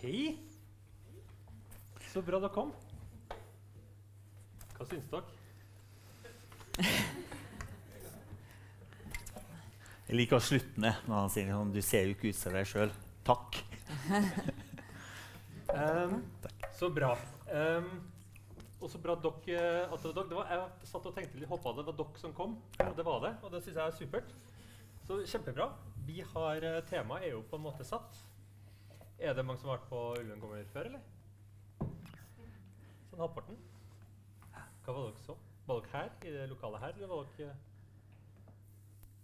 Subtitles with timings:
[0.00, 0.32] Hei!
[2.08, 2.70] Så bra dere kom.
[4.78, 5.26] Hva syns dere?
[10.08, 12.56] Jeg liker å slutte ned når han sier sånn Du ser jo ikke ut som
[12.56, 12.94] deg sjøl.
[13.28, 13.60] Takk.
[15.70, 16.16] Um,
[16.74, 17.12] så bra.
[17.46, 18.00] Um,
[18.82, 20.24] og så bra dere, at dere.
[20.26, 23.04] Det var, jeg satt og tenkte litt, håpa det var dere som kom, og det
[23.06, 23.30] var det.
[23.46, 24.32] Og det syns jeg er supert.
[25.06, 25.68] Så kjempebra.
[26.08, 28.18] Vi har, eh, Temaet er jo på en måte satt.
[29.20, 31.00] Er det mange som har vært på Ulven før, eller?
[33.10, 33.58] Sånn halvparten?
[34.84, 35.34] Hva var dere så?
[35.66, 37.52] Var dere her, i det lokale her, eller var dere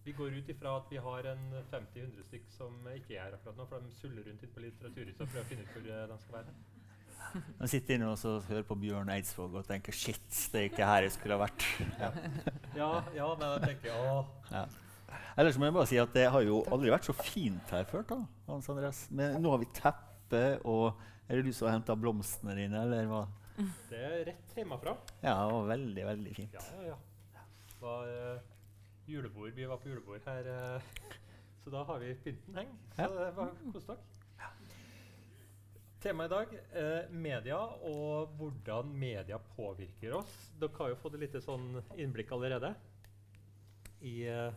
[0.05, 3.57] Vi går ut ifra at vi har en 50-100 stykk som ikke er her akkurat
[3.57, 6.05] nå, for de suller rundt ute på Litteraturhuset og prøver å finne ut hvor eh,
[6.13, 6.57] de skal være.
[7.57, 11.09] De sitter inne og hører på Bjørn Eidsvåg og tenker shit, det er ikke her
[11.09, 11.67] jeg skulle ha vært.
[11.99, 12.13] Ja.
[12.77, 14.21] Ja, ja, men jeg tenker å.
[14.53, 14.67] Ja.
[15.37, 18.07] Ellers må jeg bare si at det har jo aldri vært så fint her før.
[18.09, 19.05] da, Hans Andreas.
[19.11, 23.11] Men nå har vi teppe, og er det du som har henta blomstene dine, eller
[23.11, 23.23] hva?
[23.91, 24.97] Det er rett hjemmefra.
[25.23, 26.59] Ja, det var veldig, veldig fint.
[26.59, 26.99] Ja, ja,
[27.37, 27.47] ja.
[27.71, 28.51] Det var uh,
[29.09, 29.55] julebord.
[29.57, 31.15] Vi var på julebord her, uh,
[31.65, 32.77] så da har vi pynten heng.
[32.99, 34.05] Så det var kos dere.
[36.07, 37.57] Temaet i dag eh, media
[37.89, 40.35] og hvordan media påvirker oss.
[40.61, 42.75] Dere har jo fått et lite sånn innblikk allerede.
[44.05, 44.53] I, eh,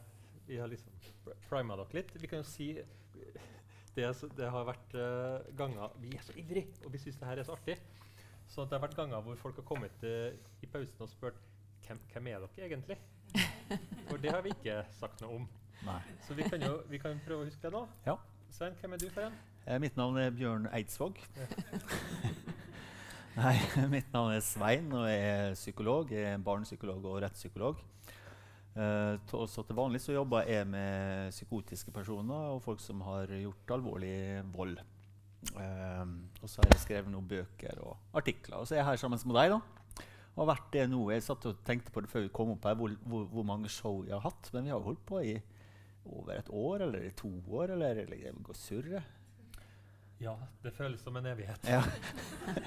[0.49, 0.93] vi har liksom
[1.25, 2.13] pr- prima dere litt.
[2.17, 2.71] Vi kan jo si
[3.95, 7.41] det, det har vært uh, ganger Vi er så ivrige, og vi syns det her
[7.41, 7.77] er så artig.
[8.49, 10.33] Så det har vært ganger hvor folk har kommet uh,
[10.65, 11.37] i pausen og spurt
[11.85, 12.97] hvem, hvem er dere egentlig?
[14.09, 15.47] For det har vi ikke sagt noe om.
[15.85, 15.99] Nei.
[16.25, 17.85] Så vi kan jo vi kan prøve å huske det nå.
[18.07, 18.17] Ja.
[18.53, 19.37] Svein, hvem er du for en?
[19.69, 21.19] Eh, mitt navn er Bjørn Eidsvåg.
[23.37, 23.53] Nei,
[23.93, 26.09] mitt navn er Svein, og jeg er psykolog.
[26.11, 27.83] Jeg er barnepsykolog og rettspsykolog.
[28.79, 33.73] Eh, også til vanlig så jobber jeg med psykotiske personer og folk som har gjort
[33.75, 34.13] alvorlig
[34.53, 34.77] vold.
[34.79, 36.05] Eh,
[36.39, 38.61] og så har jeg skrevet noen bøker og artikler.
[38.61, 39.57] Og så er jeg her sammen med deg.
[39.57, 40.05] da.
[40.35, 41.01] Og har vært det nå.
[41.11, 43.71] Jeg satt og tenkte på det før vi kom opp her, hvor, hvor, hvor mange
[43.73, 44.51] show jeg har hatt.
[44.55, 45.35] Men vi har holdt på i
[46.07, 49.03] over et år, eller i to år, eller, eller vil går surre.
[50.19, 50.33] Ja,
[50.63, 51.67] det føles som en evighet.
[51.67, 51.83] Ja.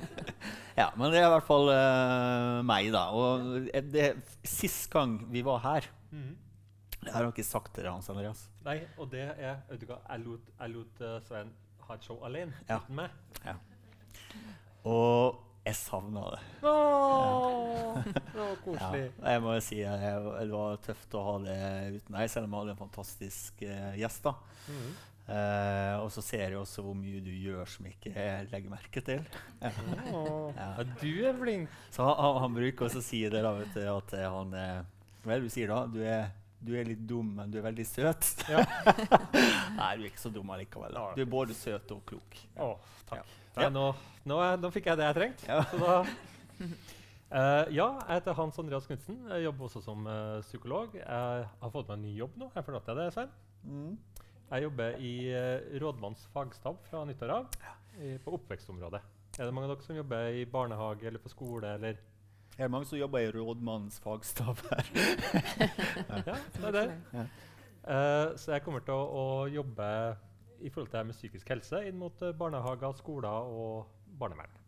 [0.81, 3.09] ja, men det er i hvert fall uh, meg, da.
[3.16, 4.06] Og eh, det,
[4.44, 8.44] sist gang vi var her Det har han ikke sagt til Hans Andreas.
[8.66, 11.50] Nei, og det er vet du hva, Jeg lot, jeg lot uh, Svein
[11.88, 12.78] ha et show alene Ja.
[12.78, 13.10] uten meg.
[14.86, 16.40] Og jeg savna det.
[16.66, 19.02] Åh, det var Ja, koselig.
[19.22, 21.58] jeg må si jeg, det var tøft å ha det
[22.00, 24.22] uten deg, selv om jeg hadde en fantastisk uh, gjest.
[24.26, 24.34] da.
[24.68, 24.92] Mhm.
[25.22, 29.02] Uh, og så ser jeg også hvor mye du gjør som ikke jeg legger merke
[29.06, 29.22] til.
[29.62, 29.70] Ja.
[30.56, 31.70] ja, du er flink.
[31.94, 34.80] Så han, han, bruker også å si det, da, vet du, at eh, han eh,
[35.22, 35.81] Hva er det du sier da?
[35.87, 36.31] Du er,
[36.62, 38.27] du er litt dum, men du er veldig søt.
[38.50, 38.62] Ja.
[39.78, 40.97] Nei, du er ikke så dum allikevel.
[41.16, 42.38] Du er både søt og klok.
[42.59, 42.72] Å,
[43.10, 43.22] takk.
[43.22, 43.62] Ja.
[43.62, 43.87] Nei, nå,
[44.31, 45.49] nå, er- nå fikk jeg det jeg trengte.
[45.50, 45.62] Ja.
[45.71, 46.03] Så da
[47.33, 49.15] Eh, ja, jeg heter Hans Andreas Knutsen.
[49.33, 50.93] Jeg jobber også som uh, psykolog.
[50.99, 52.50] Jeg har fått meg en ny jobb nå.
[52.53, 53.31] Jeg fortalte det, Svein.
[53.65, 53.94] Mm.
[54.50, 57.56] Jeg jobber i uh, rådmanns fagstab fra nyttår av
[58.04, 59.00] i- på oppvekstområdet.
[59.41, 61.72] Er det mange av dere som jobber i barnehage eller på skole?
[61.78, 61.97] Eller?
[62.58, 64.90] Er det mange som jobber i rådmannens fagstab her?
[66.26, 66.84] Ja, det er det.
[67.12, 67.24] Ja.
[67.82, 69.86] Eh, så jeg kommer til å, å jobbe
[70.60, 73.88] i forhold til det med psykisk helse inn mot eh, barnehager, skoler og
[74.20, 74.60] barnevern.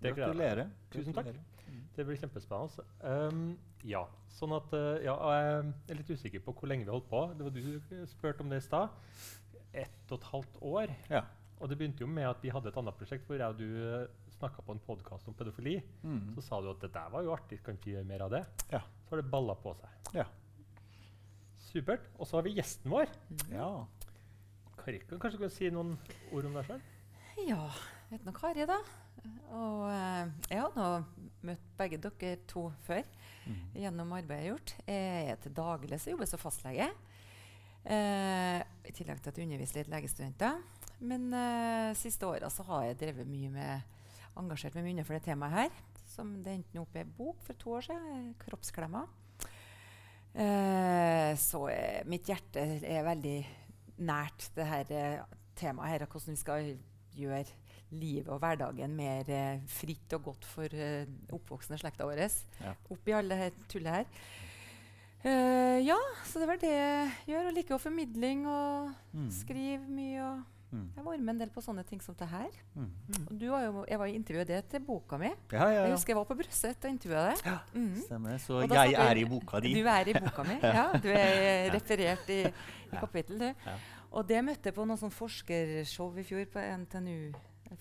[0.00, 0.70] Gratulerer.
[0.92, 1.32] Tusen takk.
[1.32, 1.52] Gratulerer.
[1.96, 2.84] Det blir kjempespennende.
[3.00, 3.56] Um,
[3.88, 4.02] ja,
[4.36, 7.22] sånn at uh, ja, jeg er litt usikker på hvor lenge vi holdt på.
[7.36, 8.92] Det var du spurte om det i stad.
[9.72, 10.92] Ett og et halvt år.
[11.10, 11.24] Ja.
[11.56, 13.66] Og det begynte jo med at vi hadde et annet prosjekt hvor jeg og du
[13.66, 15.76] uh, snakka på en podkast om pedofili.
[16.02, 16.34] Mm.
[16.36, 18.42] Så sa du at det der var jo artig, kan ikke gjøre mer av det?
[18.72, 18.82] Ja.
[19.06, 20.10] Så har det balla på seg.
[20.20, 20.26] Ja.
[21.70, 22.06] Supert.
[22.18, 23.10] Og så har vi gjesten vår.
[23.52, 23.70] ja.
[24.76, 25.96] Kari, kan kanskje du kan si noen
[26.36, 26.82] ord om deg sjøl?
[27.48, 27.64] Ja,
[28.06, 28.76] jeg heter nå Kari, da.
[29.56, 30.90] Og eh, jeg har nå
[31.48, 33.02] møtt begge dere to før
[33.46, 33.60] Mm.
[33.78, 34.70] gjennom arbeidet jeg har gjort.
[34.90, 36.88] Jeg er til daglig så jobber som fastlege.
[37.86, 38.58] Eh,
[38.90, 40.56] I tillegg til at jeg underviser litt legestudenter.
[41.06, 43.95] Men uh, siste åra så har jeg drevet mye med
[44.36, 45.70] engasjert meg mye for det temaet her.
[46.06, 49.04] Som det endte opp i en bok for to år siden, Kroppsklemma.
[49.06, 49.22] 'Kroppsklemmer'.
[50.36, 53.36] Eh, så eh, mitt hjerte er veldig
[54.04, 55.22] nært det her eh,
[55.56, 56.66] temaet her, og hvordan vi skal
[57.16, 57.46] gjøre
[57.96, 62.20] livet og hverdagen mer eh, fritt og godt for eh, oppvoksende slekta vår.
[62.60, 62.74] Ja.
[62.92, 64.10] Oppi alle det tullet her.
[65.24, 65.96] Eh, ja,
[66.28, 67.48] så det vel det jeg gjør.
[67.48, 69.30] Og liker å formidling og Mm.
[69.32, 70.20] skrive mye.
[70.20, 70.86] og Mm.
[70.96, 72.50] Jeg vært med en del på sånne ting som det her.
[72.74, 72.88] Mm.
[73.30, 75.30] Og du var jo, jeg var i intervjuet det til boka mi.
[75.52, 77.44] Ja, ja, Jeg husker jeg var på Brøset og intervjua deg.
[77.46, 78.00] Ja, Mhm.
[78.02, 78.38] Stemmer.
[78.42, 79.74] Så jeg satt er i boka di.
[79.74, 80.58] Du er i boka mi.
[80.80, 83.46] Ja, du er referert i, i kapittel, du.
[83.66, 83.76] Ja.
[84.12, 87.32] Og det møtte jeg på noe sånn forskershow i fjor på NTNU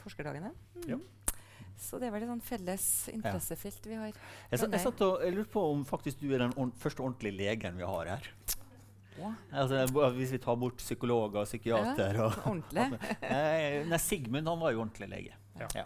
[0.01, 0.51] forskerdagene.
[0.75, 0.87] Mm.
[0.89, 0.97] Ja.
[1.77, 4.07] Så det er vel et sånn felles interessefelt vi har.
[4.07, 7.35] Jeg, jeg, jeg, og, jeg lurte på om faktisk du er den ordent- første ordentlige
[7.35, 8.29] legen vi har her.
[9.53, 9.85] Altså,
[10.17, 12.87] hvis vi tar bort psykologer og psykiater og ordentlig.
[13.21, 15.37] Nei, nei, Sigmund han var jo ordentlig lege.
[15.59, 15.85] Ja.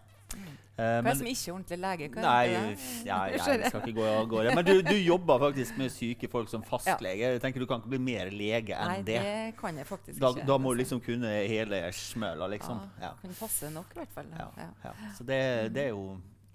[0.79, 2.07] Eh, Hva er men- det som ikke er ordentlig lege?
[2.13, 2.83] Hva Nei, det?
[3.05, 4.53] ja, jeg skal ikke gå av gårde.
[4.55, 7.19] Men du, du jobber faktisk med syke folk som fastlege.
[7.33, 9.17] Jeg tenker Du kan ikke bli mer lege enn Nei, det.
[9.25, 10.45] det kan jeg faktisk Da, ikke.
[10.47, 10.81] da må du altså.
[10.83, 12.79] liksom kunne hele smøla, liksom.
[13.01, 14.29] Ja, Kunne passe nok, i hvert fall.
[14.37, 14.69] Ja, Ja.
[14.85, 14.93] ja.
[15.17, 15.41] Så det,
[15.75, 16.05] det er jo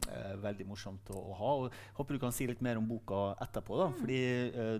[0.08, 1.52] eh, veldig morsomt å, å ha.
[1.64, 3.80] Og håper du kan si litt mer om boka etterpå.
[3.80, 4.20] da, fordi
[4.50, 4.78] eh,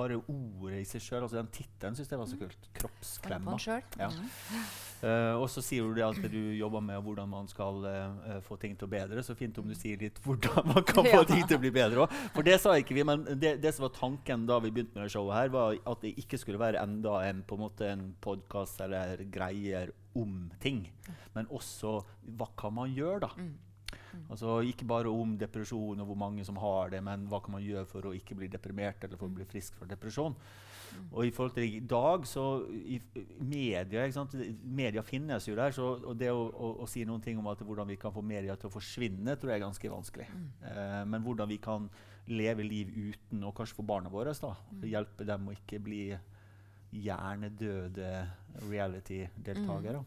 [0.00, 2.70] bare ordet i seg sjøl, altså den tittelen, syns jeg var så kult.
[2.70, 3.58] Kan på 'Kroppsklemma'.
[3.98, 4.10] Ja.
[4.10, 4.64] Mm.
[5.00, 8.58] Eh, og så sier du det at du jobber med hvordan man skal eh, få
[8.60, 9.24] ting til å bedre.
[9.24, 12.04] Så fint om du sier litt hvordan man kan få ting til å bli bedre
[12.04, 12.18] òg.
[12.34, 15.08] For det sa ikke vi, men det, det som var tanken da vi begynte med
[15.08, 18.06] det showet, her, var at det ikke skulle være enda en på en måte en
[18.20, 20.84] podkast eller greier om ting.
[21.36, 22.00] Men også
[22.36, 23.32] hva kan man gjøre, da?
[23.38, 23.69] Mm.
[24.28, 27.64] Altså Ikke bare om depresjon og hvor mange som har det, men hva kan man
[27.64, 30.36] gjøre for å ikke bli deprimert eller for å bli frisk fra depresjon.
[31.10, 32.98] Og i forhold til i dag, så i,
[33.46, 34.34] media ikke sant?
[34.64, 35.74] Media finnes jo der.
[35.74, 38.24] Så, og det å, å, å si noen ting om at hvordan vi kan få
[38.26, 40.26] media til å forsvinne, tror jeg er ganske vanskelig.
[40.70, 41.86] Eh, men hvordan vi kan
[42.30, 44.52] leve liv uten, og kanskje for barna våre, da,
[44.86, 46.02] hjelpe dem å ikke bli
[46.90, 48.10] hjernedøde
[48.66, 50.02] reality-deltakere.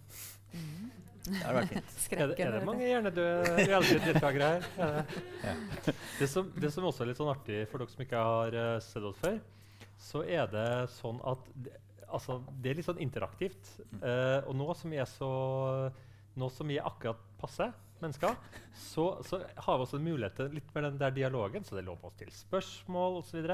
[1.24, 1.94] Det hadde vært fint.
[2.12, 2.90] Er det, er det mange du.
[2.90, 4.66] hjernedøde reality-deltakere her?
[5.48, 5.62] Er
[6.20, 6.28] det?
[6.30, 9.08] Som, det som også er litt sånn artig for dere som ikke har uh, sett
[9.08, 9.40] oss før,
[10.04, 10.68] så er det
[10.98, 11.78] sånn at det,
[12.10, 13.72] altså, det er litt sånn interaktivt.
[14.02, 15.32] Uh, og nå som vi er så
[16.34, 17.68] Nå som vi er akkurat passe
[18.02, 18.34] mennesker,
[18.74, 21.62] så, så har vi også en mulighet til litt mer den der dialogen.
[21.62, 23.46] Så det lå på oss til spørsmål osv.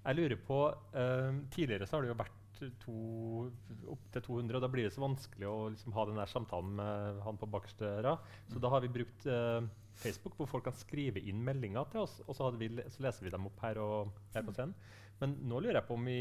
[0.00, 0.58] Jeg lurer på
[0.96, 5.48] eh, Tidligere så har det jo vært opptil 200, og da blir det så vanskelig
[5.48, 8.26] å liksom, ha den der samtalen med han på bakerste rad.
[8.52, 9.64] Så da har vi brukt uh,
[10.00, 13.34] Facebook, hvor folk kan skrive inn meldinger til oss, og så, vi, så leser vi
[13.34, 14.76] dem opp her, og, her på scenen.
[15.20, 16.18] Men nå lurer jeg på om vi,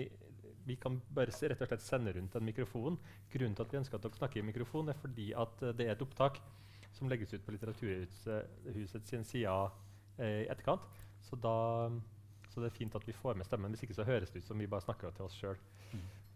[0.67, 2.99] vi kan bare se rett og slett sende rundt en mikrofon.
[3.31, 5.87] Grunnen til at vi ønsker at dere snakker i mikrofon, er fordi at eh, det
[5.87, 6.41] er et opptak
[6.95, 9.55] som legges ut på Litteraturhuset sin side
[10.19, 11.05] eh, i etterkant.
[11.23, 11.89] Så, da,
[12.49, 13.71] så det er fint at vi får med stemmen.
[13.75, 15.59] Hvis ikke så høres det ut som vi bare snakker til oss sjøl.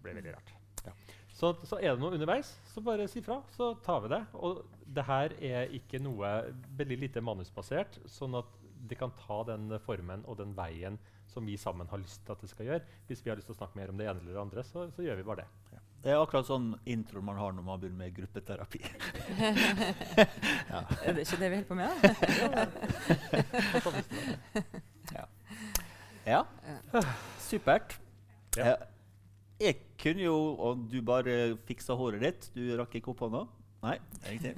[0.04, 0.54] Blir veldig rart.
[0.84, 0.94] Ja.
[1.34, 4.22] Så, så er det noe underveis, så bare si fra, så tar vi det.
[4.38, 4.62] Og
[4.96, 6.30] det her er ikke noe
[6.78, 8.52] veldig lite manusbasert, sånn at
[8.84, 11.00] det kan ta den formen og den veien
[11.34, 12.86] som vi sammen har lyst til at det skal gjøre.
[13.08, 14.86] Hvis vi har lyst til å snakke mer om det ene eller det andre, så,
[14.94, 15.50] så gjør vi bare det.
[16.04, 18.82] Det er akkurat sånn intro man har når man begynner med gruppeterapi.
[20.74, 21.88] Er det ikke det vi holder på med?
[25.14, 25.24] da?
[26.24, 26.46] Ja,
[27.44, 28.00] supert.
[28.56, 28.78] Ja.
[29.64, 33.46] Jeg kunne jo, og du bare fiksa håret ditt Du rakk ikke opp hånda?
[33.84, 34.54] Nei, riktig.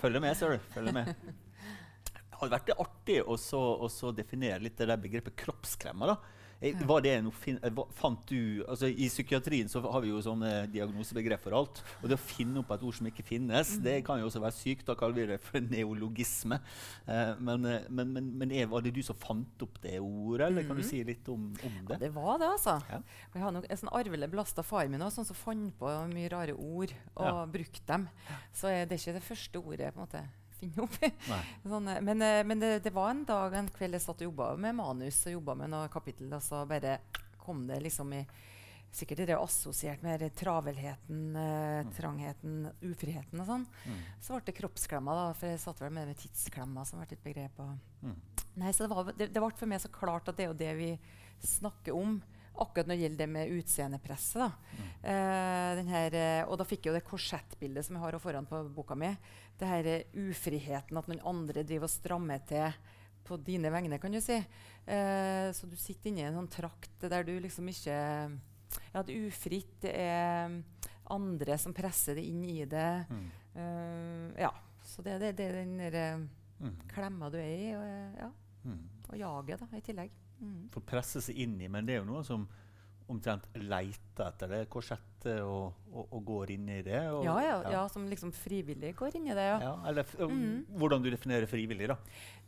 [0.00, 0.68] Følger med, ser du.
[0.74, 1.10] Følger med.
[1.14, 6.14] Det hadde vært artig å definere litt det der begrepet kroppskremmer.
[6.14, 6.43] da.
[6.88, 11.42] Var det noe eh, fant du, altså I psykiatrien så har vi jo sånne diagnosebegrep
[11.44, 11.82] for alt.
[12.02, 14.56] Og det å finne opp et ord som ikke finnes, det kan jo også være
[14.56, 14.86] sykt.
[14.88, 16.60] Da kaller vi det for neologisme.
[17.06, 20.48] Eh, men eh, men, men, men er, var det du som fant opp det ordet,
[20.48, 22.00] eller kan du si litt om, om det?
[22.06, 22.78] Det var det, altså.
[22.90, 23.00] Ja.
[23.34, 26.30] Jeg har nok en sånn arvelig belasta far min også, sånn som fant på mye
[26.32, 27.44] rare ord og Ja.
[27.46, 28.08] brukte dem.
[28.54, 30.24] Så det er ikke det første ordet på en måte
[30.64, 30.96] finner opp.
[31.04, 31.12] i.
[31.74, 34.30] sånn, eh, men eh, men det, det var en dag en kveld jeg satt og
[34.30, 36.98] jobba med manus og jobba med noe kapittel, og så bare
[37.44, 38.24] kom det liksom i
[38.94, 43.64] Sikkert det der assosiert med travelheten, eh, trangheten, ufriheten og sånn.
[43.90, 43.96] Mm.
[44.22, 47.24] Så ble det kroppsklemma, da, for jeg satt vel med, med tidsklemma, som ble et
[47.24, 47.58] begrep.
[47.58, 48.14] Og Mm.
[48.60, 50.60] Nei, så det, var, det, det ble for meg så klart at det er jo
[50.60, 50.90] det vi
[51.42, 52.20] snakker om.
[52.62, 54.42] Akkurat når det gjelder det med utseendepresset.
[54.42, 54.50] da.
[54.78, 54.90] Mm.
[55.04, 56.16] Uh, her,
[56.48, 59.10] og da fikk jeg jo det korsettbildet som jeg har foran på boka mi.
[59.58, 62.76] Det her eh, ufriheten, at noen andre driver og strammer til
[63.24, 64.36] på dine vegne, kan du si.
[64.86, 67.98] Uh, så du sitter inne i en sånn trakt der du liksom ikke
[68.92, 69.76] Ja, det er ufritt.
[69.82, 70.60] Det er
[71.14, 72.88] andre som presser det inn i det.
[73.10, 73.26] Mm.
[73.56, 74.50] Uh, ja.
[74.84, 76.26] Så det, det, det er den der,
[76.64, 76.76] Mm.
[76.88, 77.72] klemma du er i.
[77.76, 78.30] Og, ja.
[78.64, 78.82] Mm.
[79.10, 80.12] Og jaget, da, i tillegg.
[80.40, 80.68] Mm.
[80.70, 82.48] For presse seg inn i, men det er jo noe som
[83.08, 87.02] omtrent leter etter det korsettet og, og, og går inn i det.
[87.12, 89.44] Og, Ja, ja, ja, som liksom frivillig går inn i det.
[89.44, 89.58] Ja.
[89.60, 90.64] Ja, eller Mm.
[90.78, 91.96] hvordan du definerer frivillig, da.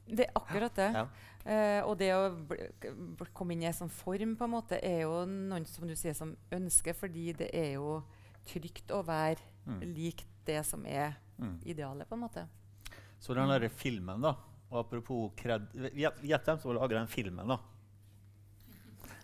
[0.09, 0.93] Det er akkurat det.
[0.95, 1.07] Ja.
[1.45, 5.25] Eh, og det å komme inn i en sånn form, på en måte, er jo
[5.27, 8.03] noen som du sier, som ønsker, fordi det er jo
[8.47, 9.81] trygt å være Mm.
[9.95, 11.59] lik det som er Mm.
[11.67, 12.47] idealet, på en måte.
[13.21, 14.37] Så den der filmen, da
[14.71, 17.59] og Apropos kred gjett hvem som lager den filmen, da.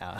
[0.00, 0.12] ja.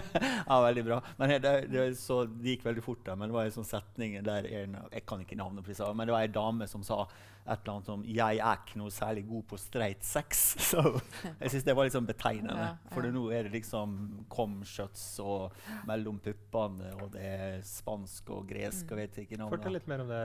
[0.48, 1.00] ja, veldig bra.
[1.16, 3.04] Men det, det, så, det, gikk veldig fort.
[3.06, 5.92] Da, men det var en sånn setning der en, Jeg kan ikke navnet på det,
[5.96, 7.04] men det var ei dame som sa
[7.42, 10.42] et eller annet som 'Jeg er ikke noe særlig god på streit sex'.
[10.70, 11.00] Så
[11.40, 12.54] jeg syns det var litt sånn betegnende.
[12.54, 12.92] Ja, ja.
[12.94, 13.96] For nå er det liksom
[14.30, 15.56] comshots og
[15.88, 19.50] mellom puppene, og det er spansk og gresk og vet ikke noe.
[19.50, 20.22] Fortell litt mer om det.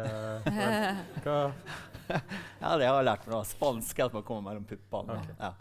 [1.25, 1.39] Hva?
[2.07, 3.49] ja, det har jeg lært meg.
[3.49, 5.17] Spansk er at man kommer mellom puppene.
[5.17, 5.35] Okay.
[5.41, 5.51] Ja.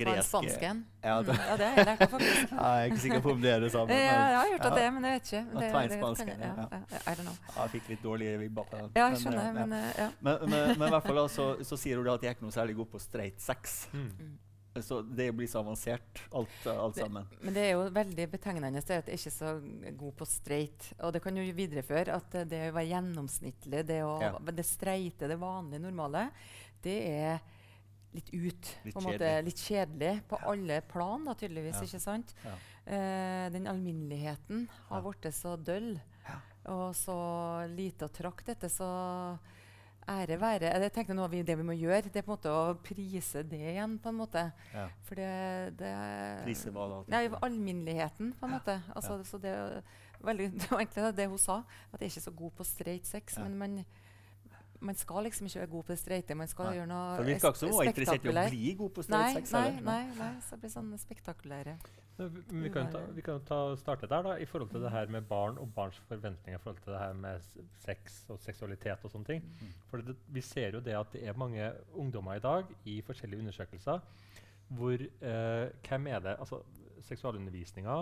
[0.00, 0.84] Gresk Spansken?
[1.04, 2.56] Ja, det, ja, det har jeg lært faktisk.
[2.84, 3.90] Ja, er ikke sikker på om det er det samme.
[3.90, 5.42] Men, ja, jeg har hørt at det, men jeg vet ikke.
[5.50, 7.00] Det, det, ja, ja.
[7.00, 7.36] I don't know.
[7.56, 8.90] jeg fikk litt dårlige vibber på den.
[8.94, 10.08] Ja, jeg skjønner, men, men, ja.
[10.20, 12.56] men, men, men hvert fall da, så, så, sier hun at jeg er ikke noe
[12.56, 13.86] særlig god på straight sex.
[13.94, 14.10] Mm.
[14.10, 14.34] mm.
[14.82, 17.26] Så det blir så avansert, alt, alt sammen.
[17.30, 19.52] Det, men det er jo veldig betegnende at jeg er ikke så
[20.00, 20.88] god på straight.
[20.98, 24.32] Og det kan jo videreføre at det å være gjennomsnittlig, det, å, ja.
[24.50, 26.26] det streite, det vanlige, normale,
[26.82, 27.38] det er
[28.14, 28.72] litt ut.
[28.86, 30.50] Litt, måte, litt kjedelig på ja.
[30.52, 31.78] alle plan, da, tydeligvis.
[31.78, 31.88] Ja.
[31.88, 32.34] ikke sant?
[32.84, 35.94] Eh, den alminneligheten har blitt så døll
[36.70, 37.16] og så
[37.68, 38.72] lite å trakte etter.
[38.72, 38.88] så
[40.08, 42.52] ære være Jeg tenkte noe vi, Det vi må gjøre, det er på en måte
[42.52, 43.98] å prise det igjen.
[43.98, 44.52] på en måte.
[44.72, 44.88] Ja.
[45.04, 45.92] For det, det
[46.44, 47.02] Prise hva da?
[47.12, 48.58] Ja, Alminneligheten, på en ja.
[48.58, 48.78] måte.
[48.94, 49.24] Altså, ja.
[49.24, 49.54] så det,
[50.20, 51.62] veldig, det, var egentlig det hun sa.
[51.92, 53.38] At jeg er ikke så god på straight sex.
[53.38, 53.78] Men man,
[54.84, 56.34] man skal liksom ikke være god på det streite.
[56.38, 56.74] Man skal nei.
[56.78, 59.04] gjøre noe For vi virker ikke som hun var interessert i å bli god på
[59.06, 59.52] streit sex.
[59.54, 61.76] Nei, nei, nei, så det blir sånn spektakulære.
[62.14, 65.26] Vi kan, ta, vi kan ta, starte der da, i forhold til det her med
[65.26, 67.48] barn og barns forventninger i forhold til det her med
[67.82, 69.02] sex og seksualitet.
[69.02, 69.42] og sånne ting.
[69.42, 69.72] Mm.
[69.90, 73.42] For det, Vi ser jo det at det er mange ungdommer i dag i forskjellige
[73.42, 74.00] undersøkelser
[74.74, 76.62] hvor eh, Hvem er det altså
[77.04, 77.96] Seksualundervisninga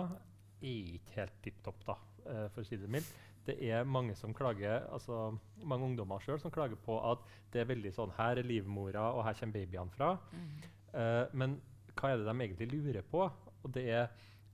[0.63, 3.09] er ikke helt tipp topp, da, eh, for å si det mildt.
[3.47, 5.33] Det er mange som klager, altså
[5.63, 7.23] mange ungdommer selv som klager på at
[7.53, 10.13] det er veldig sånn Her er livmora, og her kommer babyene fra.
[10.31, 10.51] Mm.
[10.93, 11.57] Uh, men
[11.97, 13.25] hva er det de egentlig lurer på?
[13.63, 13.89] Og det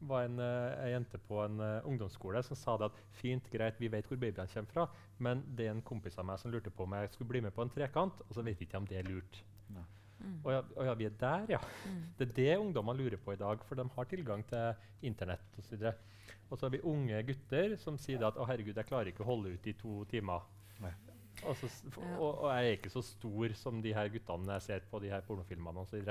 [0.10, 3.92] var en, uh, jente på en uh, ungdomsskole som sa det at fint, greit, vi
[3.92, 4.88] vet hvor babyene kommer fra,
[5.20, 7.54] men det er en kompis av meg som lurte på om jeg skulle bli med
[7.56, 9.44] på en trekant, og så vet jeg ikke om det er lurt.
[10.20, 10.40] Mm.
[10.44, 11.60] Og, ja, og, ja, vi er der, ja.
[11.88, 12.00] Mm.
[12.18, 15.76] Det er det ungdommer lurer på i dag, for de har tilgang til Internett osv.
[15.80, 15.94] Og så
[16.50, 19.68] har vi unge gutter som sier at 'Å, herregud, jeg klarer ikke å holde ut
[19.68, 20.48] i to timer'.
[21.46, 24.88] Og, så, og, og, jeg er ikke så stor som de her guttene jeg ser
[24.92, 26.10] på de her pornofilmene osv.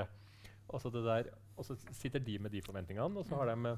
[0.69, 3.75] Og så, der, og så sitter de med de forventningene, og så de,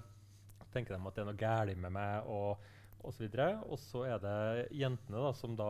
[0.71, 2.27] tenker de at det er noe galt med meg.
[2.27, 2.61] og
[3.01, 3.63] og så, videre.
[3.65, 5.69] og så er det jentene da, som da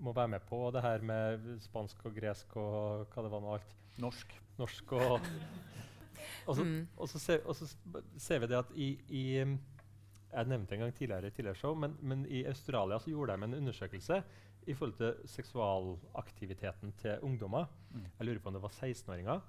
[0.00, 3.54] må være med på det her med spansk og gresk og hva det var nå
[3.56, 3.74] alt.
[4.00, 4.32] Norsk.
[4.56, 5.26] Norsk og,
[6.46, 6.78] og, så, mm.
[6.96, 7.68] og, så ser, og, så,
[8.16, 9.24] ser, vi det at i, i
[10.36, 13.46] Jeg nevnte en gang tidligere i tidligere show, men, men, i Australia så gjorde de
[13.46, 14.18] en undersøkelse
[14.66, 17.70] i forhold til seksualaktiviteten til ungdommer.
[17.94, 18.02] Mm.
[18.18, 19.40] Jeg lurer på om det var 16-åringer.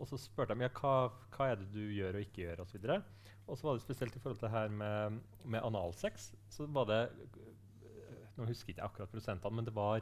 [0.00, 0.94] Og så spurte de ja, hva,
[1.34, 3.02] hva er det du gjør og ikke gjør, Og så, videre.
[3.46, 6.32] Og så var det spesielt i forhold til det her med, med analsex.
[6.48, 7.02] Så var det
[8.38, 10.00] Nå husker jeg ikke akkurat prosentene, men det var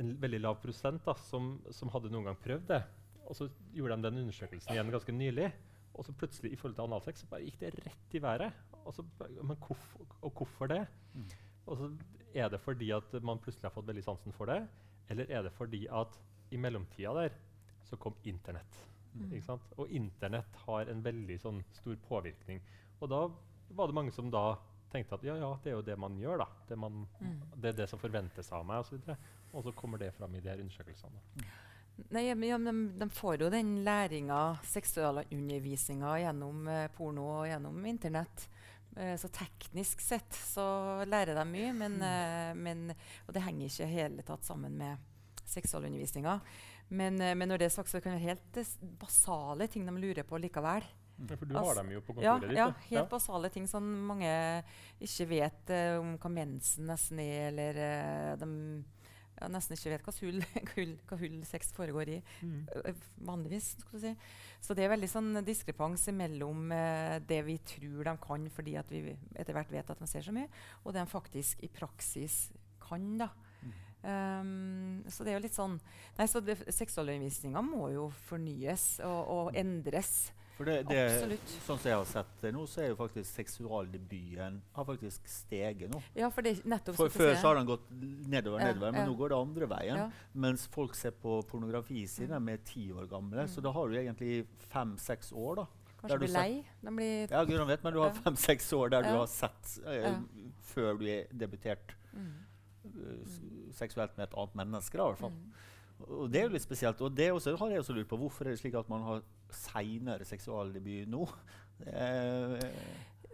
[0.00, 2.80] en veldig lav prosent da, som, som, hadde noen gang prøvd det.
[3.28, 5.52] Og så gjorde de den undersøkelsen igjen ganske nylig.
[5.94, 8.73] Og så plutselig i forhold til analsex så bare gikk det rett i været.
[8.84, 9.04] Og så,
[9.42, 10.84] men hvorfor, og hvorfor det?
[11.14, 11.30] Mm.
[11.66, 11.90] Og så
[12.34, 14.66] Er det fordi at man plutselig har fått veldig sansen for det?
[15.08, 16.18] Eller er det fordi at
[16.50, 17.36] i mellomtida der
[17.84, 18.80] så kom Internett.
[19.14, 19.58] Mm.
[19.76, 22.58] Og Internett har en veldig sånn, stor påvirkning.
[23.00, 23.20] Og da
[23.68, 24.56] var det mange som da
[24.90, 26.42] tenkte at ja, ja, det er jo det man gjør.
[26.42, 26.48] da.
[26.68, 27.36] Det, man, mm.
[27.56, 28.98] det er det som forventes av meg, osv.
[28.98, 31.22] Og, og så kommer det fram i de her undersøkelsene.
[31.36, 31.46] Mm.
[32.10, 37.86] Nei, men, ja, de, de, får jo den læringa, seksualundervisninga, gjennom eh, porno og gjennom
[37.86, 38.48] Internett.
[38.96, 40.64] Eh, så teknisk sett så
[41.08, 42.04] lærer de mye, men, mm.
[42.06, 42.84] eh, men,
[43.26, 45.02] og det henger ikke hele tatt sammen med
[45.50, 46.38] seksualundervisninga.
[46.94, 49.96] Men, eh, men, når det er sagt, så kan det være helt basale ting de
[49.98, 50.86] lurer på likevel.
[51.14, 52.58] Ja, for du altså, har dem jo på kontoret ja, ditt.
[52.58, 53.08] Ja, helt ja.
[53.10, 54.30] basale ting som mange
[55.02, 58.48] ikke vet uh, om hva mensen nesten er, eller uh, de
[59.40, 60.40] ja, nesten ikke vet hva hull,
[60.74, 62.18] hull, hva hull sex foregår i.
[62.42, 62.58] Mm.
[62.74, 63.74] Uh, vanligvis.
[63.82, 64.14] skulle du si.
[64.64, 66.70] Så det er veldig sånn diskrepans mellom
[67.28, 70.32] det vi tror de kan fordi at vi etter hvert vet at de ser så
[70.32, 70.48] mye,
[70.84, 72.46] og det de faktisk i praksis
[72.80, 73.18] kan.
[73.20, 73.28] da.
[74.04, 75.78] Um, så det er jo litt sånn
[76.18, 80.28] Nei, så Seksualundervisninga må jo fornyes og, og endres.
[80.54, 81.52] For det, det, Absolutt.
[81.64, 85.90] Sånn som jeg har sett det nå, så er jo faktisk seksualdebuten har faktisk steget
[85.90, 85.98] nå.
[86.14, 89.06] Ja, for det nettopp for Før så har den gått nedover, ja, nedover, men ja.
[89.10, 90.02] nå går det andre veien.
[90.04, 90.28] Ja.
[90.46, 92.52] Mens folk ser på pornografi sine mm.
[92.54, 93.48] er ti år gamle.
[93.48, 93.50] Mm.
[93.50, 95.64] Så da har du egentlig fem-seks år.
[95.64, 95.66] da.
[96.04, 96.48] Kanskje blir lei?
[96.86, 100.10] Blir ja, Gud vet, men du har fem-seks år der du har sett uh,
[100.70, 101.96] før du er debutert.
[102.14, 102.32] Mm.
[102.84, 103.38] Uh,
[103.74, 105.00] seksuelt med et annet menneske.
[105.00, 105.34] Da, i hvert fall.
[105.34, 105.62] Mm.
[106.04, 107.00] Og Det er jo litt spesielt.
[107.02, 109.24] Og det også, har jeg også lurt på, Hvorfor er det slik at man har
[109.56, 111.24] seinere seksualdebut nå?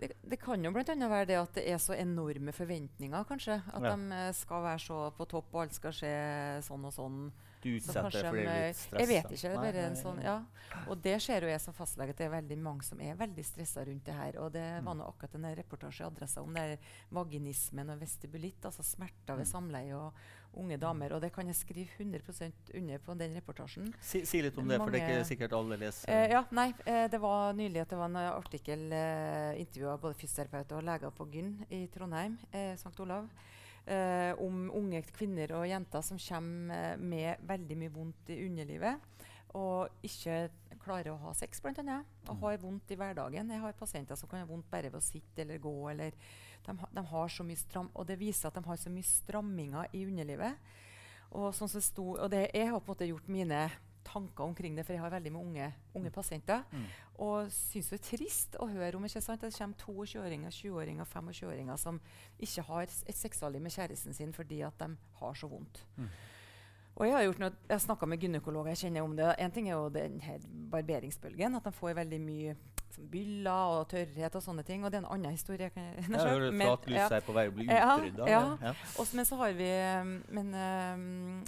[0.01, 0.85] Det, det kan jo bl.a.
[0.97, 3.59] være det at det er så enorme forventninger, kanskje.
[3.75, 3.93] At Ja.
[3.97, 6.13] de skal være så på topp, og alt skal skje
[6.65, 7.19] sånn og sånn.
[7.63, 9.01] Du utsetter kanskje deg for det de, litt stress?
[9.01, 9.49] Jeg vet ikke.
[9.49, 10.37] det er bare en sånn, ja.
[10.89, 13.45] Og det ser jo jeg som fastlege at det er veldig mange som er veldig
[13.45, 14.39] stressa rundt det her.
[14.41, 14.99] Og det var Mm.
[14.99, 16.79] nå akkurat en reportasje i Adressa om det er
[17.11, 19.53] vaginismen og vestibulitt, altså smerter ved Mm.
[19.53, 20.13] samleie og
[20.57, 21.13] unge damer.
[21.13, 23.93] Og det kan jeg skrive 100% under på den reportasjen.
[24.01, 26.09] Si, si litt om det, for det er ikke sikkert alle leser.
[26.11, 29.99] Eh, ja, nei, eh, det var nylig at det var en eh, artikkel eh, intervjua
[30.01, 32.99] både fysioterapeuter og leger på Gyn i Trondheim, eh, St.
[33.01, 33.29] Olav,
[33.91, 39.07] eh, om unge kvinner og jenter som kommer eh, med veldig mye vondt i underlivet
[39.59, 40.45] og ikke
[40.81, 41.75] klarer å ha sex, bl.a.
[42.29, 42.43] Og Mm.
[42.45, 43.51] har vondt i hverdagen.
[43.51, 45.91] Jeg har pasienter som kan ha vondt bare ved å sitte eller gå.
[45.91, 46.13] eller
[46.67, 49.89] de, de har så mye stram, Og det viser at de har så mye stramminger
[49.93, 50.55] i underlivet.
[51.33, 53.71] Og, sånn sto, og det, jeg har på en måte gjort mine
[54.05, 56.65] tanker omkring det, for jeg har veldig med unge, unge pasienter.
[56.73, 56.87] Mm.
[57.27, 59.45] Og syns det er trist å høre om ikke sant?
[59.45, 62.01] det kommer 22-åringer, 20-åringer, 25-åringer som
[62.39, 65.85] ikke har et seksualliv med kjæresten sin fordi at de har så vondt.
[65.97, 66.11] Mm.
[67.01, 69.31] Og jeg har gjort noe, jeg har snakka med gynekologer, jeg kjenner om det.
[69.41, 70.43] En ting er jo den her
[70.73, 72.57] barberingsbølgen, at de får veldig mye
[72.91, 74.85] som byller og tørrhet og sånne ting.
[74.85, 75.71] Og det er en annen historie.
[75.71, 77.09] Kan jeg, Jeg hører Men- flatlus ja.
[77.17, 78.29] er på vei å bli utrydda.
[78.29, 78.43] ja.
[78.61, 78.75] Ja.
[79.15, 81.45] men så har vi um, men, um,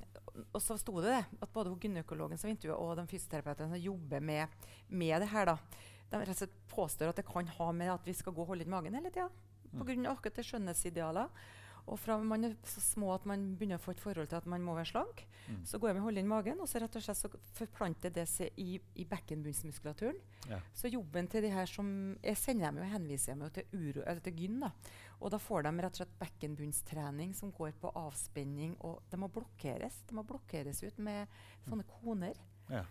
[0.54, 4.20] Og så sto det det, at både gynekologen som intervjuet og de fysioterapeutene som jobber
[4.24, 4.48] med,
[4.88, 5.58] med det her, da,
[6.12, 8.48] de rett og slett påstår at det kan ha med at vi skal gå og
[8.54, 9.28] holde inn magen hele tida.
[9.72, 9.82] Mm.
[9.84, 9.98] Pga.
[10.12, 11.28] akkurat det skjønnhetsidealer.
[11.90, 14.46] Og fra man er så små at man begynner å få et forhold til at
[14.46, 15.64] man må være slank, Mm.
[15.66, 18.12] så går jeg med å holde inn magen, og så rett og slett så forplanter
[18.14, 20.20] det seg i, i bekkenbunnsmuskulaturen.
[20.48, 20.60] Ja.
[20.72, 21.88] Så jobben til de her som
[22.22, 24.60] Jeg sender dem jo og henviser dem til, uro, eller til gyn.
[24.62, 24.70] da.
[25.22, 28.74] Og da får de rett og slett bekkenbunnstrening som går på avspenning.
[28.82, 30.00] Og de må blokkeres.
[30.08, 31.30] De må blokkeres ut med
[31.68, 32.38] sånne koner.
[32.70, 32.82] Ja.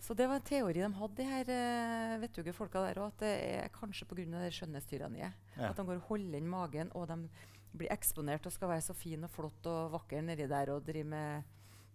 [0.00, 3.12] Så det var en teori de hadde, de her uh, vettuge folka der òg.
[3.14, 4.46] At det er kanskje pga.
[4.52, 5.36] skjønnhetstyranniet.
[5.56, 5.70] Ja.
[5.70, 7.28] At de går og holder inn magen, og de
[7.74, 11.04] blir eksponert og skal være så fin og flott og vakker nedi der og drive
[11.08, 11.42] med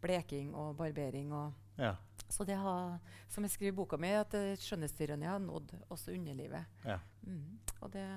[0.01, 1.33] bleking og barbering.
[1.33, 1.95] og Ja.
[2.29, 6.11] så det har, som jeg skriver i boka mi, at uh, skjønnhetstyranniet har nådd også
[6.15, 6.65] underlivet.
[6.85, 6.99] Ja.
[7.23, 7.59] Mm.
[7.81, 8.07] Og det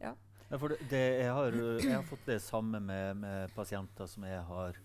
[0.00, 0.14] Ja,
[0.56, 4.40] for det, det, jeg, har, jeg har fått det samme med, med pasienter som jeg
[4.48, 4.78] har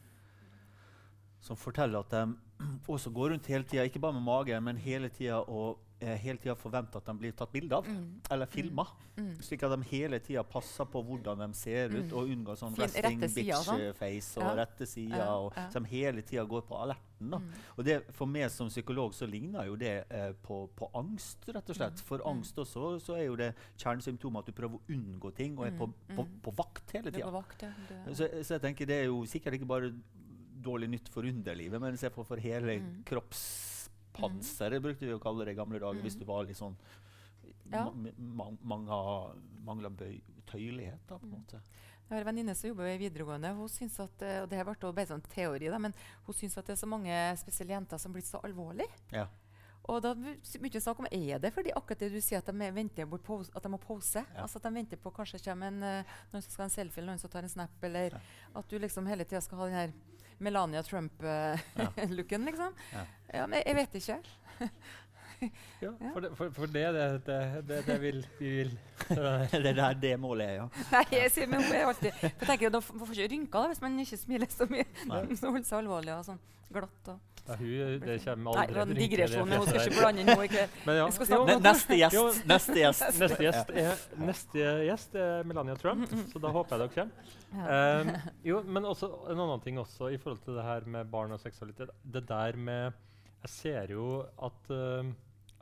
[1.43, 2.23] Som forteller at de
[2.87, 6.55] også går rundt hele tida, ikke bare med magen, men hele tida og hele tida
[6.55, 8.21] forventer at de blir tatt bilde av mm.
[8.31, 8.85] eller filma.
[9.17, 9.29] Mm.
[9.41, 12.13] Slik at de hele tida passer på hvordan de ser ut, Mm.
[12.17, 14.55] og unngår sånn resting rette sida og bitch-face og Ja.
[14.65, 15.17] rette sider.
[15.17, 15.69] Ja, og ja.
[15.69, 17.29] Så de hele tida går på alerten.
[17.29, 17.37] da.
[17.37, 17.51] Mm.
[17.77, 21.69] Og det, For meg som psykolog så ligner jo det eh, på, på angst, rett
[21.69, 21.93] og slett.
[21.95, 22.03] Mm.
[22.03, 22.27] For Mm.
[22.37, 25.71] angst også så er jo det kjernesymptomet at du prøver å unngå ting og er
[25.71, 26.15] på, Mm.
[26.17, 26.39] på, Mm.
[26.41, 27.43] på vakt hele tida.
[28.13, 29.93] Så, så jeg tenker det er jo sikkert ikke bare
[30.63, 33.03] dårlig nytt for underlivet, men se på for hele Mm.
[34.13, 36.19] Kroppspanseret, brukte vi å kalle det i gamle dager, hvis Mm.
[36.19, 36.75] du var litt sånn
[37.71, 37.89] Ja.
[37.91, 38.13] man,
[38.63, 39.31] ma
[39.65, 39.89] mangla,
[40.45, 41.61] tøyelighet, da, på en måte.
[42.09, 43.55] Jeg har en venninne som jobber i videregående.
[43.55, 45.93] Hun syns at, eh, og det har vært bare sånn teori da, men
[46.25, 48.89] hun syns at det er så mange spesielle jenter som blir så alvorlige.
[49.11, 49.27] Ja.
[49.85, 52.45] Og da begynte vi å snakke om er det fordi akkurat det du sier at
[52.45, 54.15] de er- venter bort pose, at de må pose.
[54.35, 54.43] Ja.
[54.43, 56.97] Altså at de venter på kanskje kommer en, eh, noen som skal ha en selfie
[57.01, 57.69] eller noen som tar en snap.
[57.81, 58.19] Eller Ja.
[58.55, 59.93] at du liksom hele tida skal ha den her
[60.43, 62.75] Melania Trump-looken, liksom.
[62.93, 63.05] Ja.
[63.33, 64.19] Ja, men jeg vet ikke.
[64.59, 64.69] Ja,
[65.81, 65.89] Ja.
[66.13, 68.69] for, det, for, for det, det, det, det, det vil vi vil.
[69.65, 70.67] det er det målet er, ja.
[70.93, 73.81] Nei, jeg sier men jeg er alltid jeg tenker, Da får ikke rynker da, hvis
[73.83, 74.85] man ikke smiler så mye.
[75.09, 75.23] Nei.
[75.39, 76.39] Så holder seg alvorlig og sånn
[76.71, 77.11] glatt.
[77.11, 77.32] Og.
[77.43, 79.67] Ja, hun, det kommer Nei, aldri det var en rynker i det digresjon, men hun
[79.67, 80.43] skal ikke blande inn noe.
[80.45, 80.77] i kveld.
[80.95, 81.07] ja,
[81.49, 82.21] Ne neste Jo.
[82.23, 82.45] gjest!
[82.53, 83.03] Neste gjest.
[83.19, 87.33] Neste gjest, er, neste gjest er Melania Trump, så da håper jeg dere kommer.
[87.53, 87.81] Ja.
[87.99, 88.13] Um,
[88.47, 91.43] jo, men også en annen ting også i forhold til det her med barn og
[91.43, 91.91] seksualitet.
[92.01, 92.95] Det der med
[93.43, 94.07] Jeg ser jo
[94.39, 95.11] at, uh,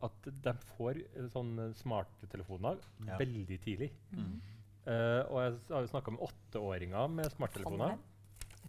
[0.06, 2.78] at de får eh, sånne smarttelefoner
[3.18, 3.90] veldig tidlig.
[4.14, 4.36] Mm.
[4.86, 7.98] Uh, og jeg har jo snakka med åtteåringer med smarttelefoner.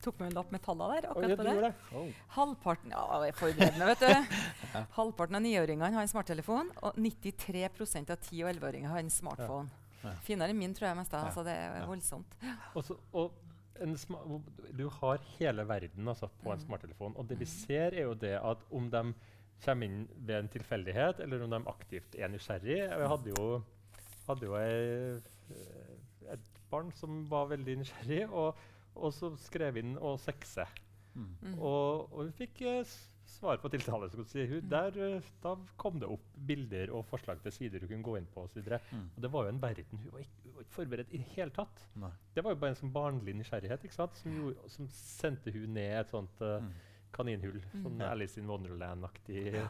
[0.02, 1.04] Jeg tok meg en lapp med tallene der.
[1.12, 1.68] Akkurat på det.
[1.94, 2.06] Oh.
[2.34, 4.40] Halvparten ja, jeg forbereder meg, vet du.
[4.96, 9.70] Halvparten av niåringene har en smarttelefon, og 93% av 10- og 11-åringer har en smartphone.
[10.02, 10.16] Ja.
[10.26, 11.14] Finere enn min, tror jeg mest.
[11.14, 11.20] Ja.
[11.28, 12.34] Altså, det er voldsomt.
[12.74, 13.30] Og så- og
[13.78, 13.94] en
[14.74, 16.66] du har hele verden altså, på en Mm.
[16.66, 17.14] smarttelefon.
[17.16, 17.54] Og det vi Mm.
[17.62, 19.14] ser, er jo det at om de
[19.64, 23.62] kommer inn ved en tilfeldighet, eller om de aktivt er nysgjerrig Jeg hadde jo,
[24.26, 25.20] hadde jo ei,
[25.54, 28.56] eh, et barn som var veldig nysgjerrig, og,
[28.96, 30.66] og så skrev inn 'å sexe'.
[31.14, 31.58] Mm.
[31.58, 32.84] Og, og hun fikk eh,
[33.24, 34.08] svar på tiltale.
[34.10, 34.46] Så si.
[34.46, 34.68] Hun, Mm.
[34.70, 38.26] der, eh, da kom det opp bilder og forslag til sider hun kunne gå inn
[38.34, 38.42] på.
[38.42, 38.80] Og, så videre.
[38.92, 39.10] Mm.
[39.16, 41.26] og det var jo en verden hun var ikke, hun var ikke forberedt i det
[41.36, 41.84] hele tatt.
[41.96, 42.10] Nei.
[42.34, 44.14] Det var jo bare en sånn barnlig nysgjerrighet ikke sant?
[44.16, 46.72] Som, gjorde, som sendte hun ned et sånt Mm.
[47.12, 47.60] kaninhull.
[47.74, 47.82] Mm.
[47.82, 48.10] Sånn Ja.
[48.12, 49.52] Alice in Wonderland-aktig.
[49.54, 49.68] Ja.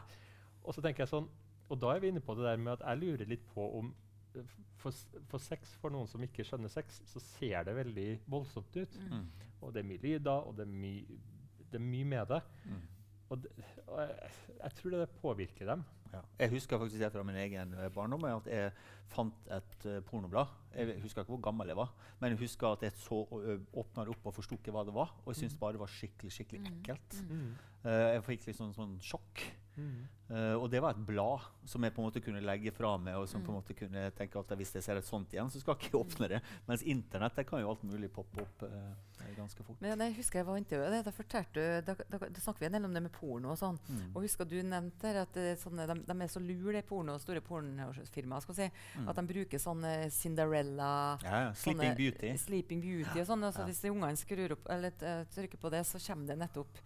[0.65, 1.29] Og så tenker jeg sånn
[1.71, 3.95] og da er vi inne på det der med at jeg lurer litt på om
[4.83, 4.95] for,
[5.31, 8.99] for sex, for noen som ikke skjønner sex, så ser det veldig voldsomt ut.
[9.11, 9.27] Mm.
[9.62, 10.95] Og det er mye lyder, og det er, my,
[11.73, 12.40] det er mye med det.
[12.66, 12.81] Mm.
[13.33, 13.53] Og, det,
[13.87, 14.31] og jeg,
[14.62, 15.85] jeg tror det påvirker dem.
[16.12, 16.18] Ja.
[16.42, 18.73] Jeg husker faktisk det fra min egen eh, barndom at jeg
[19.09, 20.51] fant et uh, pornoblad.
[20.77, 23.47] Jeg husker ikke hvor gammel jeg var, men jeg husker at jeg så og
[23.81, 25.14] åpna det opp og forsto ikke hva det var.
[25.25, 26.75] Og jeg syntes bare det var skikkelig skikkelig Mm.
[26.75, 27.16] ekkelt.
[27.31, 27.47] Mm.
[27.87, 29.47] Uh, jeg fikk liksom sånn sjokk.
[29.77, 33.15] Eh, og det var et blad som jeg på en måte kunne legge fra meg.
[33.17, 33.63] og som på en Mm.
[33.63, 36.29] måte kunne tenke at Hvis jeg ser et sånt igjen, så skal jeg ikke åpne
[36.29, 36.41] det.
[36.69, 38.95] Mens internett det kan jo alt mulig poppe opp uh,
[39.37, 39.77] ganske fort.
[39.81, 41.05] Men jeg husker jeg var intervjuet det.
[41.05, 43.59] Da, fortalte du, da, da, da snakket vi en del om det med porno og
[43.59, 43.79] sånn.
[43.89, 44.17] Mm.
[44.17, 48.41] Og husker du nevnte at sånne, de, de er så lure, de porno, store pornofirmaer,
[48.43, 49.09] skal vi si, Mm.
[49.09, 51.53] at de bruker sånne Cinderella Ja, ja.
[51.53, 52.37] Sleeping sånne Beauty.
[52.39, 53.45] Sleeping Beauty og sånn.
[53.45, 53.67] Altså Ja.
[53.67, 54.91] Hvis ungene skrur opp, eller
[55.33, 56.79] trykker på det, så kommer det nettopp.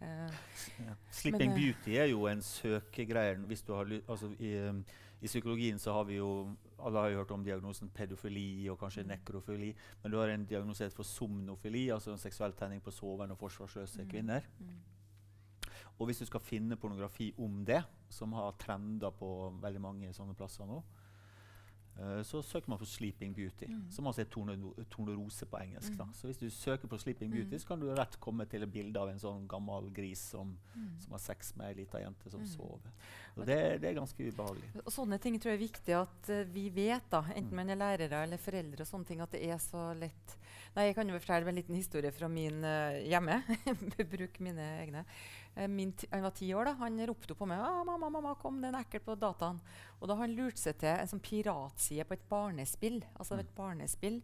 [0.00, 0.26] Ja.
[0.26, 3.36] Eh, Sleeping Men, eh, beauty er jo en søkegreie.
[3.46, 4.84] Hvis du har altså, i, um,
[5.22, 9.02] I psykologien så har vi jo Alle har jo hørt om diagnosen pedofili og kanskje
[9.02, 9.08] Mm.
[9.08, 9.74] nekrofili.
[10.02, 14.02] Men du har en diagnose for somnofili, altså en seksuell tenning på sovende og forsvarsløse
[14.02, 14.08] Mm.
[14.10, 14.40] kvinner.
[14.60, 14.66] mm.
[15.98, 20.34] Og hvis du skal finne pornografi om det, som har trender på veldig mange sånne
[20.34, 20.82] plasser nå, eh,
[22.24, 23.90] så søker man på 'sleeping beauty', Mm.
[23.90, 24.24] som altså er
[24.90, 25.92] tornerose på engelsk.
[25.92, 26.12] Mm.
[26.14, 27.58] Så hvis du søker på 'sleeping beauty', Mm.
[27.58, 31.00] så kan du rett komme til et bilde av en sånn gammel gris som Mm.
[31.00, 32.46] som har sex med ei lita jente som Mm.
[32.46, 32.90] sover.
[33.36, 34.76] Og det, det er ganske ubehagelig.
[34.86, 37.56] Og sånne ting tror jeg er viktig at uh, vi vet, da, enten Mm.
[37.56, 40.36] man er lærere eller foreldre, og sånne ting, at det er så lett.
[40.76, 43.42] Nei, Jeg kan jo fortelle en liten historie fra min uh, hjemme.
[44.10, 45.04] Bruk mine egne.
[45.56, 46.64] Eh, min han var ti år.
[46.64, 49.60] da, Han ropte på meg ah, 'Mamma, mamma, kom, det er ekkelt på dataen'.
[50.00, 53.02] Og da har han lurt seg til en sånn piratside på et barnespill.
[53.16, 54.22] Altså et barnespill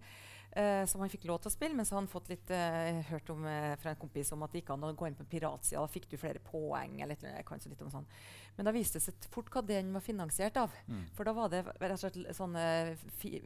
[0.53, 3.01] eh, som han fikk lov til å spille, men så har han fått litt eh,
[3.09, 5.25] hørt om, eh, fra en kompis om at det gikk an å gå inn på
[5.25, 5.81] en piratside.
[5.81, 7.01] Da fikk du flere poeng.
[7.01, 8.09] eller et eller annet, litt om sånn.
[8.57, 10.75] Men da viste det seg fort hva den var finansiert av.
[10.89, 11.05] Mm.
[11.17, 12.93] For da var det rett og slett sånn eh,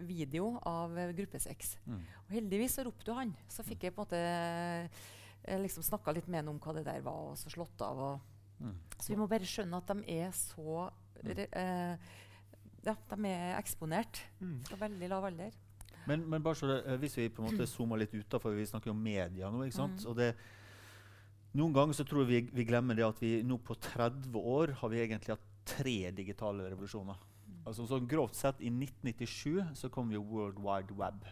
[0.02, 1.76] video av eh, gruppesex.
[1.86, 2.00] Mm.
[2.26, 3.36] Og heldigvis så ropte han.
[3.48, 5.14] Så fikk jeg på en måte
[5.46, 7.98] eh, liksom snakka litt med han om hva det der var, og så slått av.
[7.98, 8.72] Og, Mm.
[8.98, 10.90] så vi må bare skjønne at de er så
[11.22, 11.96] re, eh,
[12.86, 14.20] Ja, de er eksponert
[14.64, 15.50] fra veldig lav alder.
[16.06, 18.64] Men, men bare så det, eh, hvis vi på en måte zoomer litt utafor, vi
[18.64, 19.64] snakker om media nå.
[19.66, 20.00] ikke sant?
[20.00, 20.08] Mm.
[20.08, 20.30] Og det,
[21.56, 24.72] noen ganger så tror jeg vi, vi glemmer det at vi nå på 30 år
[24.80, 27.16] har vi egentlig hatt tre digitale revolusjoner.
[27.66, 31.26] Altså sånn Grovt sett, i 1997 så kom jo World Wide Web.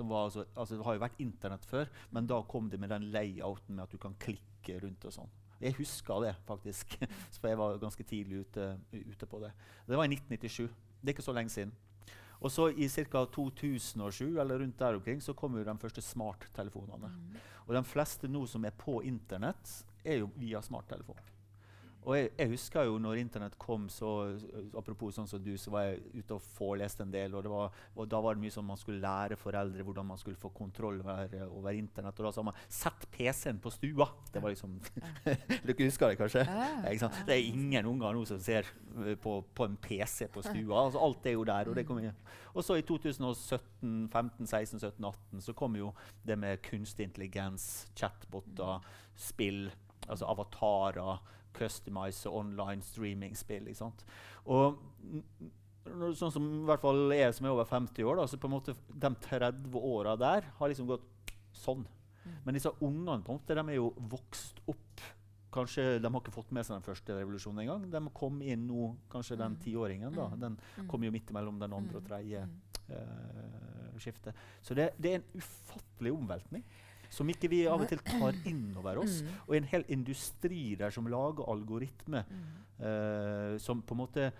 [0.00, 3.76] Altså, altså Det har jo vært Internett før, men da kom det med den layouten
[3.76, 5.36] med at du kan klikke rundt og sånn.
[5.58, 6.94] Jeg husker det, faktisk.
[7.40, 9.52] For jeg var ganske tidlig ute, ute på det.
[9.88, 10.68] Det var i 1997.
[11.00, 11.74] Det er ikke så lenge siden.
[12.38, 13.24] Og så i ca.
[13.34, 17.10] 2007 eller rundt der omkring, så kom jo de første smarttelefonene.
[17.66, 19.72] Og de fleste nå som er på Internett,
[20.04, 21.18] er jo via smarttelefon.
[22.06, 24.10] Og jeg, jeg husker jo når Internett kom, så
[24.78, 27.34] apropos sånn som du, så var jeg ute og foreleste en del.
[27.36, 30.20] Og, det var, og da var det mye sånn man skulle lære foreldre hvordan man
[30.20, 32.20] skulle få kontroll over, over Internett.
[32.22, 34.08] Og da sa man 'sett PC-en på stua'.
[34.32, 34.78] Det var liksom
[35.66, 36.44] Dere husker det kanskje?
[36.46, 37.10] Ja?
[37.26, 40.84] Det er ingen unger nå som ser uh, på, på en PC på stua.
[40.86, 41.68] Altså, alt er jo der.
[41.68, 42.12] Og, det kommer,
[42.54, 45.92] og så i 2017, 15, 16, 17, 18 så kom jo
[46.26, 48.80] det med kunstig intelligens, chatboter,
[49.18, 49.68] spill,
[50.08, 51.20] altså avatarer,
[51.54, 53.68] customize online streaming-spill.
[53.68, 54.04] ikke sant?
[54.46, 54.78] Og
[56.18, 58.56] sånn som i hvert fall jeg som er over 50 år, da, så på en
[58.58, 61.06] måte de 30 åra der har liksom gått
[61.56, 61.86] sånn.
[62.44, 65.06] Men disse ungene på en måte, de er jo vokst opp
[65.50, 67.86] Kanskje De har ikke fått med seg den første revolusjonen engang.
[67.90, 69.60] De kom inn nå, kanskje den Mm.
[69.64, 70.12] tiåringen.
[70.14, 70.38] da, Mm.
[70.40, 70.88] Den Mm.
[70.88, 72.08] kom jo midt imellom den andre og Mm.
[72.08, 72.60] tredje Mm.
[72.90, 74.34] eh, skiftet.
[74.62, 76.62] Så det, det er en ufattelig omveltning
[77.10, 79.22] som ikke vi av og til tar inn over oss.
[79.22, 79.32] Mm.
[79.48, 82.44] Og en hel industri der som lager algoritmer Mm.
[82.84, 84.32] uh, som på en måte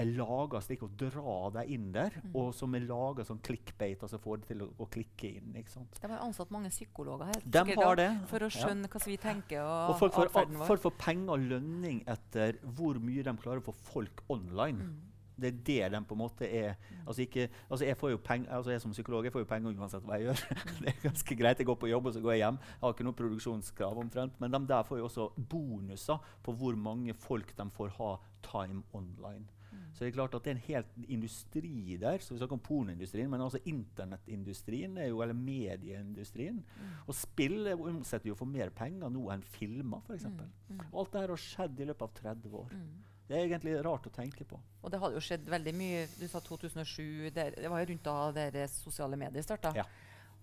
[0.00, 2.30] er laga slik å dra deg inn der, Mm.
[2.34, 5.52] og som er laga som clickbait, altså får det til å, å klikke inn.
[5.56, 5.98] ikke sant?
[6.00, 8.08] De har ansatt mange psykologer her De har det.
[8.30, 8.74] for å ja.
[8.88, 13.22] hva vi tenker og, Og folk får, folk får penger og lønning etter hvor mye
[13.22, 14.78] de klarer å få folk online.
[14.78, 15.09] Mm.
[15.40, 16.74] Det er det de på en måte er.
[17.06, 19.78] Altså ikke, altså jeg, får jo peng, altså jeg som psykolog jeg får jo penger
[19.78, 20.42] uansett hva jeg gjør.
[20.80, 21.62] det er ganske greit.
[21.62, 22.60] Jeg går på jobb og så går jeg hjem.
[22.72, 24.42] Jeg har ikke noe produksjonskrav omtrent.
[24.42, 28.12] Men de der får jo også bonuser på hvor mange folk de får ha
[28.46, 29.48] time online.
[29.92, 32.18] Så det er klart at det er en helt industri der.
[32.18, 36.64] så Vi snakker om pornoindustrien, men altså internettindustrien, er jo, eller medieindustrien.
[37.06, 40.24] Og spill er omsetter jo for mer penger nå enn filmer, f.eks.
[40.24, 40.40] Mm.
[40.68, 40.82] Mm.
[40.92, 42.72] Og alt dette har skjedd i løpet av 30 år.
[42.72, 43.09] Mm.
[43.30, 44.58] Det er egentlig rart å tenke på.
[44.82, 46.00] Og det hadde jo skjedd veldig mye.
[46.18, 47.30] Du sa 2007.
[47.36, 49.70] Der, det var jo rundt da deres sosiale medier starta.
[49.78, 49.84] Ja.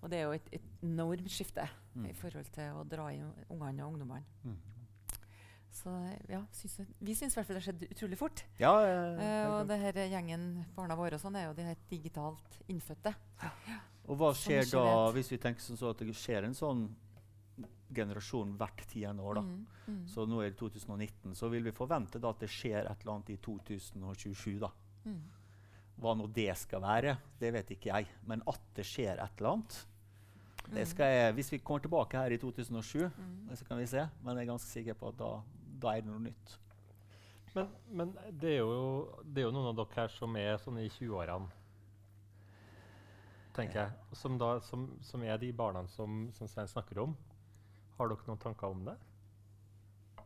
[0.00, 2.04] Og det er jo et, et enormt skifte Mm.
[2.06, 4.22] i forhold til å dra inn ungene og ungdommene.
[4.46, 4.56] Mm.
[5.74, 5.90] Så
[6.30, 8.42] ja, syns, vi syns i hvert fall det har skjedd utrolig fort.
[8.60, 10.44] Ja, eh, Eh, og det her gjengen
[10.76, 13.12] barna våre og sånn er jo de her digitalt innfødte.
[14.08, 15.14] Og hva skjer da, vet.
[15.18, 16.86] hvis vi tenker sånn så at det skjer en sånn
[17.94, 19.34] generasjon hvert tiende år?
[19.34, 19.40] da?
[19.42, 22.84] Mm, mm, Så nå er det 2019, så vil vi forvente da at det skjer
[22.90, 24.58] et eller annet i 2027.
[24.60, 24.70] da.
[25.04, 25.20] mm.
[25.98, 28.06] Hva nå det skal være, det vet ikke jeg.
[28.26, 29.84] Men at det skjer et eller annet
[30.68, 30.86] det Mm.
[30.90, 33.56] skal jeg, Hvis vi kommer tilbake her i 2007, Mm.
[33.56, 34.08] så kan vi se.
[34.22, 35.42] Men jeg er ganske sikker på at da,
[35.80, 36.58] da er det noe nytt.
[37.54, 40.78] Men, men det, er jo, det er jo noen av dere her som er sånn
[40.78, 41.48] i 20-årene,
[43.56, 43.92] tenker jeg.
[44.12, 47.16] Som, da, som, som er de barna som, som Svein snakker om.
[47.98, 48.96] Har dere noen tanker om det?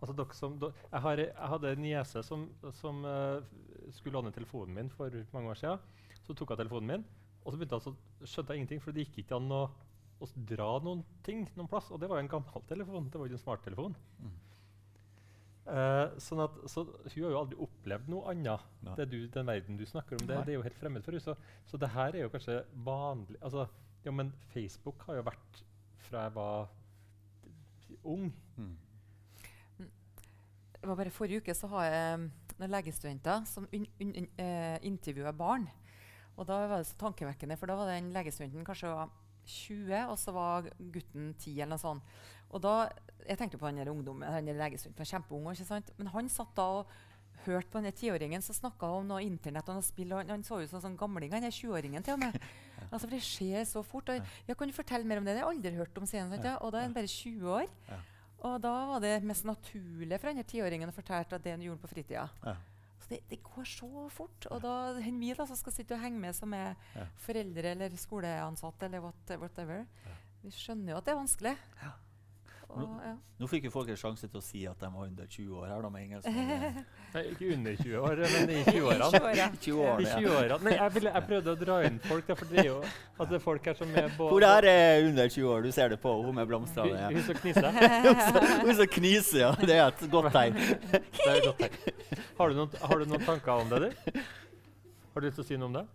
[0.02, 3.38] Altså dere som, jeg, har, jeg hadde en niese som, som uh,
[3.94, 5.84] skulle låne telefonen min for mange år siden.
[6.26, 7.04] Så tok hun telefonen min,
[7.42, 9.62] og så begynte jeg så skjønte jeg ingenting, for det gikk ikke an å,
[10.22, 11.90] å dra noen ting noen plass.
[11.94, 13.96] Og det var jo en gammel telefon, det var jo en smarttelefon.
[14.22, 14.34] Mm.
[15.62, 18.66] Uh, sånn at, så hun har jo aldri opplevd noe annet.
[18.98, 21.22] Det du, den verden du snakker om, det, det er jo helt fremmed for henne.
[21.22, 21.36] Så,
[21.70, 23.68] så det her er jo kanskje vanlig altså,
[24.02, 25.60] ja, Men Facebook har jo vært
[26.08, 26.72] fra jeg var
[28.04, 28.32] ung.
[28.56, 28.76] Mm.
[30.82, 32.24] Det var bare Forrige uke så har jeg um,
[32.58, 35.68] noen legestudenter som un, un, un, uh, intervjuer barn.
[36.36, 39.12] Og da var det så tankevekkende, for da var den legestudenten kanskje var
[39.46, 42.18] 20, og så var gutten 10 eller noe sånt.
[42.52, 42.90] Og da,
[43.22, 45.90] Jeg tenkte på der ungdommen, der legestudenten, var kjempeung, ikke sant?
[45.98, 46.86] men han satt da og
[47.44, 50.12] hørte på den tiåringen som snakka om noe internett og noe spill.
[50.12, 52.38] og Han, han så ut som en sånn gamling, han er 20-åringen til og med.
[52.92, 54.08] Altså, for det skjer så fort.
[54.12, 55.34] Og, ja, kan du fortelle mer om det?
[55.34, 56.30] Det har jeg aldri hørt om siden.
[56.30, 56.44] sant?
[56.44, 56.56] Ja.
[56.60, 57.66] Og da er han bare 20 år.
[58.42, 61.80] Og da var det mest naturlig for denne tiåringen å fortelle at det han gjorde
[61.84, 62.28] på fritida.
[62.44, 62.56] Ja.
[63.02, 64.46] Så det, det går så fort.
[64.50, 66.74] Og da hender vi da som skal sitte og henge med, som er
[67.24, 69.86] foreldre eller skoleansatte eller what, whatever,
[70.42, 71.56] vi skjønner jo at det er vanskelig.
[72.72, 73.12] Og, ja.
[73.36, 75.66] Nå fikk jo folk en sjanse til å si at de var under 20 år
[75.68, 76.28] her, da, med engelsk.
[77.14, 79.08] Nei, ikke under 20 år, men i 20-årene.
[79.12, 79.48] 20 år, ja.
[79.52, 80.14] 20 I år, ja.
[80.22, 80.58] 20-årene.
[80.64, 83.32] Nei, jeg, ville, jeg prøvde å dra inn folk, der, for det er jo at
[83.32, 85.68] det er folk her som er på Hvor er er under 20 år?
[85.68, 86.96] Du ser det på hun med blomstene.
[86.96, 87.12] Ja.
[87.12, 87.68] Hun som kniser.
[88.66, 89.52] Hun som kniser, ja.
[89.60, 90.56] Det er et godt tegn.
[90.56, 92.20] Det er et godt tegn.
[92.40, 94.22] Har du, noen, har du noen tanker om det, du?
[95.12, 95.88] Har du lyst til å si noe om det?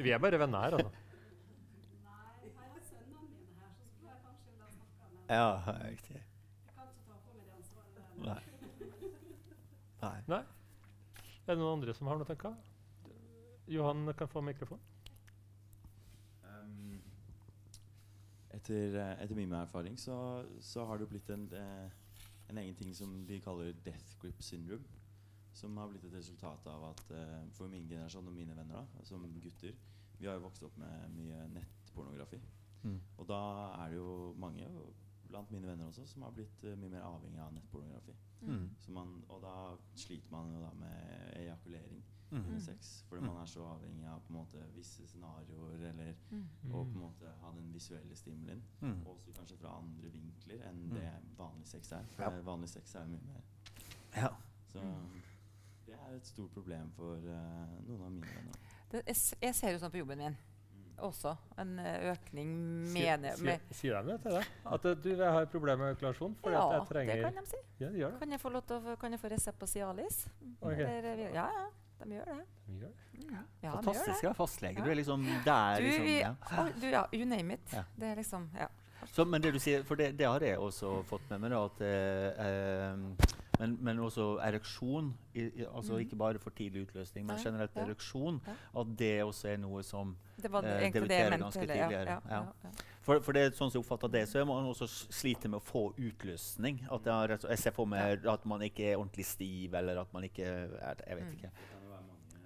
[0.00, 1.03] Vi er bare venner her, altså.
[5.28, 6.20] Ja, riktig.
[8.24, 8.40] Nei.
[10.00, 10.18] Nei.
[10.28, 10.42] Nei?
[11.44, 12.56] Er det noen andre som har noen tanker?
[13.72, 14.80] Johan kan få mikrofon.
[16.44, 16.98] Um,
[18.52, 20.16] etter, eh, etter min erfaring så,
[20.60, 21.88] så har det blitt en, eh,
[22.48, 24.84] en egen ting som de kaller death grip syndrome.
[25.54, 29.04] Som har blitt et resultat av at eh, for min generasjon og mine venner, da,
[29.06, 29.72] som gutter
[30.18, 32.38] Vi har jo vokst opp med mye nettpornografi.
[32.84, 33.00] Mm.
[33.18, 33.40] Og da
[33.80, 34.68] er det jo mange,
[35.34, 38.14] blant mine venner også, som har blitt eh, mye mer avhengig av nettpornografi.
[38.44, 38.66] Mm.
[38.78, 39.54] Så man, og da
[39.98, 42.38] sliter man jo da med ejakulering Mm.
[42.40, 42.60] under Mm.
[42.60, 43.04] sex.
[43.08, 43.26] Fordi Mm.
[43.32, 46.48] man er så avhengig av på en måte visse scenarioer eller Mm.
[46.72, 48.62] og på en måte ha den visuelle stimulien.
[48.80, 49.06] Mm.
[49.06, 50.94] Også kanskje fra andre vinkler enn Mm.
[50.94, 52.04] det vanlig sex er.
[52.16, 52.40] For Ja.
[52.42, 53.42] vanlig sex er mye mer.
[54.16, 54.28] Ja.
[54.66, 54.80] Så
[55.86, 58.54] det er et stort problem for uh, noen av mine venner.
[58.90, 60.36] Det, jeg, jeg ser jo sånn på jobben min Mm.
[60.98, 61.34] Også.
[61.58, 62.50] En eh, økning
[62.92, 64.48] med, sier- si, si de det til deg?
[64.66, 66.36] At eh, du jeg har problemer med ejakulasjon?
[66.42, 67.56] Fordi Ja, at jeg det kan de si.
[67.80, 68.18] Ja, de gjør det.
[68.20, 70.26] Kan jeg få, lov til å, kan jeg få resept på Cialis?
[70.60, 70.82] Okay.
[70.84, 71.66] Eller, eh, ja, ja.
[72.04, 72.46] De gjør det.
[72.66, 73.28] De gjør det.
[73.32, 73.42] Ja.
[73.62, 74.18] Ja, Fantastisk.
[74.24, 74.78] å være fastlege.
[74.78, 74.84] Ja.
[74.84, 76.08] Du er liksom der, Du, liksom.
[76.18, 76.32] Ja.
[76.58, 77.72] Oh, du, ja, you name it.
[77.72, 77.84] Ja.
[77.96, 78.66] Det er liksom, ja.
[79.12, 81.64] Så, men det du sier, for det, det har jeg også fått med meg, da,
[81.68, 86.00] at eh, eh, men, men også ereksjon, i, i, altså mm.
[86.04, 87.84] ikke bare for tidlig utløsning, men generelt ja.
[87.86, 88.56] ereksjon, Ja.
[88.80, 92.42] at det også er noe som Det var Eh, debuterer ganske tidligere, Ja.
[93.04, 95.64] For, for det sånn som jeg oppfatter det, så er man også sliter med å
[95.64, 96.78] få utløsning.
[96.90, 100.14] At det har, jeg ser for meg at man ikke er ordentlig stiv, eller at
[100.16, 101.34] man ikke er, Jeg vet Mm.
[101.36, 101.50] ikke.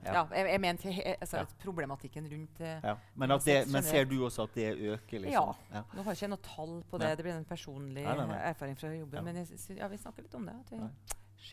[0.04, 0.22] Ja.
[0.32, 2.94] Jeg, jeg mente altså, problematikken rundt eh, Ja.
[3.14, 5.54] Men, at det, men ser du også at det øker, liksom?
[5.72, 5.82] Ja.
[5.94, 7.06] Nå har jeg ikke noe tall på Nei.
[7.06, 9.24] det, det blir en personlig Nei, nei, erfaring fra jobben.
[9.24, 10.80] Men jeg, ja, vi snakker litt om det.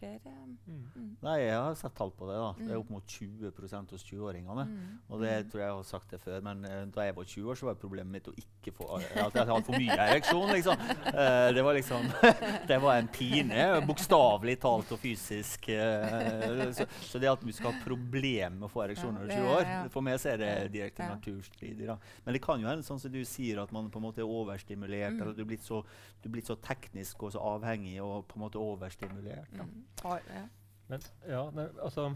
[0.03, 0.19] Eh,
[0.65, 0.89] Mm.
[0.95, 2.35] mm, Nei, jeg har sett tall på det.
[2.35, 2.53] da.
[2.57, 2.79] Det er Mm.
[2.81, 4.65] opp mot 20% hos 20-åringene.
[4.67, 5.51] mm, Og det mm.
[5.51, 7.65] tror jeg jeg har sagt det før, men eh, da jeg var 20 år, så
[7.65, 10.77] var problemet mitt å ikke få At jeg hadde for mye ereksjon, liksom.
[11.13, 12.01] Eh, det var liksom
[12.67, 15.69] Det var en pine, bokstavelig talt og fysisk.
[15.69, 19.31] eh, så, så det at du skal ha problemer med å få ereksjon når du
[19.31, 21.85] er 20 år, for meg så er det direkte naturstridig.
[21.87, 21.97] da.
[22.25, 24.29] Men det kan jo hende, sånn som du sier, at man på en måte er
[24.29, 25.21] overstimulert, Mm.
[25.21, 25.83] eller du er blitt så,
[26.21, 29.47] du er blitt så teknisk og så avhengig og på en måte overstimulert.
[29.57, 29.63] da.
[30.03, 30.45] Har- ja.
[30.87, 32.11] Men ja, nei, altså,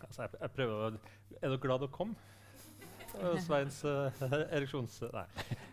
[0.00, 0.92] altså jeg, jeg prøver å
[1.42, 2.14] Er du glad dere kom?
[3.44, 4.08] Sveins uh,
[4.56, 4.96] ereksjons...
[5.14, 5.26] Nei.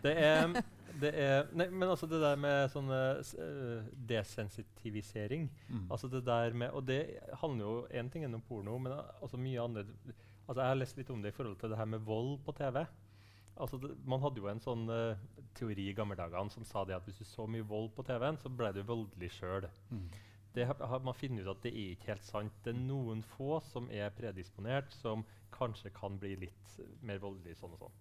[0.04, 0.52] Det er
[1.02, 5.86] Det er, nei, men altså det der med sånn uh, desensitivisering Mm.
[5.90, 9.38] Altså det der med, Og det handler jo én ting enn om porno, men altså
[9.40, 9.88] mye annet
[10.48, 12.52] altså Jeg har lest litt om det i forhold til det her med vold på
[12.52, 12.82] TV.
[13.56, 15.16] Altså det, man hadde jo en sånn uh,
[15.56, 18.36] teori i gamle dager som sa det at hvis du så mye vold på TV-en,
[18.40, 19.66] så ble du voldelig sjøl.
[19.90, 20.06] Mm.
[20.54, 22.52] Det har, har man funnet ut at det er ikke helt sant.
[22.64, 27.72] Det er noen få som er predisponert, som kanskje kan bli litt mer voldelig sånn
[27.76, 27.98] og sånn.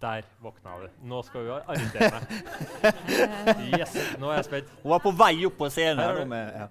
[0.00, 0.86] Der våkna du.
[1.04, 2.22] Nå skal hun arrestere meg.
[3.78, 4.70] Yes, nå er jeg spent.
[4.82, 6.00] Hun var på vei opp på scenen.
[6.00, 6.68] Her er med, ja.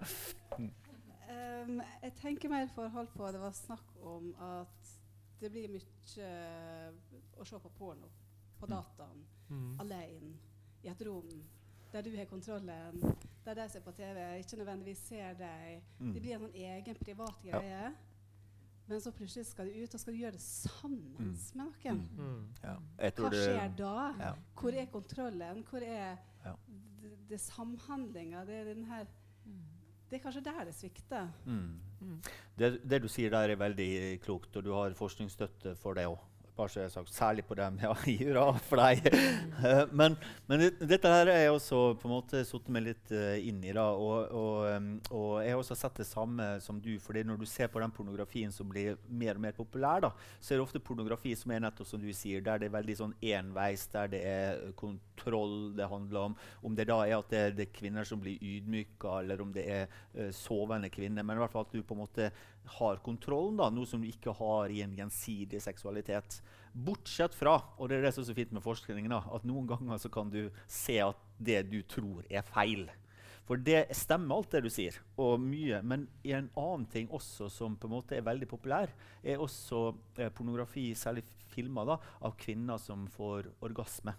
[1.29, 4.95] Um, jeg tenker mer forhold på Det var snakk om at
[5.39, 6.89] det blir mye eh,
[7.39, 8.09] å se på porno
[8.59, 8.73] på Mm.
[8.73, 9.79] dataen Mm.
[9.79, 10.33] alene
[10.83, 11.29] i et rom
[11.93, 12.99] der du har kontrollen,
[13.55, 15.81] der de ser på TV, ikke nødvendigvis ser deg.
[15.99, 16.13] Mm.
[16.13, 17.91] Det blir en sånn egen privat Ja.
[18.89, 21.27] Men så plutselig skal du ut, og skal du gjøre det sammen Mm.
[21.29, 21.99] med noen.
[22.17, 22.47] Mm.
[22.63, 22.75] Ja.
[22.99, 24.13] Jeg Hva skjer da?
[24.19, 24.33] Ja.
[24.55, 25.63] Hvor er kontrollen?
[25.69, 26.55] Hvor er Ja.
[27.01, 28.45] det, det samhandlinga?
[28.45, 29.05] Det er den her
[30.09, 31.27] Det er kanskje der det svikter.
[31.45, 31.79] Mm.
[32.01, 32.21] Mm.
[32.57, 36.17] Det, det du sier der, er veldig klokt, og du har forskningsstøtte for det òg.
[36.59, 37.77] Bare jeg har sagt, Særlig på dem.
[37.79, 39.05] Ja, hurra for deg.
[39.07, 40.17] Eh, men
[40.49, 43.71] men dette her er jeg også på en måte satt meg litt eh, inn i.
[43.75, 46.97] da, og, og, og jeg har også sett det samme som du.
[46.99, 50.53] fordi når du ser på den pornografien som blir mer og mer populær, da, så
[50.53, 53.15] er det ofte pornografi som er nettopp som du sier, der det er veldig sånn
[53.21, 56.37] enveis, der det er kontroll det handler om.
[56.65, 59.67] Om det da er at det, det er kvinner som blir ydmyka, eller om det
[59.69, 59.85] er
[60.17, 61.23] uh, sovende kvinner.
[61.23, 62.31] Men i hvert fall at du på en måte
[62.79, 66.39] har kontrollen, da, noe som du ikke har i en gjensidig seksualitet.
[66.73, 69.67] Bortsett fra, og det er det som er så fint med forskningen, da, at noen
[69.69, 72.87] ganger så kan du se at det du tror er feil.
[73.49, 75.79] For det stemmer alt det du sier, og mye.
[75.81, 78.93] Men en annen ting også som på en måte er veldig populær,
[79.25, 79.87] er også
[80.21, 84.13] eh, pornografi, særlig filmer, da, av kvinner som får orgasme.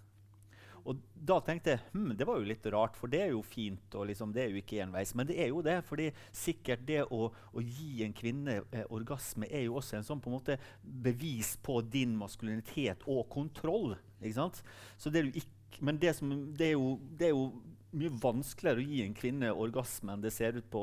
[0.88, 3.94] Og da tenkte jeg hm, det var jo litt rart, for det er jo fint.
[3.94, 5.14] og liksom, Det er jo ikke enveis.
[5.18, 5.78] Men det er jo det.
[5.86, 10.22] fordi sikkert det å, å gi en kvinne eh, orgasme er jo også en sånn
[10.22, 13.96] på en måte bevis på din maskulinitet og kontroll.
[14.20, 14.62] ikke sant?
[14.98, 17.50] Så det er jo ikke, men det, som, det, er jo, det er jo
[17.96, 20.82] mye vanskeligere å gi en kvinne orgasme enn det ser ut på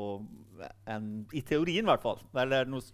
[0.90, 2.20] en, I teorien, i hvert fall.
[2.36, 2.84] Eller noe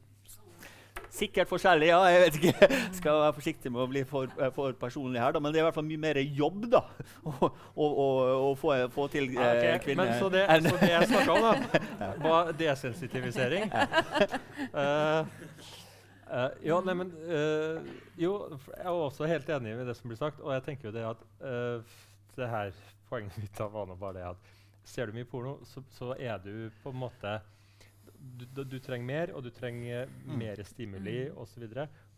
[1.14, 1.98] Sikkert forskjellig, ja.
[2.11, 2.68] jeg vet ikke.
[2.96, 5.42] Skal være forsiktig med å bli for, eh, for personlig her, da.
[5.42, 6.81] Men det er i hvert fall mye mer jobb da,
[7.31, 8.07] å, å, å,
[8.48, 9.77] å få, få til eh, okay.
[9.85, 13.70] kvinner Men så det, så det jeg snakka om, da, var desensitivisering.
[14.74, 15.46] uh,
[16.33, 18.35] uh, ja, nei, men uh, Jo,
[18.72, 20.42] jeg er også helt enig med det som blir sagt.
[20.42, 21.24] Og jeg tenker jo det at
[22.35, 22.74] det her
[23.05, 24.53] Poenget mitt var nå bare det at
[24.88, 27.35] ser du mye porno, så, så er du på en måte
[28.39, 30.39] du, du, du trenger mer, og du trenger Mm.
[30.41, 31.39] mer stimuli Mm.
[31.45, 31.65] osv.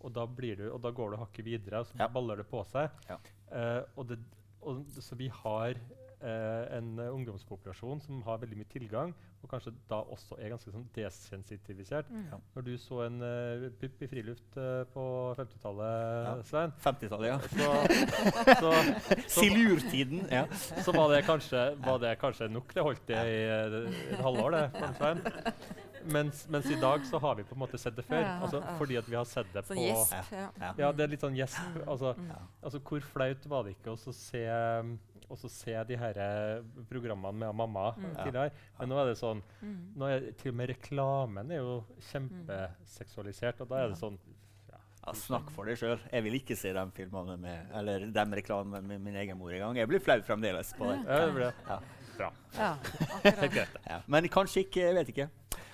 [0.00, 2.08] Og, da blir du, og da går du hakket videre, og så Ja.
[2.08, 2.90] baller det på seg.
[3.08, 3.16] Ja.
[3.50, 4.18] Uh, og det,
[4.62, 5.74] og, så vi har
[6.22, 10.86] uh, en ungdomspopulasjon som har veldig mye tilgang, og kanskje da også er ganske sånn
[10.96, 12.08] desensitivisert.
[12.10, 12.24] Mm.
[12.32, 12.38] Ja.
[12.56, 15.04] Når du så en uh, pupp i friluft uh, på
[15.38, 16.42] 50-tallet, Ja.
[16.48, 17.38] Svein, 50-tallet, ja.
[17.38, 17.68] så,
[18.60, 18.72] så,
[19.34, 20.24] så, Silurtiden.
[20.32, 20.46] Ja.
[20.82, 22.74] så var, det kanskje, var det kanskje nok.
[22.74, 23.42] Det holdt det i
[24.16, 24.64] et halvår, det.
[24.78, 25.22] for Svein.
[26.12, 28.20] Mens, mens i dag så har vi på en måte sett det før.
[28.22, 28.76] Ja, Altså, ja.
[28.78, 30.32] fordi at vi har sett det på gjesp.
[30.32, 30.72] Ja.
[30.78, 30.92] Ja.
[30.92, 31.82] Det er litt sånn gjesp.
[31.86, 32.28] Altså, Mm.
[32.28, 32.38] Ja.
[32.62, 34.44] altså, hvor flaut var det ikke å se,
[35.48, 38.14] se de her eh, programmene med mamma Mm.
[38.24, 38.50] tidligere?
[38.78, 39.94] Men nå er det sånn Mm.
[39.96, 44.18] nå er, Til og med reklamen er jo kjempeseksualisert, og da er det sånn
[45.06, 46.00] Ja, snakk for deg sjøl.
[46.10, 49.76] Jeg vil ikke se de filmene med Eller de reklamene med min egen mor engang.
[49.76, 50.96] Jeg blir flau fremdeles på det.
[51.06, 51.82] Ja, det.
[52.18, 52.32] Bra.
[52.56, 52.76] Ja.
[53.86, 54.00] Ja.
[54.06, 54.80] Men kanskje ikke.
[54.86, 55.28] Jeg vet ikke.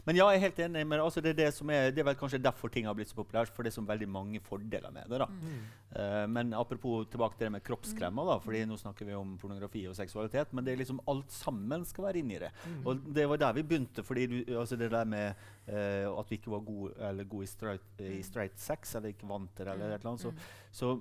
[0.05, 0.81] Men ja, jeg er helt enig.
[0.91, 3.11] Men altså, det, er det, som er, det er vel kanskje derfor ting har blitt
[3.13, 3.53] så populært.
[3.55, 5.21] For det er så veldig mange fordeler med det.
[5.23, 5.29] da.
[5.31, 5.61] Mm.
[5.93, 9.85] Uh, men apropos tilbake til det med kroppskremmer, da, fordi nå snakker vi om pornografi
[9.91, 10.53] og seksualitet.
[10.57, 12.51] Men det er liksom alt sammen skal være inni det.
[12.67, 12.83] Mm.
[12.91, 14.03] Og det var der vi begynte.
[14.03, 15.33] fordi du, altså det der med
[15.71, 19.29] uh, at vi ikke var gode eller gode i, straight, i straight sex, eller ikke
[19.31, 20.27] vant til det, eller et eller annet.
[20.27, 20.39] Så, Mm.
[20.73, 21.01] så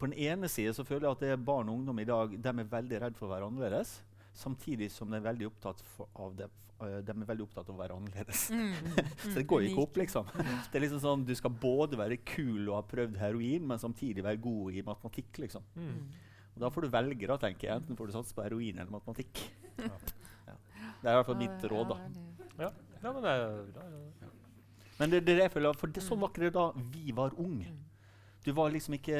[0.00, 2.30] på den ene side så føler jeg at det er barn og ungdom i dag
[2.32, 3.98] de er veldig redd for å være annerledes.
[4.36, 5.82] Samtidig som de er veldig opptatt
[6.14, 6.46] av det.
[6.80, 8.46] eh, de er veldig opptatt av å være annerledes.
[8.50, 8.74] Mm.
[9.24, 10.30] Så det går jo ikke opp, liksom.
[10.70, 14.24] Det er liksom sånn, Du skal både være kul og ha prøvd heroin, men samtidig
[14.24, 15.38] være god i matematikk.
[15.44, 15.66] liksom.
[15.76, 16.08] Mm.
[16.54, 17.82] Og Da får du velge, da, tenker jeg.
[17.82, 19.44] Enten får du satse på heroin eller matematikk.
[19.78, 19.90] Ja.
[21.00, 21.96] Det er i hvert fall mitt råd, da.
[22.60, 22.66] Ja.
[23.02, 23.84] ja, men det er bra.
[24.20, 24.28] ja.
[24.98, 27.32] Men det, det er jeg føler, for det, sånn var ikke det da vi var
[27.40, 27.70] unge.
[27.72, 27.86] Mm.
[28.44, 29.16] Du var liksom ikke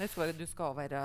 [0.00, 1.02] Jeg tror du skal være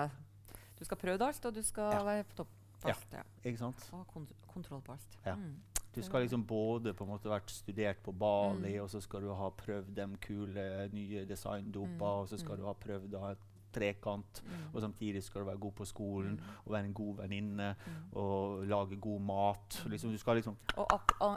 [0.80, 2.02] Du skal prøve alt, og du skal Ja.
[2.08, 2.50] være på topp
[2.82, 2.94] på Ja.
[2.96, 3.08] alt.
[3.14, 3.24] Ja.
[3.50, 3.90] Ikke sant?
[3.94, 5.18] Og kont kontroll på alt.
[5.26, 5.36] Ja.
[5.36, 5.56] Mm.
[5.96, 8.84] Du skal liksom både på en måte vært studert på Bali, Mm.
[8.84, 12.02] og så skal du ha prøvd de kule nye designdopa, Mm.
[12.02, 12.58] og så skal Mm.
[12.62, 13.36] du ha prøvd å ha
[13.74, 14.42] trekant.
[14.46, 14.76] Mm.
[14.76, 16.42] Og samtidig skal du være god på skolen Mm.
[16.66, 18.14] og være en god venninne Mm.
[18.18, 19.84] og lage god mat.
[19.86, 20.88] Liksom, du skal liksom Og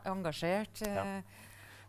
[0.07, 0.80] engasjert.
[0.86, 1.16] Ja.
[1.18, 1.22] eh,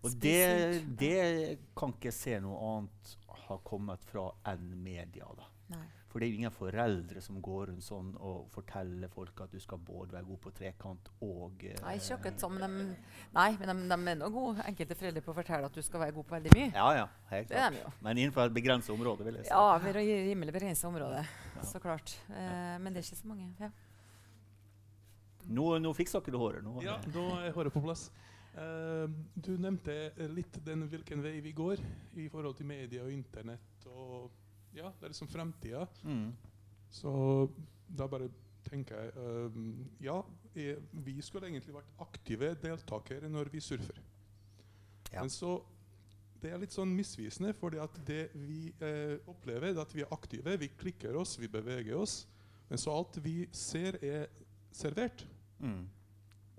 [0.03, 5.25] Og det, det kan ikke se noe annet har kommet fra enn media.
[5.37, 5.43] da.
[5.69, 5.85] Nei.
[6.13, 9.57] For det er jo ingen foreldre som går rundt sånn og forteller folk at du
[9.63, 12.97] skal både være god på trekant og uh, Nei, ikke akkurat sånn, men de,
[13.33, 16.03] nei, men de, de er nå gode, enkelte foreldre på å fortelle at du skal
[16.03, 16.67] være god på veldig mye.
[16.75, 17.97] Ja, ja, helt klart.
[18.05, 19.55] Men innenfor et begrenset område, vil jeg si.
[19.55, 21.65] Ja, ved å gi rimelig begrenset område, Ja.
[21.71, 22.13] så klart.
[22.29, 23.49] Eh, men det er ikke så mange.
[23.57, 23.71] Ja.
[25.49, 26.63] Nå, nå fikser dere håret.
[26.63, 28.11] Nå, Ja, da er håret på plass.
[28.53, 31.81] Uh, du nevnte litt den hvilken vei vi går
[32.21, 33.87] i forhold til media og internett.
[33.89, 34.29] og
[34.73, 35.85] ja, Det er liksom fremtida.
[36.03, 36.31] Mm.
[36.93, 37.11] Så
[37.87, 38.29] da bare
[38.63, 39.59] tenker jeg uh,
[40.03, 40.21] Ja,
[40.91, 44.01] vi skulle egentlig vært aktive deltakere når vi surfer.
[45.11, 45.21] Ja.
[45.21, 45.59] Men så
[46.43, 50.57] det er litt sånn misvisende, at det vi eh, opplever, er at vi er aktive,
[50.59, 52.25] vi klikker oss, vi beveger oss.
[52.67, 54.27] Men så alt vi ser, er
[54.75, 55.23] servert.
[55.63, 55.85] Mm.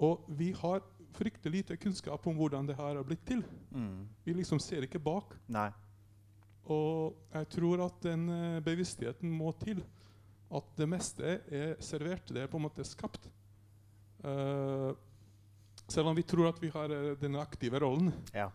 [0.08, 0.80] Og vi har
[1.14, 3.44] fryktelig lite kunnskap om hvordan det her har blitt til.
[3.70, 4.08] Mm.
[4.24, 5.36] Vi liksom ser ikke bak.
[5.52, 5.68] Nei.
[6.72, 9.82] Og jeg tror at den eh, bevisstheten må til.
[10.54, 12.28] At det meste er servert.
[12.28, 13.26] Det er på en måte skapt.
[14.24, 14.94] Uh,
[15.90, 18.50] selv om vi tror at vi har eh, den aktive rollen, Ja.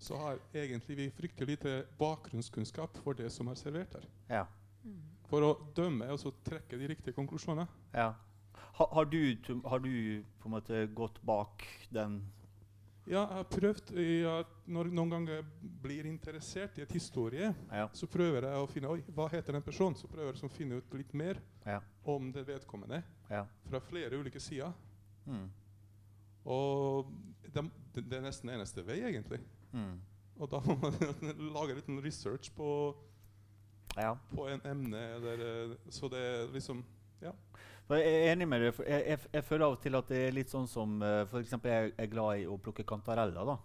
[0.00, 4.06] Så har egentlig vi fryktelig lite bakgrunnskunnskap for det som er servert her.
[4.30, 4.44] Ja.
[5.28, 7.68] For å dømme og så trekke de riktige konklusjonene.
[7.94, 8.14] ja.
[8.72, 12.22] Har, har, du, har du på en måte gått bak den
[13.10, 15.46] Ja, jeg har prøvd ja, at Når noen ganger
[15.82, 17.88] blir interessert i et historie, Ja.
[17.92, 19.96] så prøver jeg å finne Oi, hva heter den personen?
[19.98, 21.80] Så prøver jeg å finne ut litt mer Ja.
[22.04, 23.44] om det vedkommende ja.
[23.68, 24.72] fra flere ulike sider.
[25.26, 25.50] Mm.
[26.46, 27.10] Og
[27.52, 29.40] det, det, er nesten eneste vei, egentlig.
[29.72, 29.98] Mm.
[30.40, 30.94] Og da må man
[31.56, 32.94] lage litt research på,
[33.98, 34.14] Ja.
[34.34, 35.02] på en emne.
[35.16, 36.84] Eller, eh, så det er liksom
[37.20, 37.34] For
[37.90, 38.80] Jeg er enig med deg.
[38.86, 41.56] Jeg, jeg, jeg føler av og til at det er litt sånn som uh, f.eks.
[41.64, 43.48] jeg er glad i å plukke kantareller.
[43.48, 43.58] da.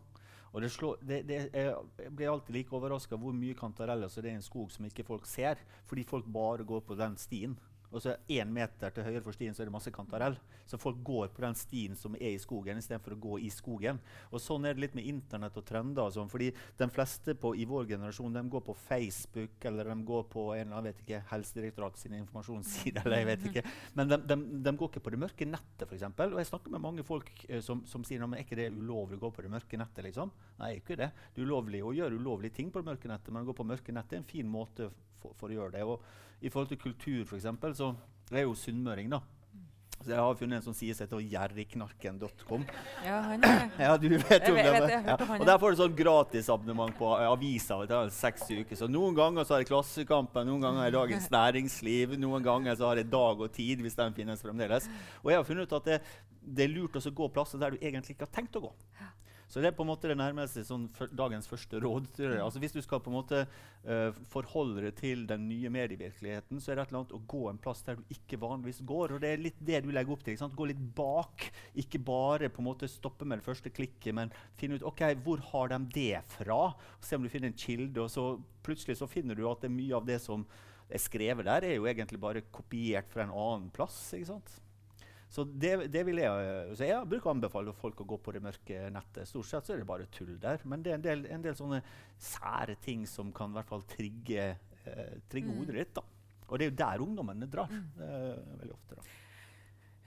[0.56, 4.32] Og det slår, det, det, jeg blir alltid like overraska hvor mye kantareller så det
[4.32, 5.60] er i en skog som ikke folk ser.
[5.90, 7.58] Fordi folk bare går på den stien.
[7.96, 10.36] Og så én meter til høyre for stien så er det masse kantarell.
[10.68, 14.02] Så folk går på den stien som er i skogen, istedenfor å gå i skogen.
[14.32, 16.12] Og Sånn er det litt med internett og trender.
[16.12, 20.28] sånn, fordi de fleste på, i vår generasjon de går på Facebook eller de går
[20.34, 23.06] på en eller annen, ikke, Helsedirektoratet sine informasjonsside.
[23.06, 23.66] eller jeg vet ikke.
[23.96, 26.08] Men de, de, de går ikke på det mørke nettet, f.eks.
[26.12, 29.32] Og jeg snakker med mange folk eh, som, som sier at det ulovlig å gå
[29.36, 30.04] på det mørke nettet.
[30.10, 30.32] liksom?
[30.60, 31.12] Nei, ikke det.
[31.34, 33.68] Det er ulovlig å gjøre ulovlige ting på det mørke nettet, men å gå på
[33.68, 34.92] mørke nettet er en fin måte
[35.22, 35.88] for, for å gjøre det.
[35.88, 37.94] Og I forhold til kultur, f.eks., så
[38.32, 39.10] er jeg jo sunnmøring.
[39.10, 39.22] da.
[40.06, 42.66] Så jeg har funnet en som sier seg til gjerriknarken.com.
[43.06, 43.70] Ja, han er det.
[43.86, 44.82] Ja, du vet jo vet- det.
[44.84, 45.16] vet ja.
[45.40, 45.46] Og.
[45.48, 48.76] Der får du sånn gratisabonnement på avisa i seks uker.
[48.78, 52.78] Så noen ganger så har jeg Klassekampen, noen ganger har jeg Dagens Næringsliv, noen ganger
[52.78, 54.90] så har jeg Dag og Tid, hvis den finnes fremdeles.
[55.24, 56.00] Og jeg har funnet ut at det,
[56.46, 58.74] det er lurt å gå plasser der du egentlig ikke har tenkt å gå.
[59.48, 62.08] Så det er på en måte det nærmeste sånn dagens første råd.
[62.16, 62.42] tror jeg.
[62.42, 66.72] Altså Hvis du skal på en måte uh, forholde deg til den nye medievirkeligheten, så
[66.72, 69.16] er det et eller annet å gå en plass der du ikke vanligvis går.
[69.16, 70.34] Og det er litt det du legger opp til.
[70.34, 70.58] ikke sant?
[70.58, 71.48] Gå litt bak.
[71.86, 75.44] Ikke bare på en måte stoppe med det første klikket, men finne ut ok, hvor
[75.54, 76.62] har de det fra.
[77.06, 78.32] Se om du finner en kilde, og så
[78.66, 80.48] plutselig så finner du at det er mye av det som
[80.90, 83.98] er skrevet der, er jo egentlig bare kopiert fra en annen plass.
[84.14, 84.62] ikke sant?
[85.30, 88.42] Så det, det vil jeg, så jeg bruker å anbefale folk å gå på det
[88.46, 89.28] mørke nettet.
[89.28, 90.62] Stort sett så er det bare tull der.
[90.64, 91.82] Men det er en del, en del sånne
[92.22, 94.56] sære ting som kan i hvert fall trigge,
[94.86, 95.58] eh, trigge Mm.
[95.58, 95.94] hodet ditt.
[95.96, 96.02] da.
[96.48, 97.70] Og det er jo der ungdommene drar.
[97.74, 98.96] eh, veldig ofte.
[98.96, 99.02] da.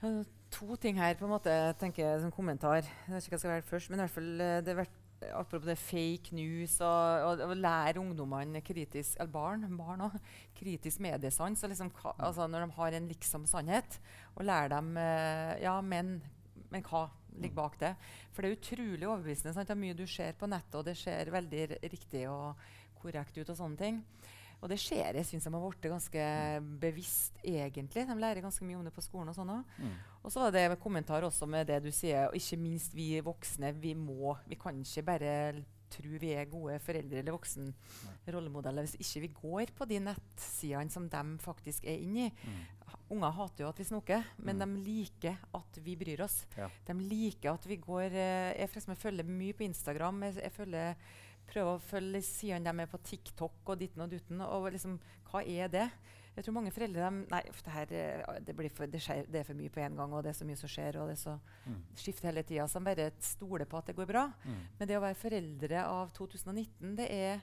[0.01, 2.81] Ja, to ting her, på en måte, tenker jeg som kommentar.
[2.81, 4.83] Jeg vet ikke hva jeg skal være først, men i hvert fall eh, det har
[4.85, 4.95] vært
[5.35, 10.19] Apropos det fake news og, og, og lære ungdommene kritisk Eller barn, barn også,
[10.55, 11.61] kritisk mediesans.
[11.61, 13.99] og Liksom, altså når de har en liksom sannhet,
[14.39, 16.17] og lære dem eh, Ja, men,
[16.71, 17.07] men hva
[17.39, 17.93] ligger bak det?
[18.33, 19.53] For det er utrolig overbevisende.
[19.53, 19.67] Sant?
[19.69, 22.59] Det er mye du ser på nettet, og det ser veldig riktig og
[22.99, 23.49] korrekt ut.
[23.49, 24.03] og sånne ting.
[24.59, 26.23] Og det skjer, jeg syns de har blitt ganske
[26.81, 28.03] bevisst, egentlig.
[28.09, 29.31] De lærer ganske mye om det på skolen.
[29.31, 29.53] Og sånn.
[29.79, 29.93] Mm.
[30.19, 33.71] Og så var det kommentar også med det du sier, og ikke minst vi voksne.
[33.79, 35.35] Vi må, vi kan ikke bare
[35.89, 37.71] tro vi er gode foreldre eller voksen
[38.29, 42.33] rollemodeller hvis ikke vi går på de nettsidene som de faktisk er inne i.
[42.43, 42.59] Mm.
[43.15, 44.61] Unger hater jo at vi snoker, men Mm.
[44.75, 46.45] de liker at vi bryr oss.
[46.57, 46.67] Ja.
[46.85, 50.21] De liker at vi går eh, Jeg, for følger mye på Instagram.
[50.23, 50.95] Jeg, jeg følger,
[51.49, 54.41] prøver å følge sidene de er på TikTok og ditten og dutten.
[54.41, 54.99] Og liksom,
[55.31, 55.89] hva er det?
[56.35, 59.39] Jeg tror mange foreldre de, Nei, det, her, eh, det, blir for, det, skjer, det
[59.41, 61.17] er for mye på en gang, og det er så mye som skjer, og det
[61.17, 61.81] er så Mm.
[61.95, 62.67] skifter hele tida.
[62.67, 64.27] Så de bare stoler på at det går bra.
[64.45, 64.61] Mm.
[64.79, 67.41] Men det å være foreldre av 2019, det er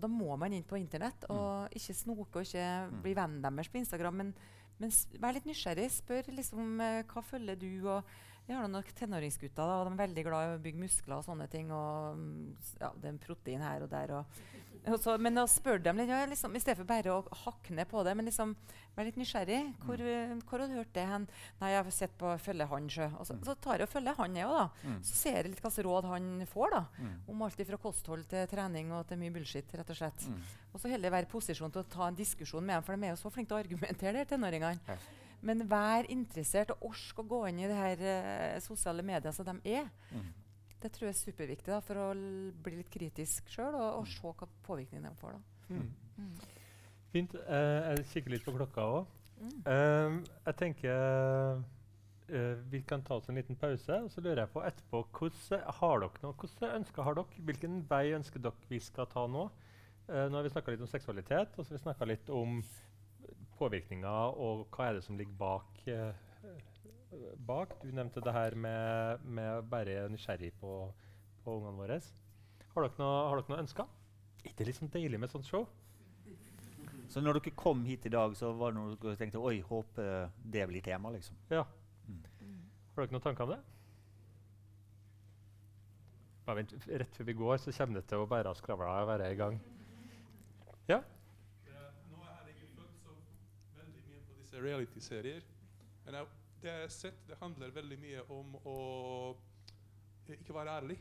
[0.00, 3.02] da må man inn på internett og ikke snoke og ikke Mm.
[3.02, 4.14] bli vennen deres på Instagram.
[4.16, 4.34] Men,
[4.80, 5.90] men vær litt nysgjerrig.
[5.90, 7.86] Spør liksom eh, hva følger du.
[7.88, 8.04] og
[8.44, 11.24] jeg har nok tenåringsgutter, da, og de er veldig glad i å bygge muskler og
[11.24, 11.70] sånne ting.
[11.72, 14.12] Og mm, ja, det er en protein her og der.
[14.18, 14.42] Og,
[14.84, 17.72] og så, men da spør dem litt, ja, liksom, i stedet for bare å hakke
[17.78, 18.12] ned på det.
[18.18, 18.52] Men liksom,
[18.98, 19.62] være litt nysgjerrig.
[19.86, 20.44] Hvor, mm.
[20.44, 21.24] hvor har du hørt det hen?
[21.62, 23.08] Nei, jeg har sett på følge han sjø.
[23.16, 24.92] Og så, så tar jeg og følger han, jeg òg, da.
[24.92, 25.00] Mm.
[25.08, 26.76] Så ser jeg litt hvilke råd han får.
[26.76, 26.84] da.
[27.00, 27.18] Mm.
[27.32, 29.72] Om alt fra kosthold til trening og til mye bullshit.
[29.72, 30.28] rett Og slett.
[30.28, 30.46] Mm.
[30.74, 33.08] Og så heller være i posisjon til å ta en diskusjon med dem, for de
[33.08, 34.84] er jo så flinke til å argumentere, de tenåringene.
[34.84, 35.23] Ja.
[35.44, 39.46] Men vær interessert og orsk å gå inn i det her uh, sosiale medier som
[39.48, 39.90] de er.
[40.14, 40.30] Mm.
[40.84, 42.08] Det tror jeg er superviktig da, for å
[42.64, 45.36] bli litt kritisk sjøl og, og se hva påvirkning de får.
[45.36, 45.74] da.
[45.74, 45.86] Mm.
[46.16, 46.34] Mm.
[47.14, 47.36] Fint.
[47.44, 49.20] Uh, jeg kikker litt på klokka òg.
[49.44, 50.20] Mm.
[50.46, 53.98] jeg tenker uh, vi kan ta oss en liten pause.
[53.98, 57.44] og Så lurer jeg på etterpå hvordan har dere noe, hvordan ønsker har dere?
[57.50, 59.48] Hvilken vei ønsker dere vi skal ta nå?
[60.08, 62.58] Eh, nå har vi snakka litt om seksualitet, og så har vi snakka litt om
[63.58, 65.82] påvirkninger og hva er det som ligger bak.
[65.86, 66.14] eh,
[67.46, 67.76] bak.
[67.82, 70.72] Du nevnte det her med, med å være nysgjerrig på,
[71.44, 72.00] på ungene våre.
[72.74, 73.86] Har dere noe, har dere noe ønsker?
[74.44, 75.66] Er det liksom deilig med sånt show?
[77.08, 80.32] Så når dere kom hit i dag, så var det noe dere tenkte Oi, håper
[80.42, 81.36] det blir tema, liksom.
[81.52, 81.62] Ja.
[82.08, 82.24] Mm.
[82.96, 83.60] Har dere noen tanker om det?
[86.44, 89.08] Bare vent, rett før vi går, så kommer det til å bære av skravla og
[89.08, 89.54] være i gang.
[90.90, 90.98] Eh,
[92.10, 93.14] Nå har jeg ikke følt så
[93.78, 95.42] veldig mye på disse reality-serier.
[96.04, 96.26] Men jeg,
[96.62, 98.76] det jeg har sett, det handler veldig mye om å
[100.28, 100.98] eh, ikke være ærlig.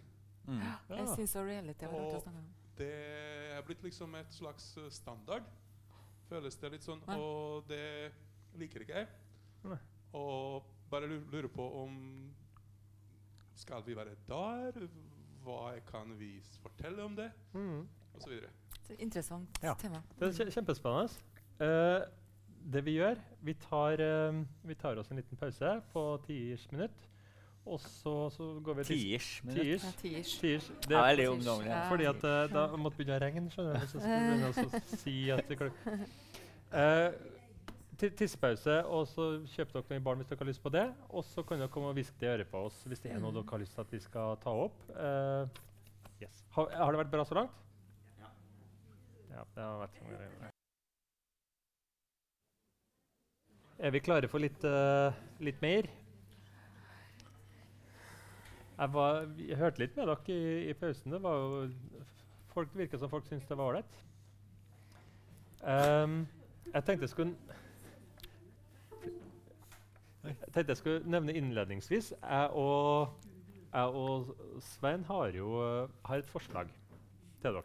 [0.48, 0.60] Mm.
[0.90, 2.52] Jeg syns reality var rart å snakke om.
[2.76, 2.90] Det
[3.54, 5.46] er blitt liksom et slags eh, standard.
[6.30, 7.04] Føles det litt sånn.
[7.08, 7.18] Ja.
[7.20, 8.12] Og det
[8.60, 9.08] liker ikke jeg.
[9.68, 9.78] Nei.
[10.18, 11.94] Og bare lurer på om
[13.58, 14.88] Skal vi være der?
[15.44, 17.30] Hva kan vi fortelle om det?
[17.54, 17.84] Mm.
[18.14, 18.50] Og så videre.
[18.84, 19.74] Så Interessant Ja.
[19.80, 20.02] tema.
[20.20, 21.12] Det er kje- kjempespennende.
[21.60, 22.02] Eh,
[22.72, 27.10] det vi gjør, vi tar, eh, vi tar oss en liten pause på tiers minutt.
[27.66, 29.62] Og så, så går vi Tiers minutt.
[29.64, 29.84] Tiers.
[29.86, 29.92] Ja,
[30.42, 30.66] tiers.
[30.84, 31.70] Det er veldig ungdommelig.
[31.72, 31.84] Ja.
[31.90, 33.86] fordi at uh, da måtte begynne å regne, skjønner du.
[33.88, 35.86] Så skulle vi begynne å si at vi klok-
[36.74, 37.12] Eh,
[38.04, 40.84] Tissepause, og så kjøper dere noen barn hvis dere har lyst på det.
[41.14, 43.22] Og så kan dere komme og hviske det i øret på oss hvis det er
[43.22, 43.38] noe Mm.
[43.38, 44.82] dere har lyst til at vi skal ta opp.
[44.90, 45.48] Uh,
[46.20, 46.44] yes.
[46.58, 47.56] ha, har det vært bra så langt?
[48.20, 49.46] Ja.
[49.56, 50.52] det har vært sånn det
[53.84, 53.92] er.
[53.92, 55.12] Vi klare for litt, uh,
[55.44, 55.90] litt mer?
[58.74, 61.14] Jeg, var, jeg hørte litt med dere i, i pausen.
[61.14, 61.68] Det var jo,
[62.54, 64.00] folk virka som folk syntes det var ålreit.
[65.64, 66.24] Um,
[66.74, 67.36] jeg tenkte jeg skulle
[70.24, 73.14] Jeg tenkte jeg skulle nevne innledningsvis Jeg og,
[73.70, 76.68] jeg og Svein har jo eh, har et forslag
[77.42, 77.64] til dere.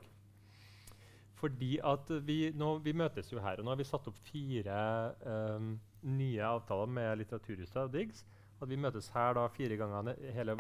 [1.39, 4.79] Fordi at vi, nå, vi møtes jo her, og nå har vi satt opp fire
[5.23, 8.25] ehm, nye avtaler med Litteraturhuset og Diggs.
[8.59, 10.57] At vi møtes her da fire ganger ne hele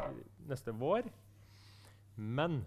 [0.48, 1.08] neste vår.
[2.16, 2.62] Men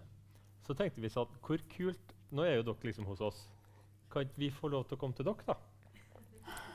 [0.66, 3.42] så tenkte vi sånn Hvor kult Nå er jo dere liksom hos oss.
[4.12, 5.56] Kan ikke vi få lov til å komme til dere, da?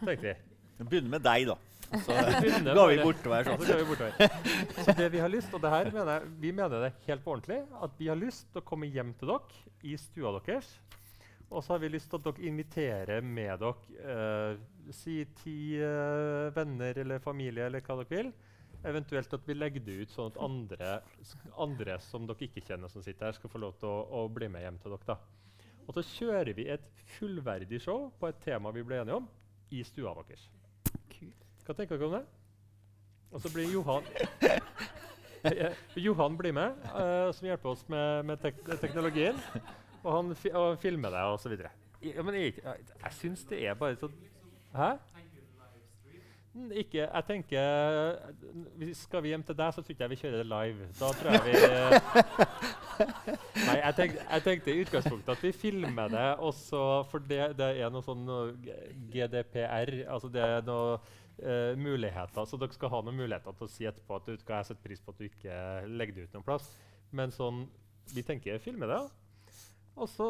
[0.04, 0.34] Tenkte vi.
[0.78, 1.56] Vi begynner med deg, da.
[2.04, 2.14] Så
[2.78, 3.62] går vi bortover sånn.
[3.64, 4.36] så går vi bortover.
[4.84, 7.34] Så det vi har lyst, og det her mener jeg, vi mener det helt på
[7.34, 10.70] ordentlig, at vi har lyst til å komme hjem til dere i stua deres.
[11.48, 16.50] Og så har vi lyst til at dere inviterer med dere eh, si ti eh,
[16.56, 18.32] venner eller familie eller hva dere vil.
[18.88, 20.92] Eventuelt at vi legger det ut sånn at andre,
[21.58, 24.52] andre som dere ikke kjenner, som sitter her, skal få lov til å, å bli
[24.52, 25.16] med hjem til dere.
[25.16, 25.64] da.
[25.88, 29.32] Og så kjører vi et fullverdig show på et tema vi ble enige om,
[29.72, 30.50] i stua deres.
[31.64, 32.26] Hva tenker dere om det?
[33.32, 34.06] Og så blir Johan
[35.44, 39.38] Eh, Johan blir med, eh, som hjelper oss med, med tek teknologien.
[40.04, 41.72] Og han fi og filmer deg videre.
[42.04, 44.14] Ja, men jeg, jeg, jeg syns det er bare sånn
[44.76, 44.92] Hæ?
[46.78, 47.64] Ikke Jeg tenker
[48.98, 50.82] Skal vi hjem til deg, så tror jeg vi kjører det live.
[51.00, 51.54] Da tror jeg vi
[53.68, 57.42] Nei, jeg tenkte, jeg tenkte i utgangspunktet at vi filmer det, og så For det,
[57.60, 58.26] det er noe sånn
[59.14, 59.92] GDPR.
[60.10, 62.46] Altså det er noe uh, muligheter.
[62.50, 65.04] Så dere skal ha noen muligheter til å si etterpå at du jeg setter pris
[65.04, 65.60] på at du ikke
[65.94, 66.66] legger det ut noen plass.
[67.14, 67.68] Men sånn
[68.16, 69.02] Vi tenker filme det.
[69.98, 70.28] Og så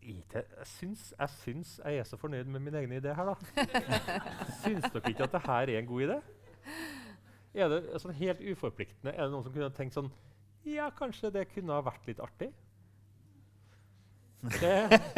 [0.00, 3.66] jeg, syns, jeg syns jeg er så fornøyd med min egen idé her, da.
[4.62, 6.16] syns dere ikke at det her er en god idé?
[7.60, 9.12] Er det sånn helt uforpliktende?
[9.12, 10.08] Er det noen som kunne tenkt sånn
[10.68, 12.48] Ja, kanskje det kunne ha vært litt artig?
[14.40, 14.72] Det,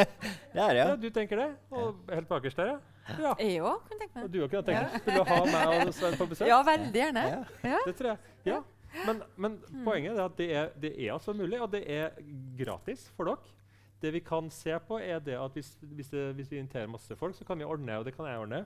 [0.53, 0.97] Det er ja, ja.
[0.99, 1.49] du tenker det?
[1.71, 3.17] Og helt bakerst der, ja?
[3.23, 3.33] ja.
[3.39, 4.35] Jeg òg kunne tenke Og meg.
[4.35, 6.51] du òg kunne tenkt Skulle du ha meg og Svein på besøk?
[6.51, 7.27] Ja, veldig gjerne.
[7.31, 7.43] Ja.
[7.77, 7.83] Ja.
[7.87, 8.33] Det tror jeg.
[8.51, 8.61] Ja.
[9.07, 12.19] Men, men poenget er at det er, det er altså mulig, og det er
[12.59, 13.55] gratis for dere.
[14.03, 17.17] Det vi kan se på, er det at hvis, hvis, det, hvis vi inviterer masse
[17.17, 18.65] folk, så kan vi ordne og det kan jeg ordne,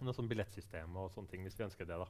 [0.00, 1.98] noe sånn billettsystem og sånne ting hvis vi ønsker det.
[2.00, 2.08] da.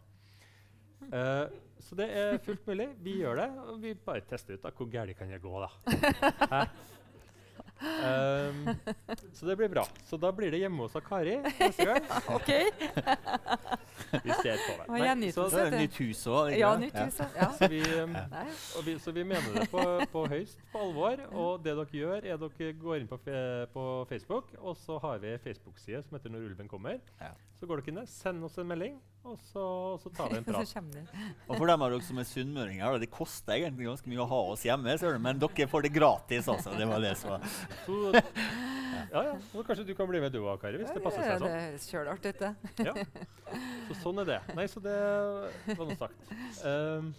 [1.00, 1.46] Uh,
[1.80, 2.90] så det er fullt mulig.
[3.02, 5.54] Vi gjør det, og vi bare tester ut da, hvor gærent kan det gå.
[5.64, 5.70] da.
[6.52, 6.64] Hæ?
[7.80, 8.68] Ehm,
[9.32, 9.86] så det blir bra.
[10.04, 12.04] Så da blir det hjemme hos Kari neste gang.
[12.36, 12.50] OK.
[14.24, 14.86] Vi ser på det.
[14.90, 16.50] Nei, så, det er nytt hus òg.
[16.58, 17.20] Ja, nytt hus.
[17.40, 17.50] ja.
[17.56, 18.16] så, vi, um,
[18.78, 21.22] og vi, så vi mener det på, på høyst på alvor.
[21.30, 23.36] Og det dere gjør, er dere går inn på, fe,
[23.74, 26.98] på Facebook, og så har vi Facebook-side som heter 'Når ulven kommer'.
[27.20, 27.32] Ja.
[27.60, 29.62] Så går dere inn der, send oss en melding, og så,
[29.92, 30.70] og så tar vi en prat.
[31.44, 34.38] Og for dem av dere som er sunnmøringer, det koster egentlig ganske mye å ha
[34.54, 36.48] oss hjemme, ser du, men dere får det gratis.
[36.48, 36.72] altså.
[36.72, 37.44] Det var det som var.
[37.84, 37.98] Så,
[39.14, 39.34] ja, ja.
[39.50, 41.50] Så kanskje du kan bli med du òg, Kari, hvis det passer seg Ja, sånn.
[41.50, 42.52] Det høres kjølartig ut, det.
[42.88, 42.94] Ja.
[43.90, 44.40] Så sånn er det.
[44.58, 44.96] Nei, så det
[45.74, 46.34] var noe sagt.
[46.64, 47.14] Um,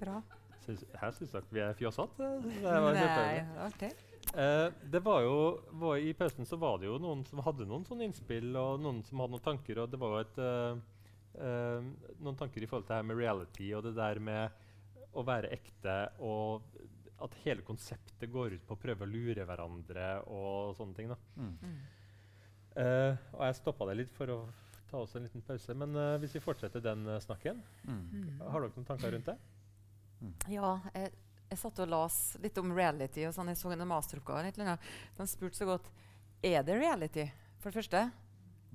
[0.00, 0.22] Bra.
[0.64, 2.32] syns, her syns dere vi er fjasete.
[2.46, 3.92] Det var var artig.
[4.34, 7.84] Eh, det var jo, var, I pausen så var det jo noen som hadde noen
[7.84, 9.82] sånne innspill, og noen som hadde noen tanker.
[9.82, 11.02] og det var jo et, uh,
[11.36, 14.62] uh, noen tanker i forhold til det her med reality og det der med
[15.12, 16.64] å være ekte, og
[17.24, 21.08] at hele konseptet går ut på å prøve å lure hverandre og sånne ting.
[21.12, 21.16] da.
[21.36, 21.56] Mm.
[21.62, 21.80] Mm.
[22.82, 24.38] Eh, og jeg stoppa det litt for å
[24.90, 25.74] ta oss en liten pause.
[25.76, 28.00] Men uh, hvis vi fortsetter den uh, snakken, Mm.
[28.12, 28.40] Mm.
[28.46, 29.36] har dere noen tanker rundt det?
[30.52, 31.12] Ja, jeg,
[31.50, 33.24] jeg satt og las litt om reality.
[33.26, 34.52] og sånn, Jeg så en masteroppgave.
[35.16, 35.88] De spurte så godt
[36.42, 37.24] er det reality,
[37.58, 38.04] for det første.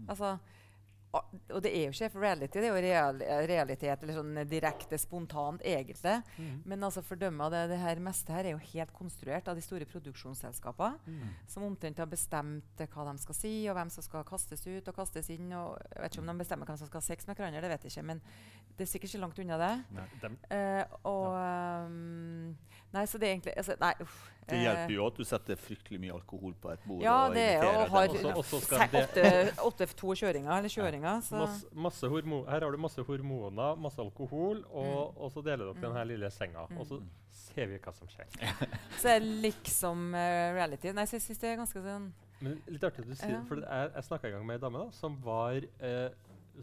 [0.07, 0.39] Altså, a-
[1.15, 5.61] og det er jo ikke reality, det er jo real, realitet eller sånn direkte spontant,
[5.65, 6.17] egentlig.
[6.67, 9.87] Men altså fordømme det, det her meste her er jo helt konstruert av de store
[9.89, 10.99] produksjonsselskapene.
[11.47, 14.95] Som omtrent har bestemt hva de skal si, og hvem som skal kastes ut og
[14.99, 15.47] kastes inn.
[15.55, 17.71] og Jeg vet ikke om de bestemmer hvem som skal ha sex med hverandre, det
[17.71, 18.07] vet jeg ikke.
[18.11, 18.21] Men
[18.77, 19.73] det er sikkert ikke langt unna det.
[19.95, 22.55] Dem, Eh, og ehm,
[22.93, 24.17] Nei, så det er egentlig altså, Nei, uff.
[24.47, 27.01] Det hjelper jo at du setter fryktelig mye alkohol på et bord.
[27.03, 28.15] Ja, og det er og har dem.
[28.31, 31.19] Også- også skal se- det- åtte, åtte to kjøringer, eller kjøringer.
[31.21, 35.21] Så masse, masse hormo her har du masse hormoner, masse alkohol, og, Mm.
[35.21, 36.59] og så deler dere den denne lille senga.
[36.79, 37.09] Og så Mm.
[37.33, 38.25] ser vi hva som skjer.
[38.99, 40.91] så det er liksom uh, reality.
[40.93, 43.39] Nei, så jeg syns det er ganske sånn Men litt artig at du sier Ja.
[43.39, 46.09] det, for jeg, jeg snakka en gang med ei dame da, som var eh,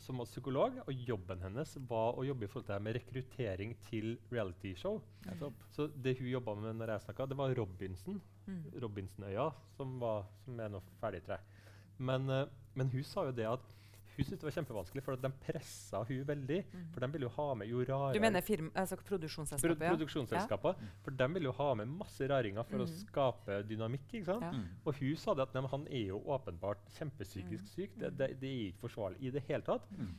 [0.02, 3.74] som var psykolog, og jobben hennes var å jobbe i forhold til det med rekruttering
[3.88, 5.00] til realityshow.
[5.26, 5.62] Nettopp.
[5.74, 8.20] Så det hun jobba med når jeg snakka, det var Robinson.
[8.46, 8.64] mm.
[8.82, 11.62] Robinsonøya, som, var, som er nå ferdig, tror jeg.
[11.98, 13.74] Men, uh, men hun sa jo det at
[14.16, 16.58] hun syntes det var kjempevanskelig, for at de pressa hun veldig.
[16.94, 20.76] For de ville jo ha med jo rare Du mener firma, altså Pro produksjonsselskapet?
[20.80, 20.88] ja?
[21.04, 22.94] For de ville jo ha med masse raringer for å Mm.
[23.06, 24.06] skape dynamikk.
[24.12, 24.42] ikke sant?
[24.42, 24.50] Ja.
[24.52, 24.68] Mm.
[24.86, 27.72] Og hun sa det at nei, han er jo åpenbart kjempepsykisk Mm.
[27.74, 27.98] syk.
[27.98, 29.90] Det, det, det er ikke forsvarlig i det hele tatt.
[29.90, 30.14] Mm.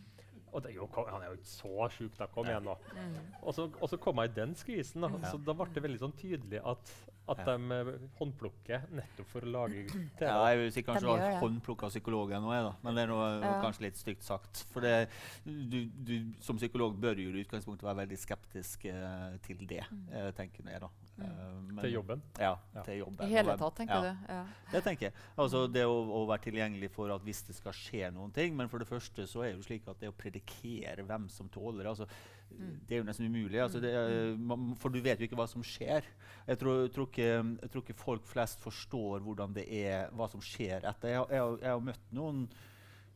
[0.53, 2.27] Og det jo, kom- han er jo ikke så sjuk, da.
[2.27, 2.77] Kom igjen, nå.
[2.95, 3.15] Mm.
[3.43, 5.01] Og så, og så kom jeg i den skvisen.
[5.01, 5.07] Da.
[5.09, 5.31] Ja.
[5.31, 6.91] Så da ble det veldig sånn tydelig at,
[7.27, 7.45] at Ja.
[7.57, 9.85] de eh, håndplukker nettopp for å lage
[10.19, 10.25] TV.
[10.27, 12.73] Ja, jeg vil si kanskje De du gjør håndplukka psykologer nå, da.
[12.83, 13.53] men det er noe, Ja.
[13.63, 14.65] kanskje litt stygt sagt.
[14.73, 15.09] For det,
[15.45, 16.13] du, du,
[16.45, 20.81] som psykolog bør jo i utgangspunktet være veldig skeptisk eh, til det, eh, tenker jeg
[20.85, 20.89] da.
[21.15, 21.67] Mm.
[21.75, 22.21] men- Til jobben.
[22.37, 22.81] Ja, Ja.
[22.83, 23.25] til jobben.
[23.25, 24.11] I hele tatt, tenker ja.
[24.11, 24.33] du?
[24.33, 24.45] Ja.
[24.73, 25.13] Det tenker jeg.
[25.37, 28.55] Altså det å, å være tilgjengelig for at hvis det skal skje noen ting.
[28.55, 31.47] Men for det første så er det jo slik at det å predikere hvem som
[31.49, 32.34] tåler det, altså, Mm.
[32.55, 33.59] Det er jo nesten umulig.
[33.59, 36.05] Altså det er, man, for du vet jo ikke hva som skjer.
[36.47, 37.27] Jeg tror, tror, ikke,
[37.61, 41.15] jeg tror ikke folk flest forstår hvordan det er, hva som skjer etter.
[41.17, 42.45] Jeg, jeg, har- møtt noen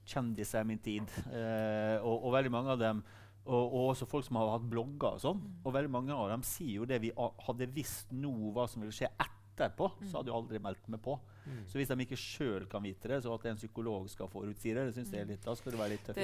[0.10, 3.02] kjendiser i min tid, eh, og, og veldig mange av dem
[3.50, 5.40] og, og også folk som har hatt blogger og sånn.
[5.64, 8.94] Og veldig mange av dem sier jo det vi hadde visst nå hva som ville
[8.94, 9.10] skje
[9.66, 11.18] etterpå, så hadde jeg aldri meldt meg på.
[11.50, 11.62] Mm.
[11.68, 14.86] Så hvis de ikke sjøl kan vite det, så at en psykolog skal forutsi det,
[14.90, 16.20] det synes jeg er litt, da skal du være litt tøff.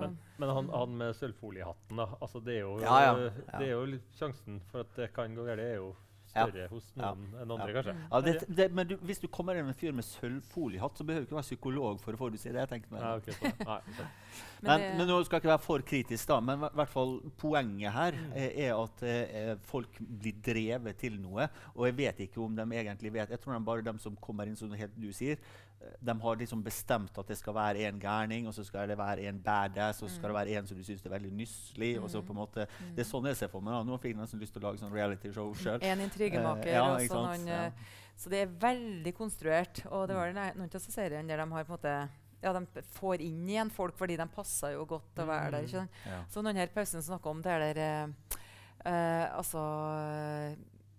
[0.00, 2.08] Men, men han, han med sølvfoliehatten, da.
[2.20, 3.12] Altså, det er jo, Ja, ja.
[3.28, 3.58] eh, Ja.
[3.58, 5.94] Det er jo sjansen for at det kan gå galt, er jo.
[6.34, 7.14] Større hos Ja.
[7.14, 7.74] noen enn andre, Mm.
[7.78, 7.94] kanskje.
[8.10, 11.04] Ja, det, det, men du, hvis du kommer inn med en fyr med sølvfoliehatt, så
[11.06, 12.60] behøver du ikke være psykolog for å forutsi det.
[12.64, 13.00] jeg tenkte meg.
[13.02, 13.66] Ja, ok, sånn.
[13.66, 14.06] Nei, sånn.
[14.64, 17.92] Men, men nå skal jeg ikke være for kritisk, da, men i hvert fall poenget
[17.92, 18.32] her Mm.
[18.34, 21.48] er, at eh, folk blir drevet til noe.
[21.76, 24.46] Og jeg vet ikke om de egentlig vet Jeg tror de bare de som kommer
[24.46, 27.98] inn, som helt du sier, eh, de har liksom bestemt at det skal være en
[28.00, 30.76] gærning, og så skal det være en badass, og så skal det være en som
[30.76, 31.92] du syns er veldig nusselig.
[32.02, 33.72] og så på en måte, Det er sånn jeg ser for meg.
[33.74, 33.82] da.
[33.82, 35.78] Nå fikk jeg nesten lyst til å lage sånn realityshow sjøl.
[35.82, 36.66] En intrigemaker.
[36.66, 37.64] Eh, ja, og sånn, så Ja.
[37.66, 37.72] eh,
[38.16, 39.86] Så det er veldig konstruert.
[39.90, 42.08] Og det var noen av seriene der de har på en måte
[42.42, 45.62] ja, de får inn igjen folk fordi de passer jo godt å være der.
[45.62, 45.90] ikke sant?
[46.06, 46.22] Ja.
[46.28, 48.06] Så noen her pausen snakka om det der eh,
[48.92, 49.58] eh, Altså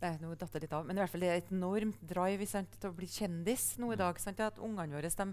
[0.01, 0.83] Nei, nå datt det litt av.
[0.87, 3.93] Men i hvert fall det er et enormt drive sant, til å bli kjendis nå
[3.93, 4.19] i dag.
[4.19, 5.31] Sant, at Ungene våre de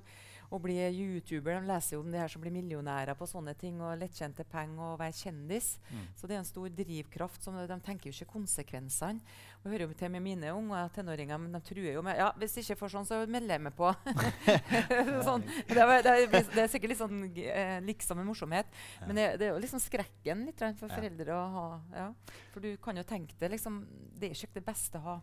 [0.53, 1.61] å bli YouTuber.
[1.61, 4.93] De leser jo om de her som blir millionærer på sånne ting og lettjente penger
[4.93, 5.75] og være kjendis.
[5.89, 6.05] Mm.
[6.19, 7.41] Så det er en stor drivkraft.
[7.43, 9.23] Som de, tenker jo ikke konsekvensene.
[9.63, 12.31] Og jeg hører jo til med mine unger tenåringer, men de truer jo med ja,
[12.41, 13.93] hvis jeg ikke får sånn, så melder jeg meg på.
[15.29, 15.47] sånn.
[15.71, 18.73] det, er, det, er, det, er, sikkert litt sånn eh, liksom en morsomhet.
[19.07, 21.69] Men det, det, er jo liksom skrekken litt for foreldre å ha.
[21.97, 22.09] Ja.
[22.53, 23.83] For du kan jo tenke deg liksom,
[24.19, 25.21] Det er ikke det beste å ha,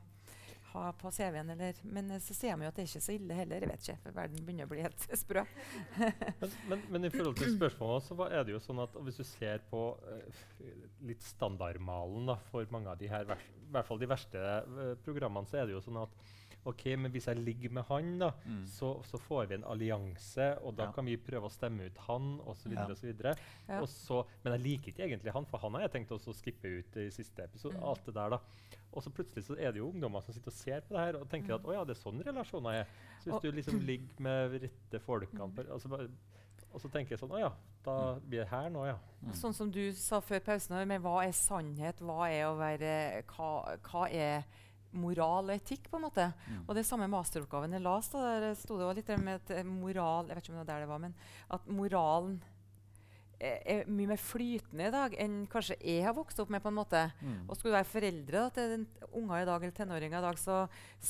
[0.74, 1.52] ha på CV-en,
[1.84, 3.66] Men eh, så sier de jo at det er ikke så ille heller.
[3.66, 5.46] Jeg vet ikke, for verden begynner å bli helt sprø.
[6.00, 9.26] Men, men, men i forhold til spørsmålet så er det jo sånn at hvis du
[9.28, 10.44] ser på uh,
[11.10, 15.50] litt standardmalen da, for mange av de her, i hvert fall de verste uh, programmene,
[15.50, 16.22] så er det jo sånn at
[16.66, 18.66] ok, men hvis jeg ligger med han, da, Mm.
[18.68, 20.92] så, så får vi en allianse, og da Ja.
[20.92, 22.72] kan vi prøve å stemme ut han, osv.
[22.74, 22.86] Ja.
[23.02, 23.36] videre
[23.68, 23.86] Ja.
[23.86, 26.66] Så- Men jeg liker ikke egentlig han, for han har jeg tenkt også å skippe
[26.80, 27.76] ut i siste episode.
[27.76, 27.84] Mm.
[27.84, 28.38] alt det der da.
[28.94, 31.16] Og så plutselig så er det jo ungdommer som sitter og ser på det her
[31.22, 31.56] og tenker Mm.
[31.56, 32.86] at å ja, det er sånn relasjoner er.
[33.20, 36.08] Så hvis Og- du liksom ligger med rette folkene på- altså bare,
[36.72, 37.52] Og så tenker jeg sånn Å ja,
[37.84, 38.98] da blir det her nå, ja.
[39.26, 39.32] Mm.
[39.34, 43.78] Sånn som du sa før pausen, men hva er sannhet, hva er å være Hva,
[43.82, 44.44] hva er
[44.98, 46.30] moral og etikk, på en måte?
[46.48, 46.62] Mm.
[46.66, 50.46] Og det samme masteroppgaven jeg leste, der sto det også litt med moral Jeg vet
[50.46, 51.18] ikke om det var der det var, men
[51.58, 52.40] at moralen
[53.40, 56.62] er, mye mer flytende i dag enn kanskje jeg har vokst opp med.
[56.64, 57.04] på en måte.
[57.22, 57.38] Mm.
[57.48, 58.86] Og skulle du være foreldre da, til
[59.16, 60.58] unger i dag, eller tenåringer i dag, så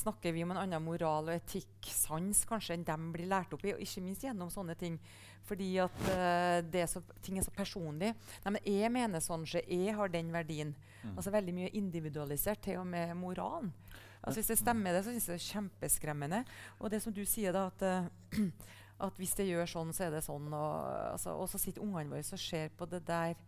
[0.02, 3.66] snakker vi om en annen moral og etikk, sans, kanskje, enn de blir lært opp
[3.66, 3.74] i.
[3.74, 5.00] Og ikke minst gjennom sånne ting.
[5.48, 8.12] Fordi at uh, det er så, ting er så personlig.
[8.44, 10.74] Nei, men jeg mener sånn, så jeg har den verdien.
[11.02, 11.16] Mm.
[11.16, 13.72] Altså Veldig mye individualisert, til og med moralen.
[14.20, 16.40] Altså Hvis det stemmer, det, så synes jeg det er kjempeskremmende.
[16.78, 18.40] Og det som du sier, da, at, eh,
[19.00, 20.50] at hvis det gjør sånn, så er det sånn.
[20.52, 20.74] Og,
[21.14, 23.38] altså, og så sitter ungene våre og ser på det der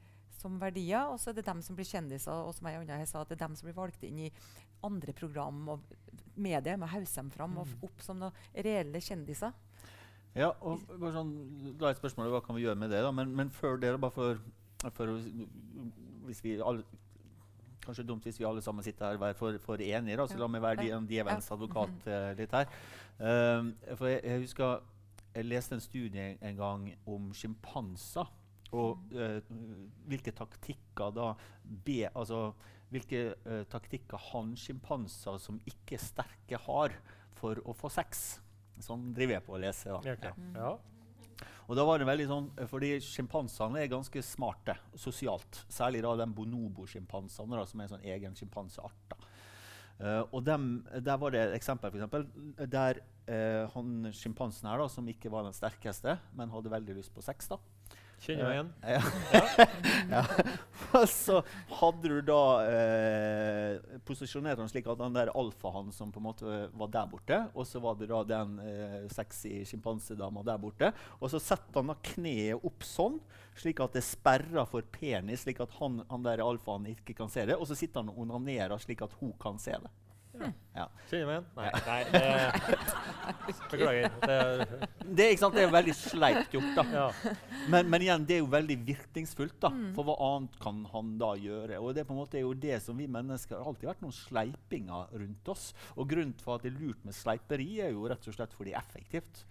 [0.42, 2.46] som verdier, og så er det dem som blir kjendiser.
[2.46, 4.30] Og som jeg og her sa, at det er dem som blir valgt inn i
[4.82, 5.92] andre program og
[6.34, 6.78] medier.
[6.80, 9.54] Med å hause dem fram og opp som noen reelle kjendiser.
[10.32, 11.32] Ja, og bare sånn,
[11.78, 13.02] da er spørsmålet hva kan vi gjøre med det.
[13.04, 14.40] da, Men, men før det, bare for,
[14.96, 15.16] for
[16.28, 16.84] hvis vi alle,
[17.82, 20.38] Kanskje dumt hvis vi alle sammen sitter her og er for, for da, så Ja.
[20.38, 22.68] La meg være djevelens advokat eh, litt her.
[23.18, 24.84] Um, for jeg, jeg husker
[25.32, 28.30] jeg leste en studie en gang om sjimpanser.
[28.72, 29.40] Og eh,
[30.08, 32.52] hvilke taktikker da be, altså,
[32.92, 36.92] Hvilke eh, taktikker hannsjimpanser som ikke er sterke, har
[37.38, 38.42] for å få sex.
[38.84, 39.94] Sånn driver jeg på å lese.
[39.94, 40.12] da.
[40.12, 40.72] Ja, ja.
[41.70, 45.62] Og da var det veldig sånn, eh, fordi Sjimpansene er ganske smarte sosialt.
[45.72, 49.16] Særlig da den bonobo-sjimpansene, som er en sånn egen sjimpanseart.
[50.02, 52.26] Eh, og dem, der var det et eksempel for eksempel,
[52.72, 52.98] der
[53.30, 57.22] uh, han sjimpansen her, da, som ikke var den sterkeste, men hadde veldig lyst på
[57.22, 57.46] sex.
[57.52, 57.60] da.
[58.22, 58.68] Kjenner meg igjen.
[58.86, 59.00] Ja.
[60.12, 60.22] ja.
[60.92, 61.02] ja.
[61.10, 61.40] så
[61.80, 66.58] hadde du da eh, posisjonert han slik at den der alfahannen som på en måte
[66.78, 70.92] var der borte, og så var det da den eh, sexy sjimpansedama der borte.
[71.18, 73.18] Og så setter han da kneet opp sånn,
[73.58, 77.46] slik at det sperrer for penis, slik at han, han der alfahannen ikke kan se
[77.48, 77.58] det.
[77.58, 79.90] Og så sitter han og onanerer slik at hun kan se det.
[80.72, 80.86] Ja.
[81.10, 81.46] Kjenner meg igjen?
[81.56, 81.70] Nei.
[81.86, 84.14] nei det, beklager.
[84.22, 84.36] Det,
[85.02, 85.56] Det, er, ikke sant?
[85.56, 86.70] det er veldig sleipt gjort.
[86.78, 86.84] da.
[86.96, 87.34] ja.
[87.72, 89.58] Men, men igjen, det er jo veldig virkningsfullt.
[89.62, 89.72] da.
[89.96, 91.80] For hva annet kan han da gjøre?
[91.82, 94.16] Og det på en måte er jo det som vi mennesker har alltid vært noen
[94.16, 95.70] sleipinger rundt oss.
[95.96, 98.72] Og grunnen for at det er lurt med sleiperi, er jo rett og slett fordi
[98.72, 99.44] det er effektivt.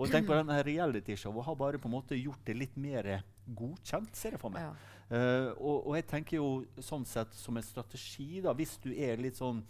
[0.00, 3.10] Og tenk på denne realityshowet har bare på en måte gjort det litt mer
[3.44, 4.64] godkjent, ser jeg for meg.
[4.70, 4.72] Ja.
[5.12, 6.46] Uh, og, og jeg tenker jo
[6.80, 9.60] sånn sett som en strategi, da, hvis du er litt sånn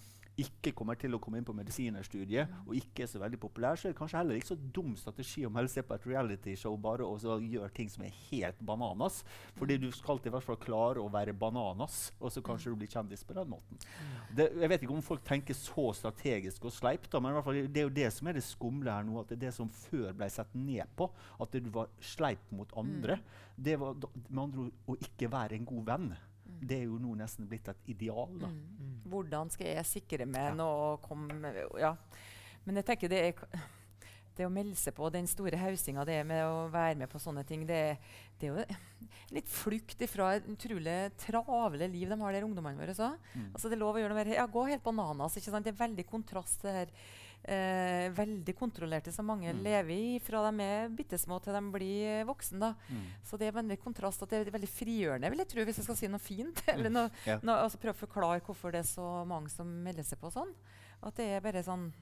[0.40, 3.88] ikke kommer til å komme inn på medisinerstudiet og ikke er så veldig populær, så
[3.88, 7.04] er det kanskje heller ikke så dum strategi om melde seg på et realityshow bare
[7.04, 9.20] og så gjøre ting som er helt bananas.
[9.58, 12.92] Fordi du skal i hvert fall klare å være bananas, og så kanskje du blir
[12.92, 13.84] kjendis på den måten.
[14.32, 17.48] Det, jeg vet ikke om folk tenker så strategisk og sleipt, da, men i hvert
[17.48, 19.20] fall, det er jo det som er det skumle her nå.
[19.20, 21.10] At det er det som før ble sett ned på,
[21.42, 23.20] at du var sleip mot andre,
[23.56, 26.12] det var da, med andre ord å ikke være en god venn.
[26.60, 28.28] Det er jo nå nesten blitt et ideal.
[28.38, 28.48] da.
[28.48, 28.96] Mm.
[29.12, 30.54] Hvordan skal jeg sikre meg Ja.
[30.54, 31.94] nå å komme Ja.
[32.64, 33.46] Men jeg tenker det er
[34.36, 37.18] det å melde seg på den store hausinga det er med å være med på
[37.20, 37.98] sånne ting, det,
[38.40, 38.64] det er jo
[39.36, 42.94] litt flukt ifra et utrolig travle liv de har der ungdommene våre.
[42.96, 43.10] Så.
[43.34, 43.50] Mm.
[43.52, 45.36] Altså det er lov å gjøre noe mer, ja, Gå helt bananas.
[45.36, 45.64] ikke sant?
[45.68, 46.94] Det er veldig kontrast til det her
[47.44, 49.62] eh, veldig kontrollerte som mange Mm.
[49.64, 52.32] lever i fra de er bitte små til de blir voksne.
[52.32, 52.58] voksen.
[52.60, 52.74] da.
[52.90, 53.06] Mm.
[53.24, 55.84] Så det er veldig kontrast at det er veldig frigjørende, vil jeg tro, hvis jeg
[55.84, 56.62] skal si noe fint.
[56.68, 57.38] eller noe, Ja.
[57.42, 60.54] noe, altså Prøve å forklare hvorfor det er så mange som melder seg på sånn.
[61.02, 61.92] At det er bare sånn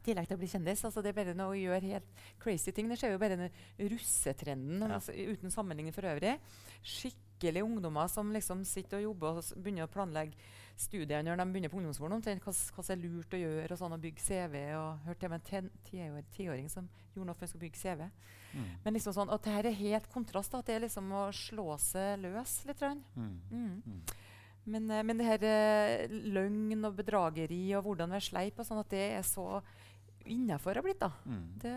[0.00, 0.84] I tillegg til å bli kjendis.
[0.84, 2.06] Altså det er bare noe å gjøre helt
[2.40, 2.88] crazy ting.
[2.88, 4.94] Det skjer jo bare den russetrenden Ja.
[4.96, 6.38] altså, uten sammenligning for øvrig.
[6.82, 10.32] Skikkelig ungdommer som liksom sitter og jobber og begynner å planlegge
[10.80, 12.16] studier når de begynner på ungdomsskolen.
[12.18, 14.56] omtrent Hva, som er lurt å gjøre, og sånn, å bygge CV.
[14.78, 18.08] og Hørte til med en tiåring tiår- som gjorde noe for å bygge CV.
[18.54, 18.64] Mm.
[18.84, 20.54] Men liksom sånn, at det her er helt kontrast.
[20.54, 22.80] At det er liksom å slå seg løs litt.
[22.80, 23.40] Mm.
[23.50, 23.82] Mm.
[23.86, 24.00] Mm.
[24.66, 28.80] Men, eh, men det her eh, løgn og bedrageri og hvordan være sleip og sånn,
[28.80, 29.62] at det er så
[30.30, 31.08] innafor har blitt, da.
[31.26, 31.46] Mm.
[31.62, 31.74] Det,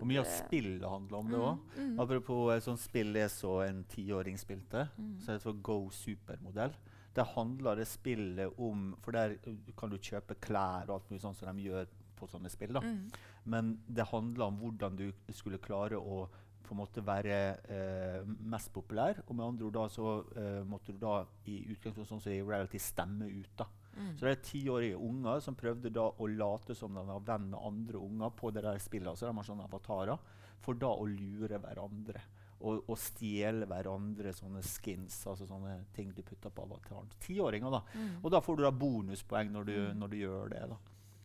[0.00, 1.60] Og mye av spillet handler om det òg.
[1.76, 5.20] Mm, mm, Apropos et sånt spill jeg så en tiåring spilte, Mm.
[5.22, 6.74] så det for Go Supermodell.
[7.18, 9.36] Der handler det spillet om For der
[9.78, 11.88] kan du kjøpe klær og alt mulig sånt som de gjør
[12.18, 12.74] på sånne spill.
[12.74, 12.82] da.
[12.82, 16.28] mm, Men det handler om hvordan du skulle klare å
[16.68, 17.36] på en måte være
[17.72, 19.22] eh, mest populær.
[19.26, 22.42] Og med andre ord da så eh, måtte du da i utgangspunktet sånn som i
[22.44, 23.54] reality stemme ut.
[23.56, 23.66] da.
[23.94, 24.10] mm.
[24.18, 27.62] Så det er tiårige unger som prøvde da å late som de var venn med
[27.70, 29.08] andre unger på det der spillet.
[29.08, 32.20] Altså de har sånne avatarer, For da å lure hverandre.
[32.60, 37.06] Og, og stjele hverandre sånne skins, altså sånne ting du putter på avataren.
[37.20, 37.82] Tiåringer, da.
[37.94, 38.16] Mm.
[38.24, 39.98] Og da får du da bonuspoeng når du, Mm.
[40.00, 40.68] når du gjør det.
[40.68, 40.76] da.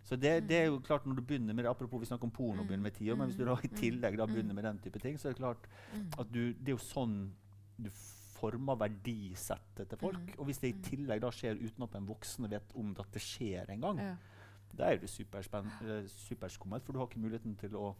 [0.03, 2.61] Så det, det er jo klart når du begynner med Apropos vi snakker om porno
[2.61, 2.67] Mm.
[2.67, 3.77] begynner med tiår, men hvis du da i Mm.
[3.79, 4.33] tillegg da Mm.
[4.35, 5.65] begynner med den type ting, så er det klart
[5.95, 6.19] Mm.
[6.19, 7.31] at du, det er jo sånn
[7.81, 10.19] du former verdisettet til folk.
[10.19, 10.37] Mm.
[10.39, 10.83] Og hvis det i Mm.
[10.83, 14.15] tillegg da skjer uten at en voksen vet om at det skjer en gang, Ja.
[14.75, 15.09] da er du eh,
[16.07, 17.95] superskummelt, for du har ikke muligheten til å,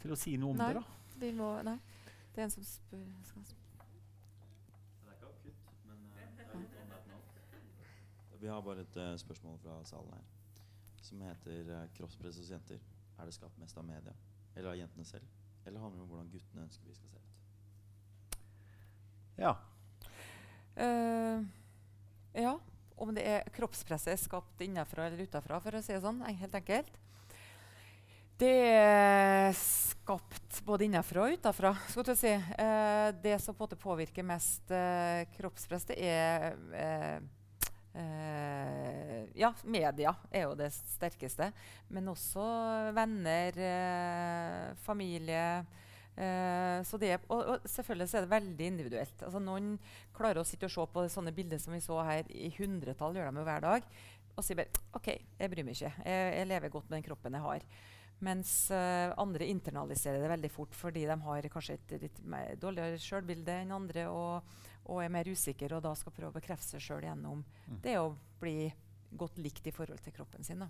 [0.00, 0.72] til å si noe om Nei.
[0.74, 0.82] det.
[0.82, 0.84] da.
[1.20, 1.78] Vi må Nei.
[2.34, 3.62] Det er en som spør skal sp-
[8.40, 10.24] Vi har bare et uh, spørsmål fra salen her
[11.00, 12.80] som heter uh, 'Kroppspress hos jenter'.
[13.18, 14.12] Er det skapt mest av media
[14.56, 15.24] eller av jentene selv?
[15.66, 17.22] Eller handler det om hvordan guttene ønsker vi skal se ut?
[19.38, 19.54] Ja.
[20.76, 21.46] Uh,
[22.34, 22.58] ja.
[22.96, 26.22] Om det er kroppspresset er skapt innenfra eller utenfra, for å si det sånn.
[26.24, 26.98] Helt enkelt.
[28.36, 31.70] Det er skapt både innenfra og utenfra.
[31.88, 32.32] skal jeg si.
[32.36, 36.44] Eh, det som på påvirker mest eh, kroppspress, det er
[36.76, 37.16] eh,
[37.96, 41.48] eh, Ja, media er jo det sterkeste.
[41.88, 42.44] Men også
[42.98, 45.64] venner, eh, familie.
[46.12, 49.24] Eh, så det er, og, og selvfølgelig er det veldig individuelt.
[49.24, 49.78] Altså Noen
[50.12, 53.32] klarer å sitte og se på sånne bilder som vi så her i hundretall, gjør
[53.32, 53.90] de jo hver dag,
[54.36, 55.96] og sier bare OK, jeg bryr meg ikke.
[56.04, 57.70] Jeg, jeg lever godt med den kroppen jeg har.
[58.24, 62.20] Mens uh, andre internaliserer det veldig fort fordi de har kanskje et litt
[62.62, 64.56] dårligere selvbilde enn andre og,
[64.88, 67.80] og er mer usikre og da skal prøve å bekrefte seg sjøl gjennom Mm.
[67.82, 68.72] det å bli
[69.10, 70.62] godt likt i forhold til kroppen sin.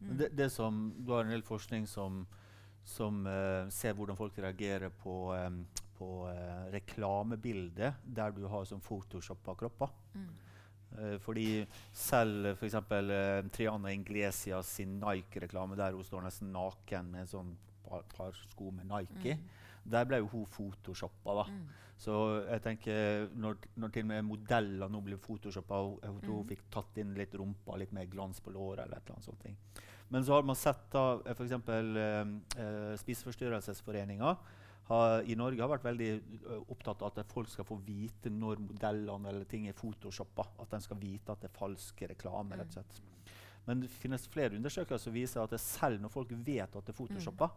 [0.00, 0.16] Mm.
[0.18, 2.26] Det, det som, du har en del forskning som,
[2.84, 5.62] som uh, ser hvordan folk reagerer på, um,
[5.98, 9.94] på uh, reklamebilder der du har sånn photoshoppa kropper.
[10.14, 10.28] Mm.
[10.98, 12.74] Eh, fordi selv f.eks.
[12.74, 17.54] Uh, Triana Inglesias sin Nike-reklame der hun står nesten naken med en sånn
[17.88, 19.48] par, par sko med Nike, Mm.
[19.90, 21.34] der ble jo hun photoshoppa.
[21.34, 21.44] da.
[21.50, 21.66] Mm.
[21.98, 26.48] Så jeg tenker når, når til og med modeller nå blir photoshoppa, hun, hun Mm.
[26.48, 29.56] fikk tatt inn litt rumpa, litt mer glans på låret eller et eller annet sånt.
[30.10, 31.52] Men så har man sett da f.eks.
[31.52, 34.36] Uh, uh, Spiseforstyrrelsesforeninga
[34.88, 36.08] har, i Norge har vært veldig
[36.68, 40.44] opptatt av at folk skal få vite når modellene eller ting er photoshoppa.
[40.60, 42.58] At de skal vite at det er falsk reklame.
[42.60, 43.00] rett og slett.
[43.66, 46.98] Men det finnes flere undersøkelser som viser at selv når folk vet at det er
[46.98, 47.48] photoshoppa,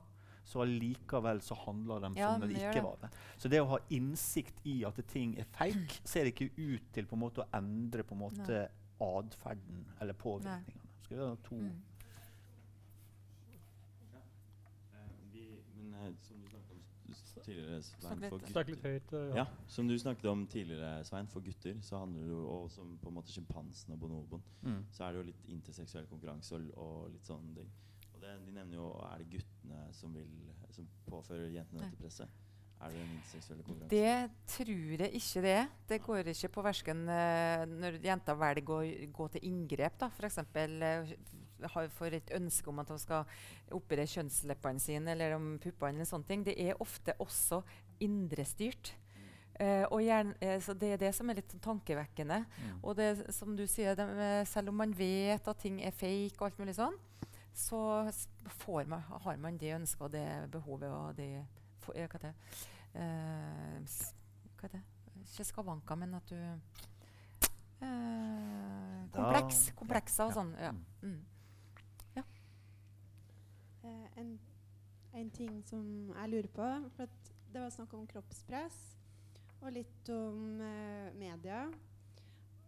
[0.48, 2.84] så allikevel så handler de Ja, som det de ikke det.
[2.86, 3.10] var det.
[3.38, 7.18] Så det å ha innsikt i at ting er fake, ser ikke ut til på
[7.20, 8.62] en måte å endre på en måte
[9.04, 10.88] atferden eller påvirkningene.
[11.04, 11.84] Skal vi ha to Mm.
[14.94, 15.44] Eh, vi,
[15.76, 19.14] men eh, som du snakket om s- s- tidligere, Svein, for Snakk litt gutter høyt.
[19.18, 19.42] ja.
[19.42, 22.96] ja, Som du snakket om tidligere, Svein, for gutter så handler det jo og som
[23.02, 24.82] på en måte sjimpansen og bonoboen, mm.
[24.92, 27.72] så er det jo litt interseksuell konkurranse og, og litt sånne ting.
[28.14, 30.30] Og det, de nevner jo Er det guttene som vil
[30.74, 32.46] Som påfører jentene dette presset?
[32.78, 33.90] Er det den interseksuelle konkurransen?
[33.90, 35.54] Det tror jeg ikke det.
[35.54, 35.70] er.
[35.90, 39.98] Det går ikke på versken uh, når jenter velger å gå til inngrep.
[40.04, 40.38] da, F.eks.
[40.54, 41.16] Uh,
[41.98, 43.26] får et ønske om at de skal
[43.76, 45.96] operere kjønnsleppene sine eller om puppene.
[45.96, 46.46] eller sånne ting.
[46.46, 47.62] Det er ofte også
[48.00, 48.96] indrestyrt.
[49.58, 52.46] Uh, og gjerne, uh, så Det er det som er litt tankevekkende.
[52.46, 52.80] Mm.
[52.84, 54.06] Og det som du sier, de,
[54.46, 56.94] selv om man vet at ting er fake, og alt mulig sånn,
[57.58, 58.06] så
[58.60, 61.46] får man, har man det ønsket og det behovet og det
[61.82, 62.12] for, eh,
[62.94, 64.84] Hva er det?
[65.24, 66.38] Ikke skavanker, men at du
[69.18, 69.72] Kompleks.
[69.78, 70.54] Komplekser og sånn.
[70.62, 70.72] Ja.
[71.02, 71.20] Mm.
[73.88, 74.40] Eh, en,
[75.14, 78.80] en ting som jeg lurer på for Det var snakk om kroppspress
[79.62, 81.64] og litt om eh, media.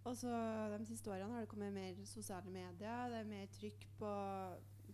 [0.08, 0.32] Og så
[0.78, 3.10] De siste årene har det kommet mer sosiale medier.
[3.12, 4.14] Det er mer trykk på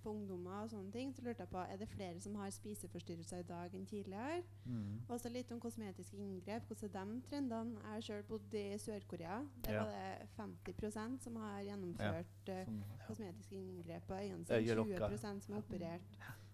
[0.06, 3.42] på ungdommer og sånne ting, så lurte jeg på er det flere som har spiseforstyrrelser
[3.44, 4.44] i dag enn tidligere.
[4.66, 5.02] Mm.
[5.10, 6.70] Og så litt om kosmetiske inngrep.
[6.70, 7.80] Hvordan er de trendene?
[7.84, 9.42] Jeg har selv bodd i Sør-Korea.
[9.66, 9.84] Der Ja.
[9.84, 15.10] var det 50% som har gjennomført eh, Som, kosmetiske inngrep på øynene sine.
[15.10, 16.02] 20 som har operert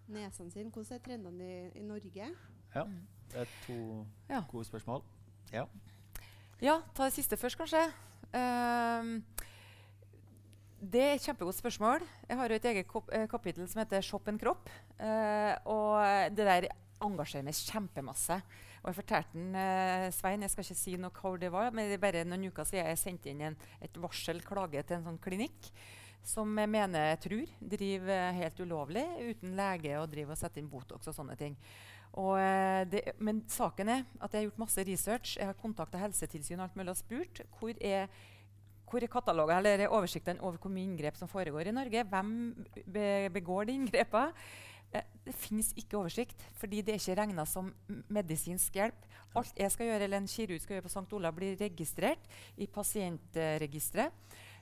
[0.08, 0.70] nesene sine.
[0.70, 2.30] Hvordan er trendene i, i Norge?
[2.74, 2.84] ja.
[3.32, 4.42] Det er to Ja.
[4.50, 5.02] gode spørsmål.
[5.52, 5.64] Ja.
[6.62, 7.80] Ja, ta det siste først, kanskje.
[8.34, 9.22] Ehm,
[10.82, 12.02] det er et kjempegodt spørsmål.
[12.26, 14.70] Jeg har jo et eget kop eh, kapittel som heter 'Shop en kropp'.
[14.98, 16.02] Eh, og
[16.34, 16.66] det der
[17.00, 18.42] engasjerer meg kjempemasse.
[18.82, 21.86] Og jeg fortalte den, eh, Svein, jeg skal ikke si noe hvor det var, men
[21.86, 25.04] det er bare noen uker siden jeg sendte inn en, et varsel, klage til en
[25.04, 25.70] sånn klinikk
[26.22, 31.06] som jeg mener tror driver helt ulovlig uten lege og driver og setter inn Botox
[31.06, 31.56] og sånne ting.
[32.12, 32.36] Og,
[32.92, 35.36] det, men saken er at jeg har gjort masse research.
[35.38, 38.08] Jeg har kontakta Helsetilsynet og alt mulig og spurt hvor er,
[38.92, 42.04] hvor er katalogen, eller oversikten over hvor mye inngrep som foregår i Norge.
[42.12, 42.36] Hvem
[42.84, 44.44] be, begår de inngrepene?
[44.92, 47.70] Eh, det finnes ikke oversikt, fordi det er ikke regna som
[48.12, 49.08] medisinsk hjelp.
[49.38, 51.08] Alt jeg skal gjøre, eller en kirurg skal gjøre på St.
[51.16, 54.12] Olav, blir registrert i pasientregisteret.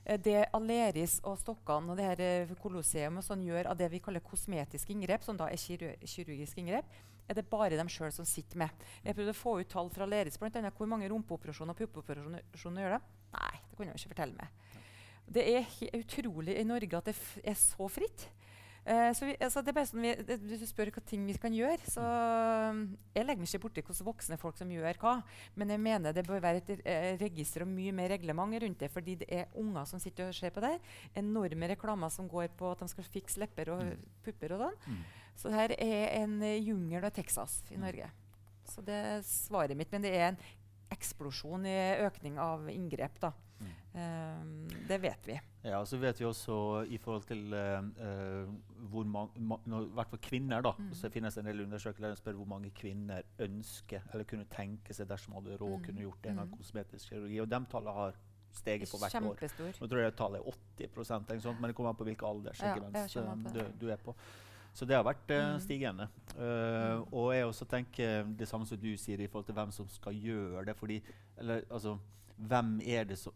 [0.05, 3.99] Eh, Det Aleris og Stokkan og det her eh, Colosseum sånn gjør av det vi
[3.99, 8.25] kaller kosmetiske inngrep, som da er kirur kirurgiske inngrep, er det bare dem sjøl som
[8.27, 8.85] sitter med.
[9.03, 10.71] Jeg prøvde å få ut tall fra Aleris, bl.a.
[10.75, 13.20] hvor mange rumpeoperasjoner og puppeoperasjoner gjør de.
[13.33, 14.49] Nei, det kunne de ikke fortelle meg.
[15.31, 17.15] Det er utrolig i Norge at det
[17.47, 18.27] er så fritt.
[18.83, 21.35] Eh, så vi, altså det er bare sånn vi, det, Du spør hva ting vi
[21.37, 21.77] kan gjøre.
[21.85, 22.79] Så um,
[23.13, 25.13] Jeg legger meg ikke borti hvordan voksne folk som gjør hva.
[25.55, 28.89] Men jeg mener det bør være et eh, register og mye mer reglement rundt det.
[28.91, 30.73] Fordi det er unger som sitter og ser på det.
[31.21, 34.01] Enorme reklamer som går på at de skal fikse lepper og Mm.
[34.25, 34.81] pupper og sånn.
[34.87, 35.03] Mm.
[35.45, 37.85] Så her er en eh, jungel av Texas i Mm.
[37.85, 38.09] Norge.
[38.65, 39.91] Så det er svaret mitt.
[39.93, 40.37] Men det er en
[40.91, 43.19] eksplosjon i økning av inngrep.
[43.21, 43.31] da.
[43.61, 43.71] Mm.
[43.93, 45.35] Um, det vet vi.
[45.63, 46.55] Ja, så vet vi også
[46.89, 48.47] i forhold til eh,
[48.89, 50.71] hvor mange I hvert fall kvinner, da.
[50.79, 50.89] Mm.
[50.97, 54.95] Så det finnes en del undersøkelser der spør hvor mange kvinner ønsker eller kunne tenke
[54.97, 55.83] seg dersom de hadde råd, Mm.
[55.85, 56.57] kunne gjort en gang Mm.
[56.57, 57.39] kosmetisk kirurgi.
[57.41, 58.13] Og de tallene har
[58.51, 59.35] steget på hvert år.
[59.35, 59.81] Kjempestor.
[59.81, 60.51] Nå tror jeg tallet er
[60.87, 62.75] 80% eller sånt, men det kommer an på hvilken alder Ja,
[63.53, 64.15] du, du er på.
[64.73, 65.59] Så det har vært eh, Mm.
[65.59, 66.07] stigende.
[66.37, 67.13] Eh, Mm.
[67.13, 70.13] Og jeg også tenker det samme som du sier i forhold til hvem som skal
[70.13, 70.75] gjøre det.
[70.77, 71.01] fordi,
[71.37, 71.97] eller altså,
[72.37, 73.33] hvem er det som